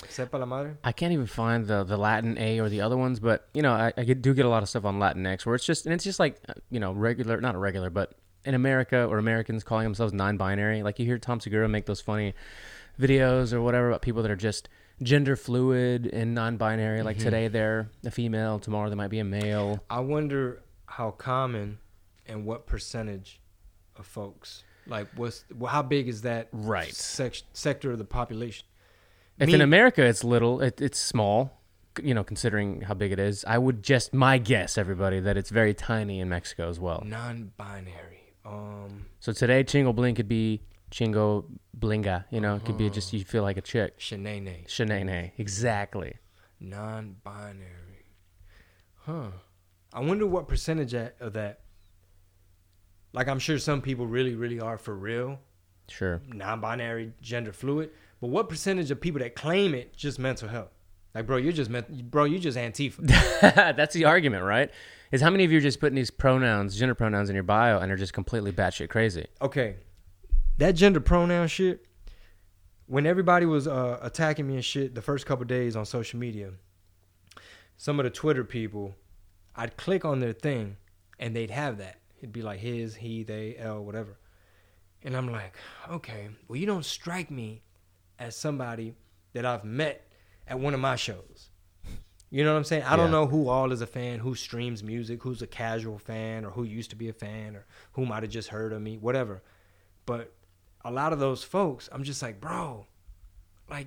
[0.05, 0.77] Sepa la madre.
[0.85, 3.73] I can't even find the the Latin A or the other ones, but you know,
[3.73, 6.05] I, I do get a lot of stuff on Latinx where it's just and it's
[6.05, 8.15] just like uh, you know regular, not a regular, but
[8.45, 10.85] in America or Americans calling themselves non-binary.
[10.85, 12.35] Like you hear Tom Segura make those funny
[13.01, 14.69] videos or whatever about people that are just
[15.03, 17.03] gender fluid and non-binary.
[17.03, 19.83] Like today they're a female, tomorrow they might be a male.
[19.91, 21.79] I wonder how common
[22.27, 23.41] and what percentage
[23.97, 26.93] of folks like what's well, how big is that Right.
[26.95, 28.67] sec- sector of the population?
[29.39, 31.61] If Me- in America it's little, it, it's small.
[32.03, 35.49] You know, considering how big it is, I would just my guess, everybody, that it's
[35.51, 37.03] very tiny in Mexico as well.
[37.07, 38.35] Non-binary.
[38.45, 40.61] Um, So today, Chingo Bling could be
[40.97, 41.45] Chingo
[41.79, 42.25] Blinga.
[42.31, 42.95] You know, it could be uh-huh.
[42.95, 43.99] just you feel like a chick.
[43.99, 44.67] shenane.
[44.67, 46.15] Shanae, exactly.
[46.59, 48.07] Non-binary.
[49.05, 49.29] Huh.
[49.93, 51.61] I wonder what percentage of that.
[53.13, 55.39] Like I'm sure some people really, really are for real
[55.89, 56.21] Sure.
[56.27, 57.91] non-binary, gender fluid.
[58.21, 60.73] But what percentage of people that claim it just mental health?
[61.15, 61.71] Like, bro, you're just
[62.11, 63.07] bro, you just Antifa.
[63.77, 64.71] That's the argument, right?
[65.13, 67.79] Is how many of you are just putting these pronouns, gender pronouns, in your bio
[67.79, 69.27] and are just completely batshit crazy?
[69.41, 69.77] okay,
[70.59, 71.87] that gender pronoun shit.
[72.87, 76.53] When everybody was uh, attacking me and shit the first couple days on social media,
[77.77, 78.95] some of the Twitter people,
[79.57, 80.77] I'd click on their thing,
[81.19, 81.99] and they'd have that.
[82.19, 84.19] It'd be like his, he, they, L, whatever.
[85.03, 85.57] And I'm like,
[85.91, 87.63] okay, well, you don't strike me
[88.19, 88.95] as somebody
[89.33, 90.09] that I've met
[90.47, 91.51] at one of my shows.
[92.31, 92.83] You know what I'm saying?
[92.85, 96.45] I don't know who all is a fan, who streams music, who's a casual fan,
[96.45, 98.97] or who used to be a fan, or who might have just heard of me,
[98.97, 99.43] whatever.
[100.07, 100.33] But
[100.89, 102.87] a lot of those folks, I'm just like, bro,
[103.69, 103.87] like,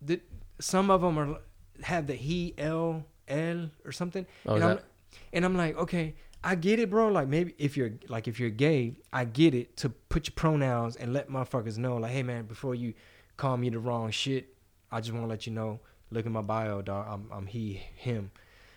[0.00, 0.20] the,
[0.60, 1.38] some of them are
[1.82, 4.26] have the he, L, L, or something.
[4.46, 4.84] Oh, and, I'm, that-
[5.32, 7.08] and I'm like, okay, I get it, bro.
[7.08, 10.96] Like maybe if you're like if you're gay, I get it to put your pronouns
[10.96, 12.94] and let motherfuckers know, like, hey man, before you
[13.36, 14.54] call me the wrong shit,
[14.90, 15.80] I just want to let you know.
[16.10, 17.06] Look at my bio, dog.
[17.10, 18.30] I'm I'm he, him,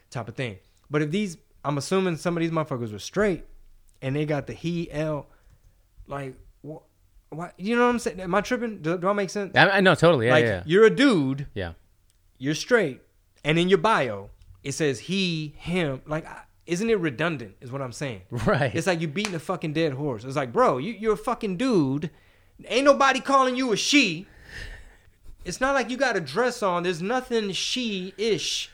[0.09, 0.57] type of thing.
[0.89, 3.45] But if these, I'm assuming some of these motherfuckers were straight,
[4.01, 5.27] and they got the he, L,
[6.07, 6.81] like what?
[7.31, 7.51] Why?
[7.57, 8.19] You know what I'm saying?
[8.19, 8.81] Am I tripping?
[8.81, 9.55] Do, do I make sense?
[9.55, 10.27] I, I know totally.
[10.27, 11.73] Yeah, like yeah, you're a dude, yeah.
[12.37, 13.01] you're straight,
[13.43, 14.29] and in your bio
[14.63, 16.01] it says he, him.
[16.05, 16.27] Like,
[16.65, 17.55] isn't it redundant?
[17.61, 18.21] Is what I'm saying.
[18.45, 18.73] Right.
[18.73, 20.23] It's like you're beating a fucking dead horse.
[20.23, 22.09] It's like, bro, you, you're a fucking dude.
[22.67, 24.27] Ain't nobody calling you a she.
[25.43, 26.83] It's not like you got a dress on.
[26.83, 28.69] There's nothing she-ish.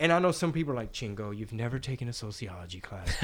[0.00, 3.14] And I know some people are like, Chingo, you've never taken a sociology class.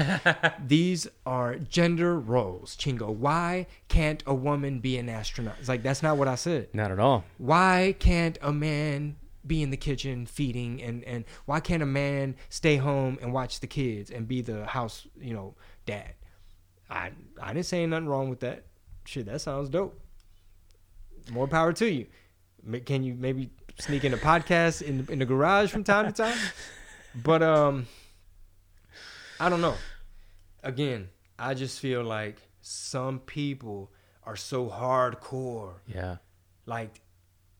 [0.65, 2.77] These are gender roles.
[2.77, 5.55] Chingo, why can't a woman be an astronaut?
[5.59, 7.23] It's like, that's not what I said Not at all.
[7.39, 12.35] why can't a man be in the kitchen feeding and and why can't a man
[12.49, 15.55] stay home and watch the kids and be the house you know
[15.85, 16.13] dad
[16.89, 18.65] i i didn't say nothing wrong with that
[19.05, 19.97] shit that sounds dope
[21.31, 22.07] more power to you
[22.85, 23.49] can you maybe
[23.79, 26.37] sneak in a podcast in, in the garage from time to time
[27.15, 27.85] but um
[29.39, 29.75] i don't know
[30.63, 33.91] again i just feel like some people
[34.23, 36.17] are so hardcore Yeah.
[36.65, 37.01] like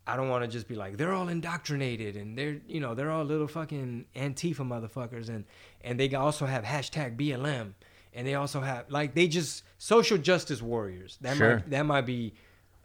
[0.10, 3.12] I don't want to just be like they're all indoctrinated and they're you know they're
[3.12, 5.44] all little fucking Antifa motherfuckers and
[5.82, 7.74] and they also have hashtag BLM
[8.14, 11.56] and they also have like they just social justice warriors that Sure.
[11.56, 12.34] might that might be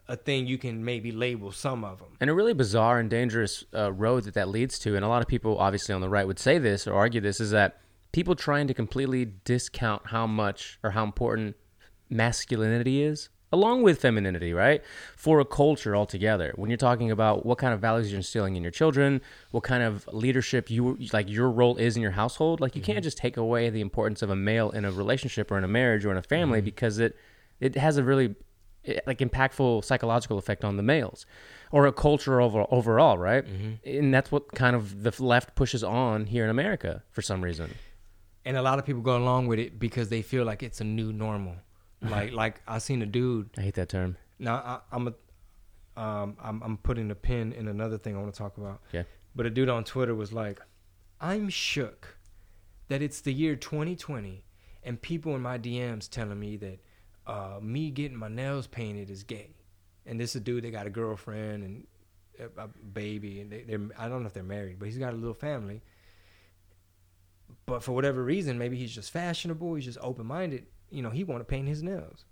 [0.07, 3.63] a thing you can maybe label some of them And a really bizarre and dangerous
[3.73, 6.27] uh, road that that leads to, and a lot of people, obviously on the right,
[6.27, 7.79] would say this or argue this, is that
[8.11, 11.55] people trying to completely discount how much or how important
[12.09, 14.83] masculinity is, along with femininity, right,
[15.15, 16.53] for a culture altogether.
[16.55, 19.21] When you're talking about what kind of values you're instilling in your children,
[19.51, 23.03] what kind of leadership you like your role is in your household, like you can't
[23.03, 26.03] just take away the importance of a male in a relationship or in a marriage
[26.03, 27.15] or in a family because it
[27.59, 28.35] it has a really
[29.05, 31.25] like impactful psychological effect on the males
[31.71, 33.45] or a culture over, overall right?
[33.85, 37.73] And that's what kind of the left pushes on here in america for some reason.
[38.45, 40.83] And a lot of people go along with it because they feel like it's a
[40.83, 41.55] new normal.
[42.03, 44.17] Like like I seen a dude i hate that term.
[44.37, 45.13] Now I, I'm a,
[45.95, 48.81] um, I'm, I'm putting a pin in another thing I want to talk about.
[48.89, 49.07] Okay.
[49.33, 50.59] But a dude on Twitter was like,
[51.21, 52.17] "I'm shook
[52.89, 54.43] that it's the year 2020
[54.83, 56.79] and people in my DMs telling me that
[57.25, 59.55] uh, me getting my nails painted is gay."
[60.05, 61.87] And this is a dude that got a girlfriend and
[62.39, 65.13] a, a baby, and they, they're I don't know if they're married, but he's got
[65.13, 65.81] a little family.
[67.65, 69.75] But for whatever reason, maybe he's just fashionable.
[69.75, 70.65] He's just open minded.
[70.89, 72.25] You know, he want to paint his nails,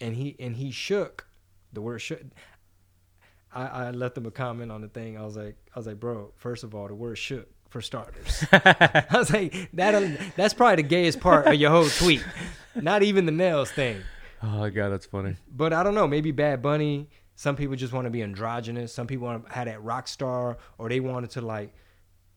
[0.00, 1.26] and he and he shook.
[1.72, 2.20] The word shook.
[3.52, 5.18] I, I left him a comment on the thing.
[5.18, 6.32] I was like, I was like, bro.
[6.36, 8.44] First of all, the word shook for starters.
[8.52, 12.24] I was like, that that's probably the gayest part of your whole tweet.
[12.74, 14.02] Not even the nails thing.
[14.42, 16.06] Oh god that's funny But I don't know.
[16.08, 18.92] Maybe Bad Bunny Some people just want to be androgynous.
[18.92, 21.72] Some people want to have that rock star, or they wanted to like,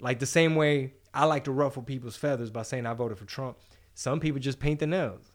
[0.01, 3.25] like the same way I like to ruffle people's feathers by saying I voted for
[3.25, 3.57] Trump.
[3.95, 5.31] Some people just paint their nails,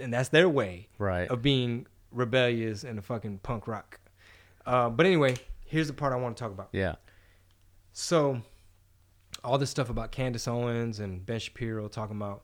[0.00, 1.28] and that's their way Right.
[1.28, 4.00] of being rebellious and a fucking punk rock.
[4.66, 5.36] Uh, but anyway,
[5.66, 6.68] here's the part I want to talk about.
[6.72, 6.96] Yeah.
[7.92, 8.40] So,
[9.44, 12.42] all this stuff about Candace Owens and Ben Shapiro talking about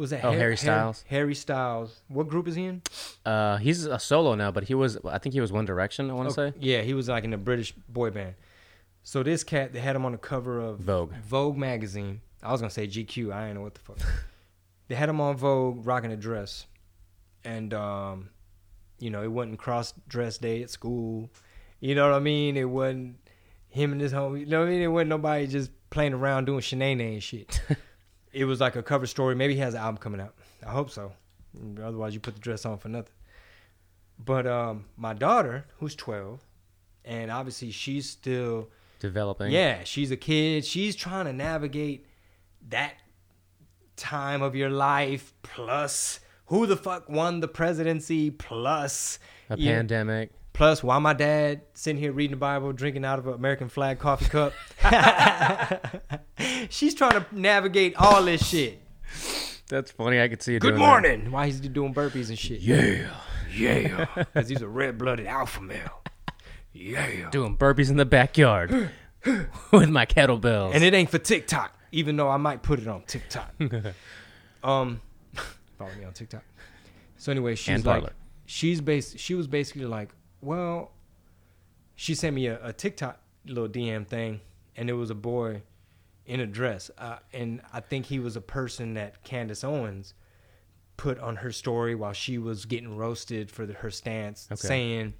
[0.00, 0.24] was that?
[0.24, 1.04] Oh, Har- Harry Styles.
[1.08, 2.00] Harry Styles.
[2.08, 2.82] What group is he in?
[3.24, 4.98] Uh, he's a solo now, but he was.
[5.04, 6.10] I think he was One Direction.
[6.10, 6.56] I want to Oh, say.
[6.58, 8.34] Yeah, he was like in a British boy band.
[9.02, 11.12] So this cat, they had him on the cover of Vogue.
[11.24, 12.20] Vogue magazine.
[12.42, 13.32] I was gonna say GQ.
[13.32, 13.98] I didn't know what the fuck.
[14.88, 16.66] they had him on Vogue rocking a dress,
[17.44, 18.30] and um,
[18.98, 21.30] you know, it wasn't cross dress day at school.
[21.80, 22.56] You know what I mean?
[22.56, 23.16] It wasn't
[23.68, 24.40] him and his homie.
[24.40, 24.82] You know what I mean?
[24.82, 27.60] It wasn't nobody just playing around doing shenanigans and shit.
[28.32, 29.34] it was like a cover story.
[29.34, 30.34] Maybe he has an album coming out.
[30.66, 31.12] I hope so.
[31.82, 33.12] Otherwise, you put the dress on for nothing.
[34.18, 36.40] But um, my daughter, who's twelve,
[37.04, 39.50] and obviously she's still Developing.
[39.50, 40.64] yeah, she's a kid.
[40.64, 42.06] She's trying to navigate
[42.68, 42.94] that
[43.96, 50.30] time of your life plus who the fuck won the presidency plus A pandemic.
[50.60, 53.98] Plus why my dad sitting here reading the Bible, drinking out of an American flag
[53.98, 54.52] coffee cup.
[56.68, 58.78] she's trying to navigate all this shit.
[59.70, 60.20] That's funny.
[60.20, 60.86] I could see you Good doing that.
[60.86, 61.30] morning.
[61.30, 62.60] Why he's doing burpees and shit.
[62.60, 63.08] Yeah.
[63.56, 64.04] Yeah.
[64.16, 66.02] Because he's a red blooded alpha male.
[66.74, 67.30] Yeah.
[67.30, 68.90] Doing burpees in the backyard
[69.72, 70.74] with my kettlebells.
[70.74, 73.54] And it ain't for TikTok, even though I might put it on TikTok.
[74.62, 75.00] um,
[75.78, 76.42] follow me on TikTok.
[77.16, 78.12] So anyway, she's And like, Parler.
[78.44, 80.10] she's bas- She was basically like,
[80.40, 80.92] well,
[81.96, 84.40] she sent me a, a TikTok little DM thing,
[84.76, 85.62] and it was a boy
[86.26, 90.14] in a dress, uh, and I think he was a person that Candace Owens
[90.96, 94.68] put on her story while she was getting roasted for the, her stance, Okay.
[94.68, 95.14] saying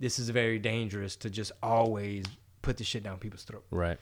[0.00, 2.24] this is very dangerous to just always
[2.62, 3.64] put the shit down people's throat.
[3.70, 3.98] right.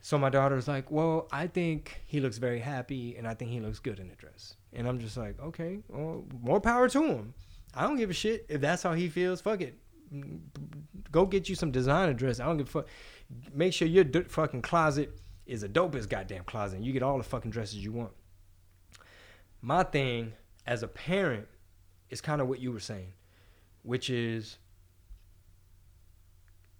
[0.00, 3.58] So my daughter's like, "Well, I think he looks very happy, and I think he
[3.58, 7.34] looks good in a dress." And I'm just like, "Okay, well, more power to him.
[7.76, 9.40] I don't give a shit if that's how he feels.
[9.40, 9.78] Fuck it.
[11.12, 12.40] Go get you some designer dress.
[12.40, 12.88] I don't give a fuck.
[13.52, 15.10] Make sure your d- fucking closet
[15.46, 18.12] is a dopest goddamn closet, and you get all the fucking dresses you want."
[19.60, 20.32] My thing
[20.66, 21.46] as a parent
[22.10, 23.12] is kind of what you were saying,
[23.82, 24.58] which is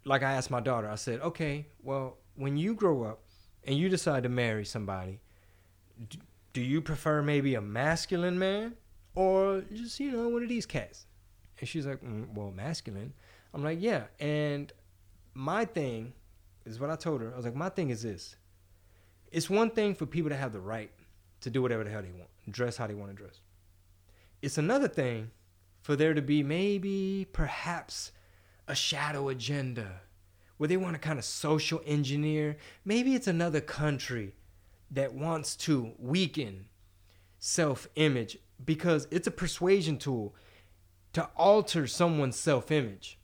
[0.06, 3.24] like I asked my daughter, I said, okay, well, when you grow up
[3.64, 5.20] and you decide to marry somebody,
[6.52, 8.76] do you prefer maybe a masculine man
[9.16, 11.06] or just, you know, one of these cats?
[11.58, 13.12] And she's like, mm, well, masculine.
[13.52, 14.04] I'm like, yeah.
[14.20, 14.72] And
[15.34, 16.12] my thing
[16.64, 17.32] is what I told her.
[17.32, 18.36] I was like, my thing is this
[19.32, 20.90] it's one thing for people to have the right
[21.40, 23.40] to do whatever the hell they want, dress how they want to dress.
[24.40, 25.30] It's another thing
[25.82, 28.12] for there to be maybe, perhaps,
[28.68, 30.00] a shadow agenda
[30.56, 32.56] where they want to kind of social engineer.
[32.84, 34.34] Maybe it's another country
[34.90, 36.66] that wants to weaken
[37.38, 40.34] self image because it's a persuasion tool
[41.12, 43.18] to alter someone's self image.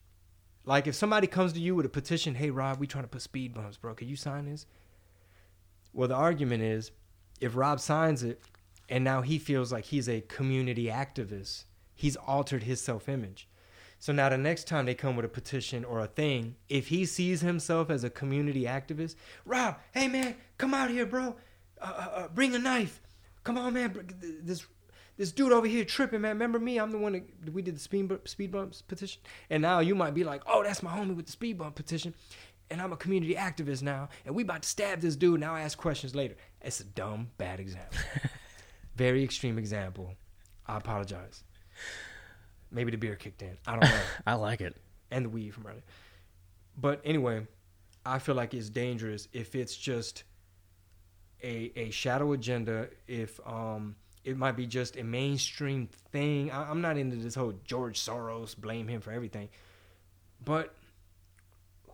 [0.65, 3.23] Like if somebody comes to you with a petition, hey Rob, we trying to put
[3.23, 3.95] speed bumps, bro.
[3.95, 4.67] Can you sign this?
[5.93, 6.93] Well, the argument is
[7.41, 8.41] if Rob signs it
[8.89, 11.65] and now he feels like he's a community activist,
[11.95, 13.49] he's altered his self image.
[13.99, 17.05] So now the next time they come with a petition or a thing, if he
[17.05, 19.15] sees himself as a community activist,
[19.45, 21.37] Rob, hey man, come out here, bro.
[21.81, 23.01] Uh, uh, uh, bring a knife.
[23.45, 24.15] Come on, man.
[24.43, 24.67] This
[25.17, 26.33] this dude over here tripping, man.
[26.33, 26.79] Remember me?
[26.79, 27.13] I'm the one
[27.45, 29.21] that we did the speed bump, speed bumps petition.
[29.51, 32.15] And now you might be like, oh, that's my homie with the speed bump petition.
[32.71, 35.41] And I'm a community activist now, and we about to stab this dude.
[35.41, 36.37] Now ask questions later.
[36.63, 37.99] It's a dumb, bad example.
[38.97, 40.15] Very extreme example.
[40.67, 41.45] I apologize.
[42.71, 43.59] Maybe the beer kicked in.
[43.67, 44.01] I don't know.
[44.27, 44.75] I like it.
[45.11, 45.83] and the weed from earlier.
[46.79, 47.47] But anyway,
[48.07, 50.25] I feel like it's dangerous if it's just
[51.43, 52.89] a a shadow agenda.
[53.07, 56.51] If um it might be just a mainstream thing.
[56.51, 59.49] I, I'm not into this whole George Soros blame him for everything,
[60.45, 60.75] but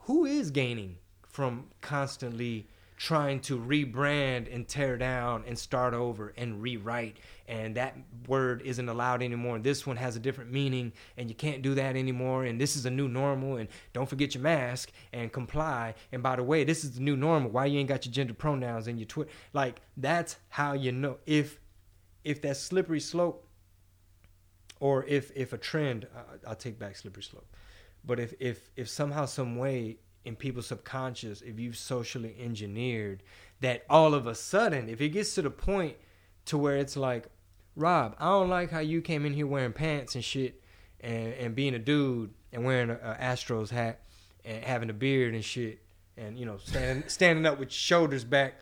[0.03, 0.97] who is gaining
[1.27, 7.19] from constantly trying to rebrand and tear down and start over and rewrite?
[7.47, 7.97] And that
[8.27, 9.57] word isn't allowed anymore.
[9.57, 12.45] And this one has a different meaning and you can't do that anymore.
[12.45, 15.95] And this is a new normal and don't forget your mask and comply.
[16.11, 17.51] And by the way this is the new normal.
[17.51, 21.19] Why you ain't got your gender pronouns and your twit like that's how you know
[21.27, 21.59] if
[22.25, 23.47] if that slippery slope
[24.81, 27.47] or if if a trend I- i'll take back slippery slope
[28.05, 33.23] but if if if somehow some way in people's subconscious if you've socially engineered
[33.61, 35.97] that all of a sudden if it gets to the point
[36.47, 37.29] to where it's like
[37.77, 40.63] rob i don't like how you came in here wearing pants and shit
[41.01, 44.01] and and being a dude and wearing a, a Astros hat
[44.45, 45.81] and having a beard and shit,
[46.17, 48.55] and you know standing standing up with shoulders back.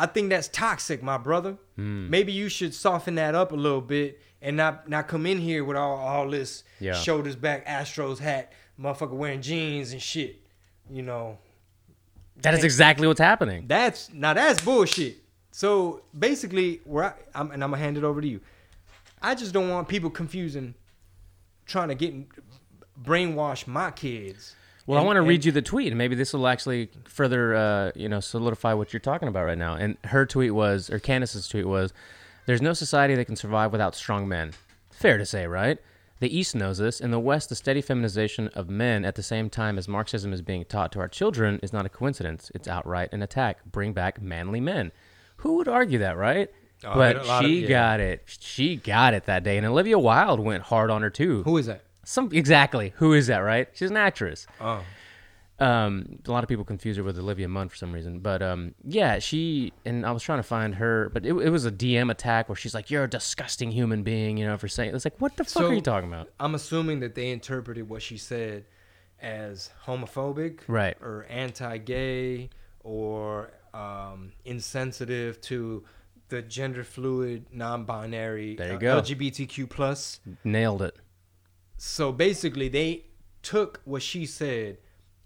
[0.00, 1.56] I think that's toxic, my brother.
[1.76, 2.08] Hmm.
[2.08, 5.64] Maybe you should soften that up a little bit and not not come in here
[5.64, 6.94] with all all this Yeah.
[6.94, 10.40] shoulders back Astros hat, motherfucker wearing jeans and shit.
[10.90, 11.38] You know,
[12.42, 13.64] That is exactly what's happening.
[13.66, 15.16] that's now that's bullshit.
[15.50, 18.40] So basically, where I, I'm, and I'm gonna hand it over to you.
[19.20, 20.74] I just don't want people confusing,
[21.66, 22.14] trying to get
[23.02, 24.54] brainwash my kids.
[24.88, 27.90] Well, I want to read you the tweet, and maybe this will actually further, uh,
[27.94, 29.74] you know, solidify what you're talking about right now.
[29.74, 31.92] And her tweet was, or Candace's tweet was,
[32.46, 34.52] "There's no society that can survive without strong men."
[34.90, 35.78] Fair to say, right?
[36.20, 37.00] The East knows this.
[37.00, 40.40] In the West, the steady feminization of men at the same time as Marxism is
[40.40, 42.50] being taught to our children is not a coincidence.
[42.54, 43.58] It's outright an attack.
[43.70, 44.90] Bring back manly men.
[45.36, 46.50] Who would argue that, right?
[46.82, 47.68] Oh, but lot of- she yeah.
[47.68, 48.22] got it.
[48.26, 51.42] She got it that day, and Olivia Wilde went hard on her too.
[51.42, 51.82] Who is that?
[52.08, 52.94] Some exactly.
[52.96, 53.40] Who is that?
[53.40, 53.68] Right?
[53.74, 54.46] She's an actress.
[54.62, 54.82] Oh,
[55.58, 58.74] Um, a lot of people confuse her with Olivia Munn for some reason, but um,
[58.82, 62.10] yeah, she and I was trying to find her, but it, it was a DM
[62.10, 65.20] attack where she's like, "You're a disgusting human being," you know, for saying it's like,
[65.20, 66.30] what the fuck So- are you talking about?
[66.40, 68.64] I'm assuming that they interpreted what she said
[69.20, 70.96] as homophobic, Right.
[71.02, 72.48] or anti-gay,
[72.84, 75.84] or um, insensitive to
[76.30, 79.00] the gender fluid, non-binary, There you uh, go.
[79.02, 80.20] LGBTQ plus.
[80.44, 80.96] Nailed it.
[81.78, 83.04] So basically, they
[83.42, 84.78] took what she said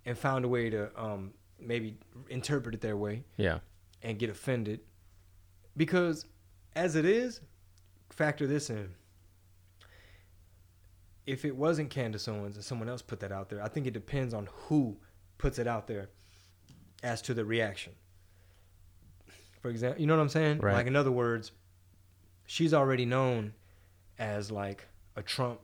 [0.04, 1.96] and found a way to um, maybe
[2.28, 3.58] interpret it their way Yeah,
[4.02, 4.80] and get offended.
[5.76, 6.26] Because
[6.76, 7.40] as it is,
[8.10, 8.90] factor this in.
[11.24, 13.92] If it wasn't Candace Owens and someone else put that out there, I think it
[13.92, 14.96] depends on who
[15.38, 16.10] puts it out there
[17.02, 17.92] as to the reaction.
[19.60, 20.58] For example, you know what I'm saying?
[20.58, 20.74] Right.
[20.74, 21.52] Like in other words,
[22.46, 23.54] she's already known
[24.18, 25.60] as like a Trump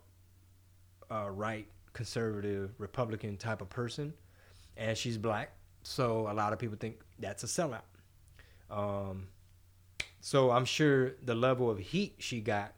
[1.11, 4.13] uh, right conservative Republican type of person,
[4.77, 5.53] and she's black,
[5.83, 7.83] so a lot of people think that's a sellout.
[8.71, 9.29] Um,
[10.21, 12.75] so I'm sure the level of heat she got,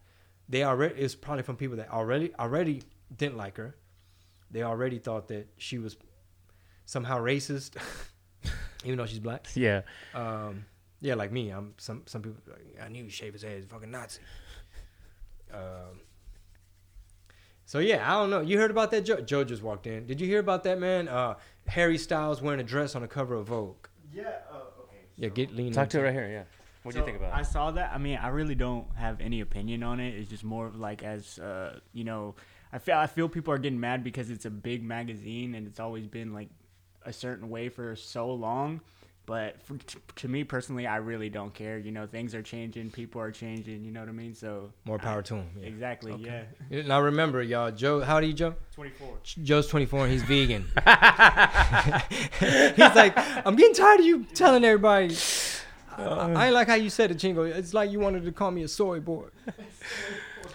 [0.49, 2.83] they already is probably from people that already already
[3.17, 3.77] didn't like her.
[4.51, 5.97] They already thought that she was
[6.87, 7.77] somehow racist,
[8.85, 9.47] even though she's black.
[9.55, 9.83] yeah.
[10.15, 10.65] Um,
[11.01, 11.51] yeah, like me.
[11.51, 12.41] I'm some some people.
[12.47, 13.57] Like, I knew he shaved his head.
[13.57, 14.21] He's a fucking Nazi.
[15.53, 16.01] Um.
[17.71, 18.41] So yeah, I don't know.
[18.41, 19.03] You heard about that?
[19.03, 20.05] Joe, Joe just walked in.
[20.05, 21.07] Did you hear about that man?
[21.07, 21.37] Uh,
[21.69, 23.87] Harry Styles wearing a dress on the cover of Vogue.
[24.13, 24.25] Yeah.
[24.51, 24.97] Uh, okay.
[25.15, 25.73] Yeah, get lean.
[25.73, 26.29] Talk to into it right here.
[26.33, 26.43] Yeah.
[26.83, 27.93] What do you think about I saw that.
[27.95, 30.15] I mean, I really don't have any opinion on it.
[30.17, 32.35] It's just more of like as uh, you know,
[32.73, 35.79] I feel I feel people are getting mad because it's a big magazine and it's
[35.79, 36.49] always been like
[37.07, 38.81] a certain way for so long.
[39.31, 41.79] But for, t- to me personally, I really don't care.
[41.79, 43.85] You know, things are changing, people are changing.
[43.85, 44.35] You know what I mean?
[44.35, 45.47] So More power I- to him.
[45.57, 45.67] Yeah.
[45.69, 46.11] Exactly.
[46.15, 46.47] Okay.
[46.71, 46.83] Yeah.
[46.83, 47.71] Now remember, y'all.
[47.71, 48.57] Joe, how old are you, Joe?
[48.75, 49.19] Twenty four.
[49.23, 50.63] Joe's 24 and he's vegan.
[52.41, 53.15] he's like,
[53.47, 55.17] I'm getting tired of you telling everybody.
[55.97, 57.47] I, I ain't like how you said it, Chingo.
[57.55, 59.27] It's like you wanted to call me a soy boy.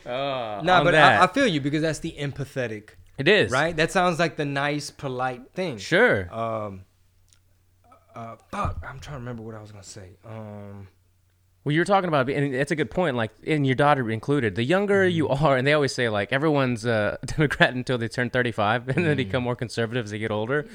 [0.05, 3.73] Uh, No, but I, I feel you because that's the empathetic, it is right?
[3.75, 5.77] That sounds like the nice, polite thing.
[5.77, 6.27] Sure.
[6.33, 6.81] Um.
[8.15, 8.77] Uh, fuck.
[8.87, 10.09] I'm trying to remember what I was gonna say.
[10.25, 10.87] Um.
[11.63, 13.15] Well, you were talking about, and it's a good point.
[13.15, 14.53] Like, and your daughter included.
[14.53, 15.15] The younger Mm-hmm.
[15.17, 18.97] you are, and they always say like everyone's a Democrat until they turn thirty-five, and
[18.97, 19.05] Mm-hmm.
[19.07, 20.67] then become more conservative as they get older.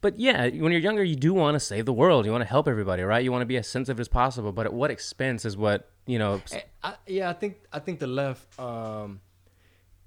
[0.00, 2.24] But yeah, when you're younger, you do want to save the world.
[2.24, 3.22] You want to help everybody, right?
[3.24, 4.52] You want to be as sensitive as possible.
[4.52, 6.40] But at what expense is what you know?
[6.52, 9.20] Eh, I, yeah, I think I think the left, um,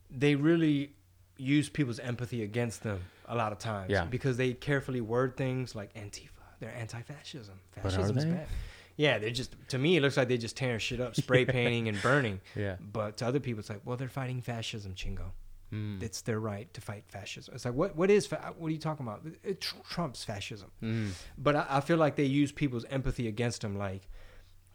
[0.09, 0.93] they really
[1.37, 3.89] use people's empathy against them a lot of times.
[3.91, 4.05] Yeah.
[4.05, 6.29] Because they carefully word things like Antifa.
[6.61, 7.59] They're anti-fascism.
[7.75, 8.47] But are Fascism's bad.
[8.95, 11.89] Yeah, they're just to me it looks like they're just tearing shit up, spray painting
[11.89, 12.39] and burning.
[12.55, 12.75] Yeah.
[12.79, 15.31] But to other people, it's like, well, they're fighting fascism, Chingo.
[15.73, 16.03] Mm.
[16.03, 17.55] It's their right to fight fascism.
[17.55, 17.95] It's like, what?
[17.95, 18.27] What is?
[18.27, 19.21] Fa- what are you talking about?
[19.43, 20.69] It, tr- Trump's fascism.
[20.83, 21.11] Mm.
[21.37, 23.77] But I, I feel like they use people's empathy against them.
[23.77, 24.07] Like,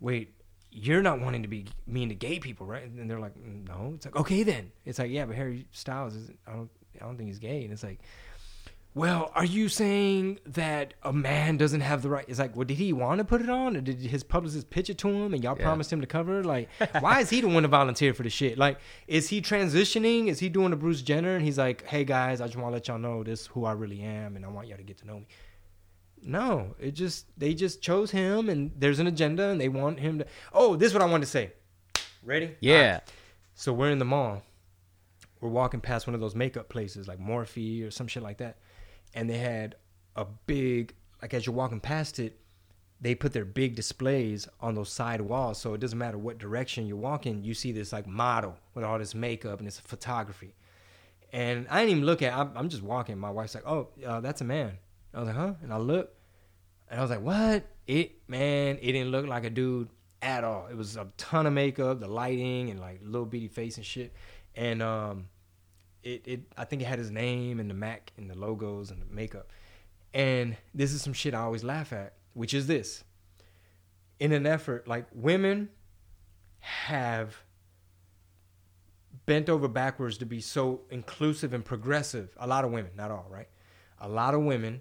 [0.00, 0.34] wait,
[0.70, 2.82] you're not wanting to be mean to gay people, right?
[2.84, 3.92] And they're like, no.
[3.94, 4.72] It's like, okay, then.
[4.86, 6.30] It's like, yeah, but Harry Styles is.
[6.46, 6.70] I don't.
[6.96, 7.62] I don't think he's gay.
[7.62, 8.00] And it's like,
[8.96, 12.24] well, are you saying that a man doesn't have the right?
[12.28, 14.88] It's like, well, did he want to put it on, or did his publicist pitch
[14.88, 15.64] it to him, and y'all Yeah.
[15.64, 16.40] promised him to cover?
[16.40, 16.46] it?
[16.46, 16.70] Like,
[17.00, 18.56] why is he the one to volunteer for the shit?
[18.56, 20.28] Like, is he transitioning?
[20.28, 21.36] Is he doing a Bruce Jenner?
[21.36, 23.66] And he's like, hey guys, I just want to let y'all know this is who
[23.66, 25.26] I really am, and I want y'all to get to know me.
[26.22, 30.20] No, it just they just chose him, and there's an agenda, and they want him
[30.20, 30.26] to.
[30.54, 31.52] Oh, this is what I wanted to say.
[32.24, 32.56] Ready?
[32.60, 32.76] Yeah.
[32.82, 33.12] Alright.
[33.54, 34.42] So we're in the mall.
[35.42, 38.56] We're walking past one of those makeup places like Morphe or some shit like that.
[39.16, 39.74] And they had
[40.14, 42.38] a big, like as you're walking past it,
[43.00, 45.58] they put their big displays on those side walls.
[45.58, 48.98] So it doesn't matter what direction you're walking, you see this like model with all
[48.98, 50.54] this makeup and it's photography.
[51.32, 52.32] And I didn't even look at.
[52.32, 53.18] I'm, I'm just walking.
[53.18, 54.78] My wife's like, "Oh, uh, that's a man."
[55.12, 56.14] I was like, "Huh?" And I look,
[56.88, 59.88] and I was like, "What?" It man, it didn't look like a dude
[60.22, 60.68] at all.
[60.70, 64.12] It was a ton of makeup, the lighting, and like little bitty face and shit.
[64.54, 65.26] And um,
[66.06, 69.02] it it I think it had his name and the Mac and the logos and
[69.02, 69.50] the makeup.
[70.14, 73.04] And this is some shit I always laugh at, which is this.
[74.18, 75.68] In an effort, like women
[76.60, 77.42] have
[79.26, 82.34] bent over backwards to be so inclusive and progressive.
[82.38, 83.48] A lot of women, not all, right?
[84.00, 84.80] A lot of women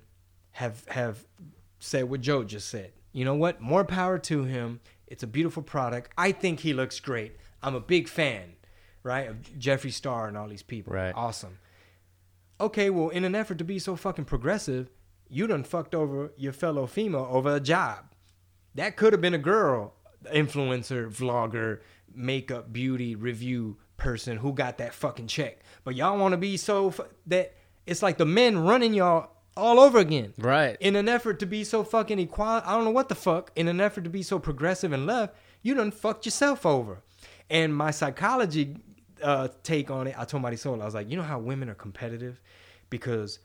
[0.52, 1.26] have have
[1.80, 2.94] said what Joe just said.
[3.12, 3.60] You know what?
[3.60, 4.80] More power to him.
[5.08, 6.12] It's a beautiful product.
[6.18, 7.36] I think he looks great.
[7.64, 8.55] I'm a big fan,
[9.06, 10.92] right, of Jeffree Star and all these people.
[10.94, 11.14] Right.
[11.16, 11.60] Awesome.
[12.60, 14.90] Okay, well, in an effort to be so fucking progressive,
[15.30, 18.06] you done fucked over your fellow female over a job.
[18.74, 19.94] That could have been a girl,
[20.34, 21.82] influencer, vlogger,
[22.14, 25.60] makeup, beauty, review person who got that fucking check.
[25.84, 27.54] But y'all want to be so fu- that
[27.86, 30.34] it's like the men running y'all all over again.
[30.38, 30.78] Right.
[30.80, 33.52] In an effort to be so fucking equal, I don't know what the fuck.
[33.56, 37.02] In an effort to be so progressive and left, you done fucked yourself over.
[37.50, 38.78] And my psychology
[39.22, 41.76] uh, take on it, I told Marisol, I was like, you know how women are
[41.76, 42.42] competitive
[42.90, 43.40] because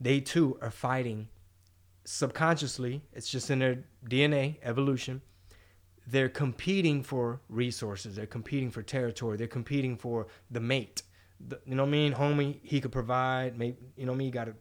[0.00, 1.28] they too are fighting
[2.04, 3.02] subconsciously.
[3.12, 5.22] It's just in their DNA evolution.
[6.06, 8.14] They're competing for resources.
[8.16, 9.36] They're competing for territory.
[9.36, 11.02] They're competing for the mate.
[11.48, 12.14] The, you know what I mean?
[12.14, 13.58] Homie, he could provide.
[13.58, 14.26] Maybe, you know what I mean?
[14.26, 14.54] You got a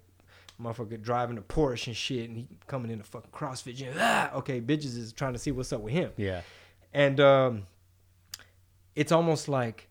[0.62, 3.94] motherfucker driving a Porsche and shit, and he coming in a fucking CrossFit gym.
[3.98, 6.12] Ah, okay, bitches is trying to see what's up with him.
[6.18, 6.42] Yeah.
[6.94, 7.68] And um,
[8.96, 9.88] it's almost like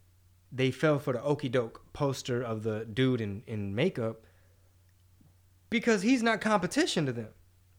[0.54, 4.22] they fell for the okey doke poster of the dude in, in makeup
[5.68, 7.28] because he's not competition to them.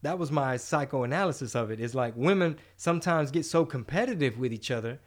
[0.02, 1.80] That was my psychoanalysis of it.
[1.80, 1.84] it.
[1.84, 5.00] Is like women sometimes get so competitive with each other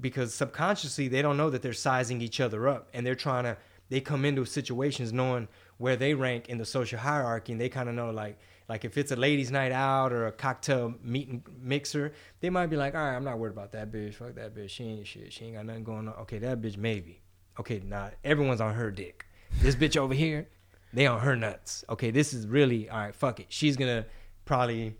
[0.00, 3.56] because subconsciously they don't know that they're sizing each other up and they're trying to
[3.90, 5.46] they come into situations knowing
[5.78, 8.38] where they rank in the social hierarchy and they kind of know like
[8.68, 12.76] like if it's a ladies night out or a cocktail meeting mixer they might be
[12.76, 14.14] like all right i'm not worried about that bitch.
[14.14, 14.70] Fuck that bitch.
[14.70, 15.32] She ain't shit.
[15.32, 16.14] She ain't got nothing going on.
[16.14, 17.20] Okay that bitch maybe.
[17.58, 19.26] Okay nah everyone's on her dick.
[19.60, 20.48] This bitch over here
[20.92, 21.84] they on her nuts.
[21.88, 23.46] Okay this is really all right fuck it.
[23.48, 24.06] She's gonna
[24.44, 24.96] probably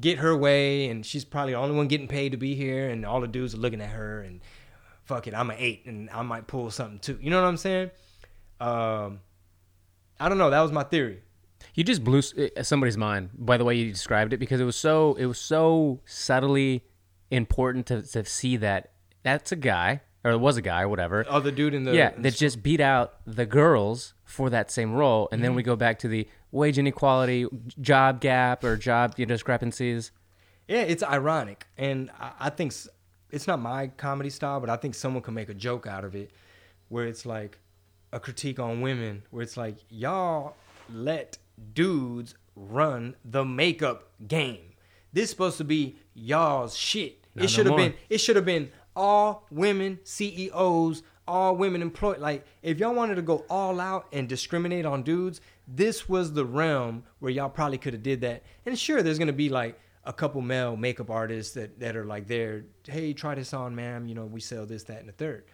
[0.00, 3.06] get her way and she's probably the only one getting paid to be here and
[3.06, 4.40] all the dudes are looking at her and
[5.04, 7.18] fuck it i'm an eight and i might pull something too.
[7.20, 7.90] You know what i'm saying?
[8.60, 9.20] Um
[10.18, 10.50] i don't know.
[10.50, 11.22] That was my theory
[11.74, 14.76] You just blew uh, somebody's mind by the way you described it because it was
[14.76, 16.84] so it was so subtly
[17.30, 18.90] important to, to see that
[19.22, 21.24] that's a guy or it was a guy, whatever.
[21.28, 24.92] oh the dude in the yeah, that just beat out the girls for that same
[24.92, 25.42] role, and Mm-hmm.
[25.46, 27.46] then we go back to the wage inequality,
[27.80, 30.12] job gap, or job you know, discrepancies.
[30.68, 32.72] Yeah, it's ironic, and I, I think
[33.30, 36.14] it's not my comedy style, but I think someone can make a joke out of
[36.14, 36.30] it,
[36.88, 37.58] where it's like
[38.12, 40.54] a critique on women, where it's like y'all
[40.88, 41.36] let
[41.72, 44.74] dudes run the makeup game.
[45.12, 47.26] This supposed to be y'all's shit.
[47.34, 47.94] Not it should have been.
[48.08, 52.18] It should have been all women CEOs, all women employed.
[52.18, 56.44] Like if y'all wanted to go all out and discriminate on dudes, this was the
[56.44, 58.42] realm where y'all probably could have did that.
[58.66, 62.26] And sure, there's gonna be like a couple male makeup artists that that are like
[62.26, 62.64] there.
[62.86, 64.06] Hey, try this on, ma'am.
[64.06, 65.44] You know, we sell this, that, and the third.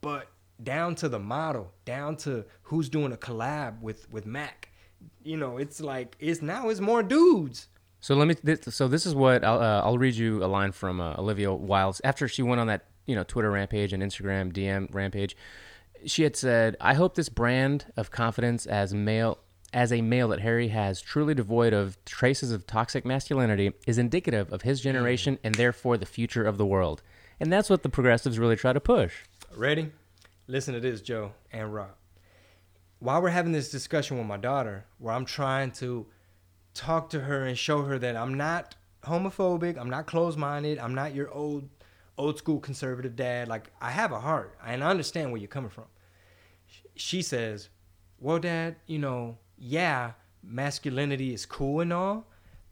[0.00, 0.28] But
[0.62, 4.70] down to the model, down to who's doing a collab with with Mac.
[5.22, 7.68] You know, it's like it's now it's more dudes.
[8.00, 8.34] So let me.
[8.42, 11.52] This, so this is what I'll, uh, I'll read you a line from uh, Olivia
[11.52, 15.36] Wilde after she went on that you know Twitter rampage and Instagram DM rampage.
[16.04, 19.38] She had said, "I hope this brand of confidence as male."
[19.72, 24.52] As a male that Harry has, truly devoid of traces of toxic masculinity, is indicative
[24.52, 27.02] of his generation and therefore the future of the world.
[27.40, 29.14] And that's what the progressives really try to push.
[29.56, 29.90] Ready?
[30.46, 31.90] Listen to this, Joe and Rob.
[33.04, 36.06] While we're having this discussion with my daughter, where I'm trying to
[36.72, 41.14] talk to her and show her that I'm not homophobic, I'm not closed-minded, I'm not
[41.14, 41.68] your old
[42.16, 43.46] old school conservative dad.
[43.46, 45.84] Like I have a heart and I understand where you're coming from.
[46.96, 47.68] She says,
[48.20, 50.12] "Well, dad, you know, yeah,
[50.42, 52.26] masculinity is cool and all,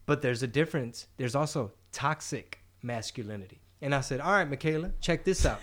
[0.07, 1.05] but there's a difference.
[1.17, 5.61] There's also toxic masculinity." And I said, "All right, Michaela, check this out."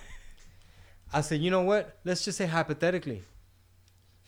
[1.12, 1.98] I said, you know what?
[2.04, 3.24] Let's just say hypothetically.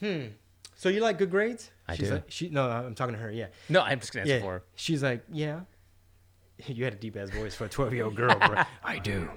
[0.03, 0.27] Hmm.
[0.75, 1.71] So you like good grades?
[1.87, 2.15] I She's do.
[2.15, 3.31] Like, she no, I'm talking to her.
[3.31, 3.47] Yeah.
[3.69, 4.41] No, I'm just gonna answer Yeah.
[4.41, 4.63] for her.
[4.75, 5.61] She's like, yeah.
[6.67, 8.63] You had a deep ass voice for a 12 year old girl, bro.
[8.85, 9.29] I do.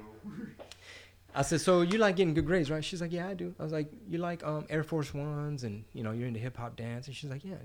[1.34, 2.84] I said, so you like getting good grades, right?
[2.84, 3.54] She's like, yeah, I do.
[3.60, 6.56] I was like, you like um, Air Force Ones, and you know, you're into hip
[6.58, 7.56] hop dance, and she's like, yeah.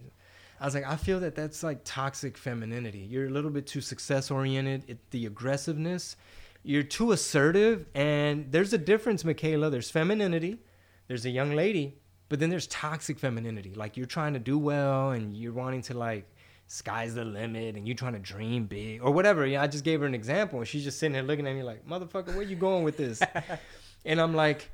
[0.61, 2.99] I was like, I feel that that's like toxic femininity.
[2.99, 4.99] You're a little bit too success oriented.
[5.11, 6.17] The aggressiveness,
[6.65, 9.71] you're too assertive, and there's a difference, Michaela.
[9.71, 10.59] There's femininity.
[11.07, 11.95] There's a young lady
[12.31, 13.74] But then there's toxic femininity.
[13.74, 16.32] Like you're trying to do well and you're wanting to like
[16.69, 19.44] sky's the limit and you're trying to dream big or whatever.
[19.44, 21.65] Yeah, I just gave her an example and she's just sitting there looking at me
[21.65, 23.20] like, motherfucker, where you going with this?
[24.05, 24.70] and I'm like,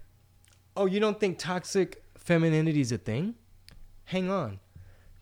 [0.77, 3.35] oh, you don't think toxic femininity is a thing?
[4.05, 4.61] Hang on.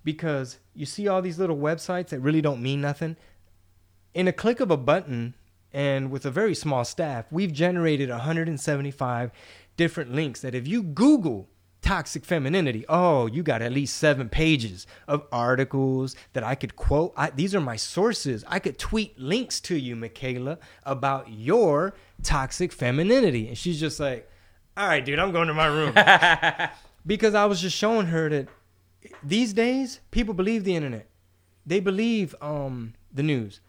[0.03, 3.17] Because you see all these little websites that really don't mean nothing.
[4.13, 5.35] In a click of a button
[5.73, 9.31] and with a very small staff, we've generated 175
[9.77, 11.49] different links that if you Google
[11.85, 12.87] toxic femininity.
[12.89, 17.13] Oh, you got at least seven pages of articles that I could quote.
[17.15, 18.43] I, these are my sources.
[18.49, 23.49] I could tweet links to you, Michaela, about your toxic femininity.
[23.49, 24.29] And she's just like,
[24.77, 25.93] all right, dude, I'm going to my room.
[27.07, 28.49] because I was just showing her that
[29.23, 31.07] these days, people believe the internet.
[31.67, 33.61] They believe um, the news.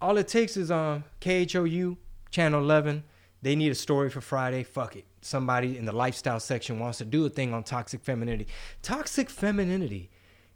[0.00, 1.96] All it takes is um, KHOU,
[2.30, 3.04] Channel 11.
[3.40, 4.64] They need a story for Friday.
[4.64, 8.46] Fuck it somebody in the lifestyle section wants to do a thing on toxic femininity.
[8.82, 10.10] Toxic femininity,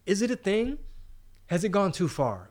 [0.05, 0.79] is it a thing?
[1.47, 2.51] Has it gone too far?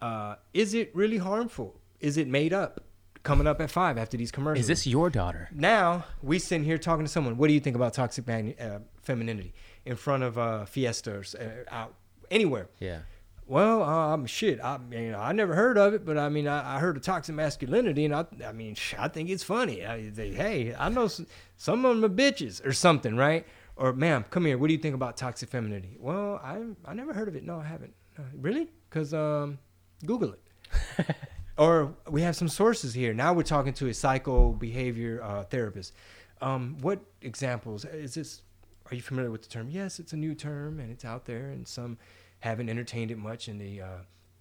[0.00, 1.80] Uh, is it really harmful?
[2.00, 2.84] Is it made up?
[3.22, 4.64] Coming up at five after these commercials.
[4.64, 5.48] Is this your daughter?
[5.52, 7.36] Now we sitting here talking to someone.
[7.36, 9.54] What do you think about toxic mag- uh, femininity
[9.84, 11.94] in front of uh, Fiesta or uh, out
[12.32, 12.66] anywhere?
[12.80, 12.98] Yeah.
[13.46, 14.62] Well, um, shit.
[14.62, 17.34] I mean, I never heard of it, but I mean, I, I heard of toxic
[17.34, 19.84] masculinity, and I, I mean, I think it's funny.
[19.84, 23.46] I, they, hey, I know some, some of them are bitches or something, right?
[23.76, 24.58] Or, ma'am, come here.
[24.58, 25.96] What do you think about toxic femininity?
[25.98, 27.44] Well, I, I never heard of it.
[27.44, 27.94] No, I haven't.
[28.18, 28.68] Uh, really?
[28.88, 29.58] Because um,
[30.06, 31.06] Google it.
[31.58, 33.12] or we have some sources here.
[33.12, 35.94] Now we're talking to a psycho behavior uh, therapist.
[36.40, 38.42] Um, what examples is this?
[38.90, 39.68] Are you familiar with the term?
[39.70, 41.98] Yes, it's a new term, and it's out there, and some
[42.42, 43.86] haven't entertained it much in the uh,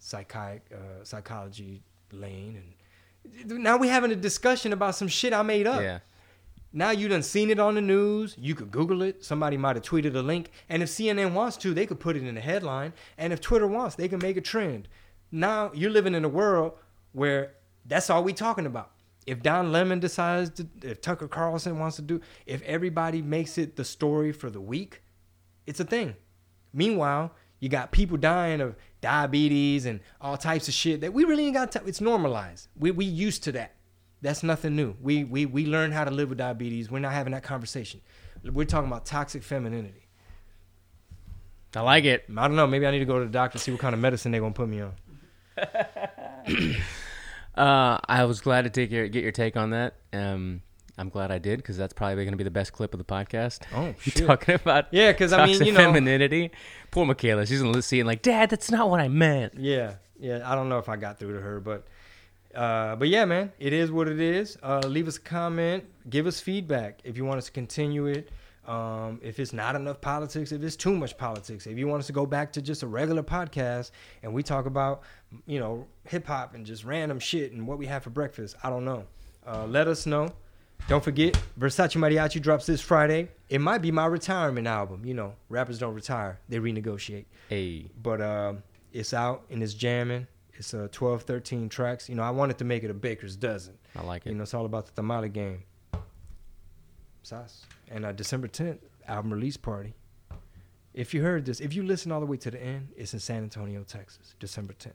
[0.02, 2.61] psychi- uh, psychology lane.
[3.44, 5.82] And now we're having a discussion about some shit I made up.
[5.82, 5.99] Yeah.
[6.73, 8.36] Now you done seen it on the news.
[8.40, 9.23] You could Google it.
[9.23, 10.49] Somebody might have tweeted a link.
[10.68, 12.94] And if CNN wants to, they could put it in the headline.
[13.19, 14.88] And if Twitter wants, they can make a trend.
[15.32, 16.73] Now you're living in a world
[17.11, 17.53] where
[17.86, 18.91] that's all we talking about.
[19.28, 23.76] If Don Lemon decides to, if Tucker Carlson wants to do, if everybody makes it
[23.76, 25.03] the story for the week,
[25.68, 26.15] it's a thing.
[26.73, 27.32] Meanwhile,
[27.62, 31.54] you got people dying of diabetes and all types of shit that we really ain't
[31.54, 31.72] got.
[31.74, 32.68] To, it's normalized.
[32.78, 33.76] We we used to that.
[34.22, 34.96] That's nothing new.
[35.00, 36.92] We we we learned how to live with diabetes.
[36.92, 38.02] We're not having that conversation.
[38.44, 40.08] We're talking about toxic femininity.
[41.76, 42.26] I like it.
[42.36, 42.66] I don't know.
[42.68, 44.54] Maybe I need to go to the doctor see what kind of medicine they're gonna
[44.54, 44.94] put me on.
[47.56, 49.94] uh, I was glad to take your get your take on that.
[50.12, 50.64] Um,
[51.02, 53.03] I'm glad I did because that's probably going to be the best clip of the
[53.03, 53.61] podcast.
[53.76, 54.26] Oh, shit.
[54.28, 55.11] talking about yeah?
[55.11, 56.52] Because I mean, you know- femininity.
[56.91, 59.56] Poor Michaela, she's gonna see it like, Dad, that's not what I meant.
[59.57, 60.41] Yeah, yeah.
[60.45, 61.88] I don't know if I got through to her, but
[62.53, 64.57] uh, but yeah, man, it is what it is.
[64.61, 68.30] Uh, leave us a comment, give us feedback if you want us to continue it.
[68.68, 72.07] Um, if it's not enough politics, if it's too much politics, if you want us
[72.07, 73.90] to go back to just a regular podcast
[74.22, 75.02] and we talk about,
[75.48, 78.69] you know, hip hop and just random shit and what we have for breakfast, I
[78.69, 79.06] don't know.
[79.48, 80.30] Uh, let us know.
[80.92, 83.30] Don't forget, Versace Mariachi drops this Friday.
[83.48, 85.06] It might be my retirement album.
[85.06, 88.62] You know, rappers don't retire; they renegotiate Hey, but um,
[88.92, 90.28] it's out and it's jamming.
[90.54, 92.10] It's uh, 12, 13 tracks.
[92.10, 93.76] You know, I wanted to make it a baker's dozen.
[93.96, 94.32] I like it.
[94.32, 95.64] You know, it's all about the tamale game.
[97.24, 97.66] Sas.
[97.90, 99.94] And uh, December 10th, album release party.
[100.94, 103.22] If you heard this, if you listen all the way to the end, it's in
[103.22, 104.92] San Antonio, Texas, December 10th.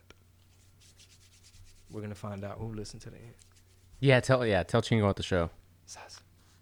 [1.89, 3.33] We're going to find out who listened to the end.
[3.99, 5.49] Yeah, tell yeah, tell Chingo at the show.
[5.87, 6.26] Sas.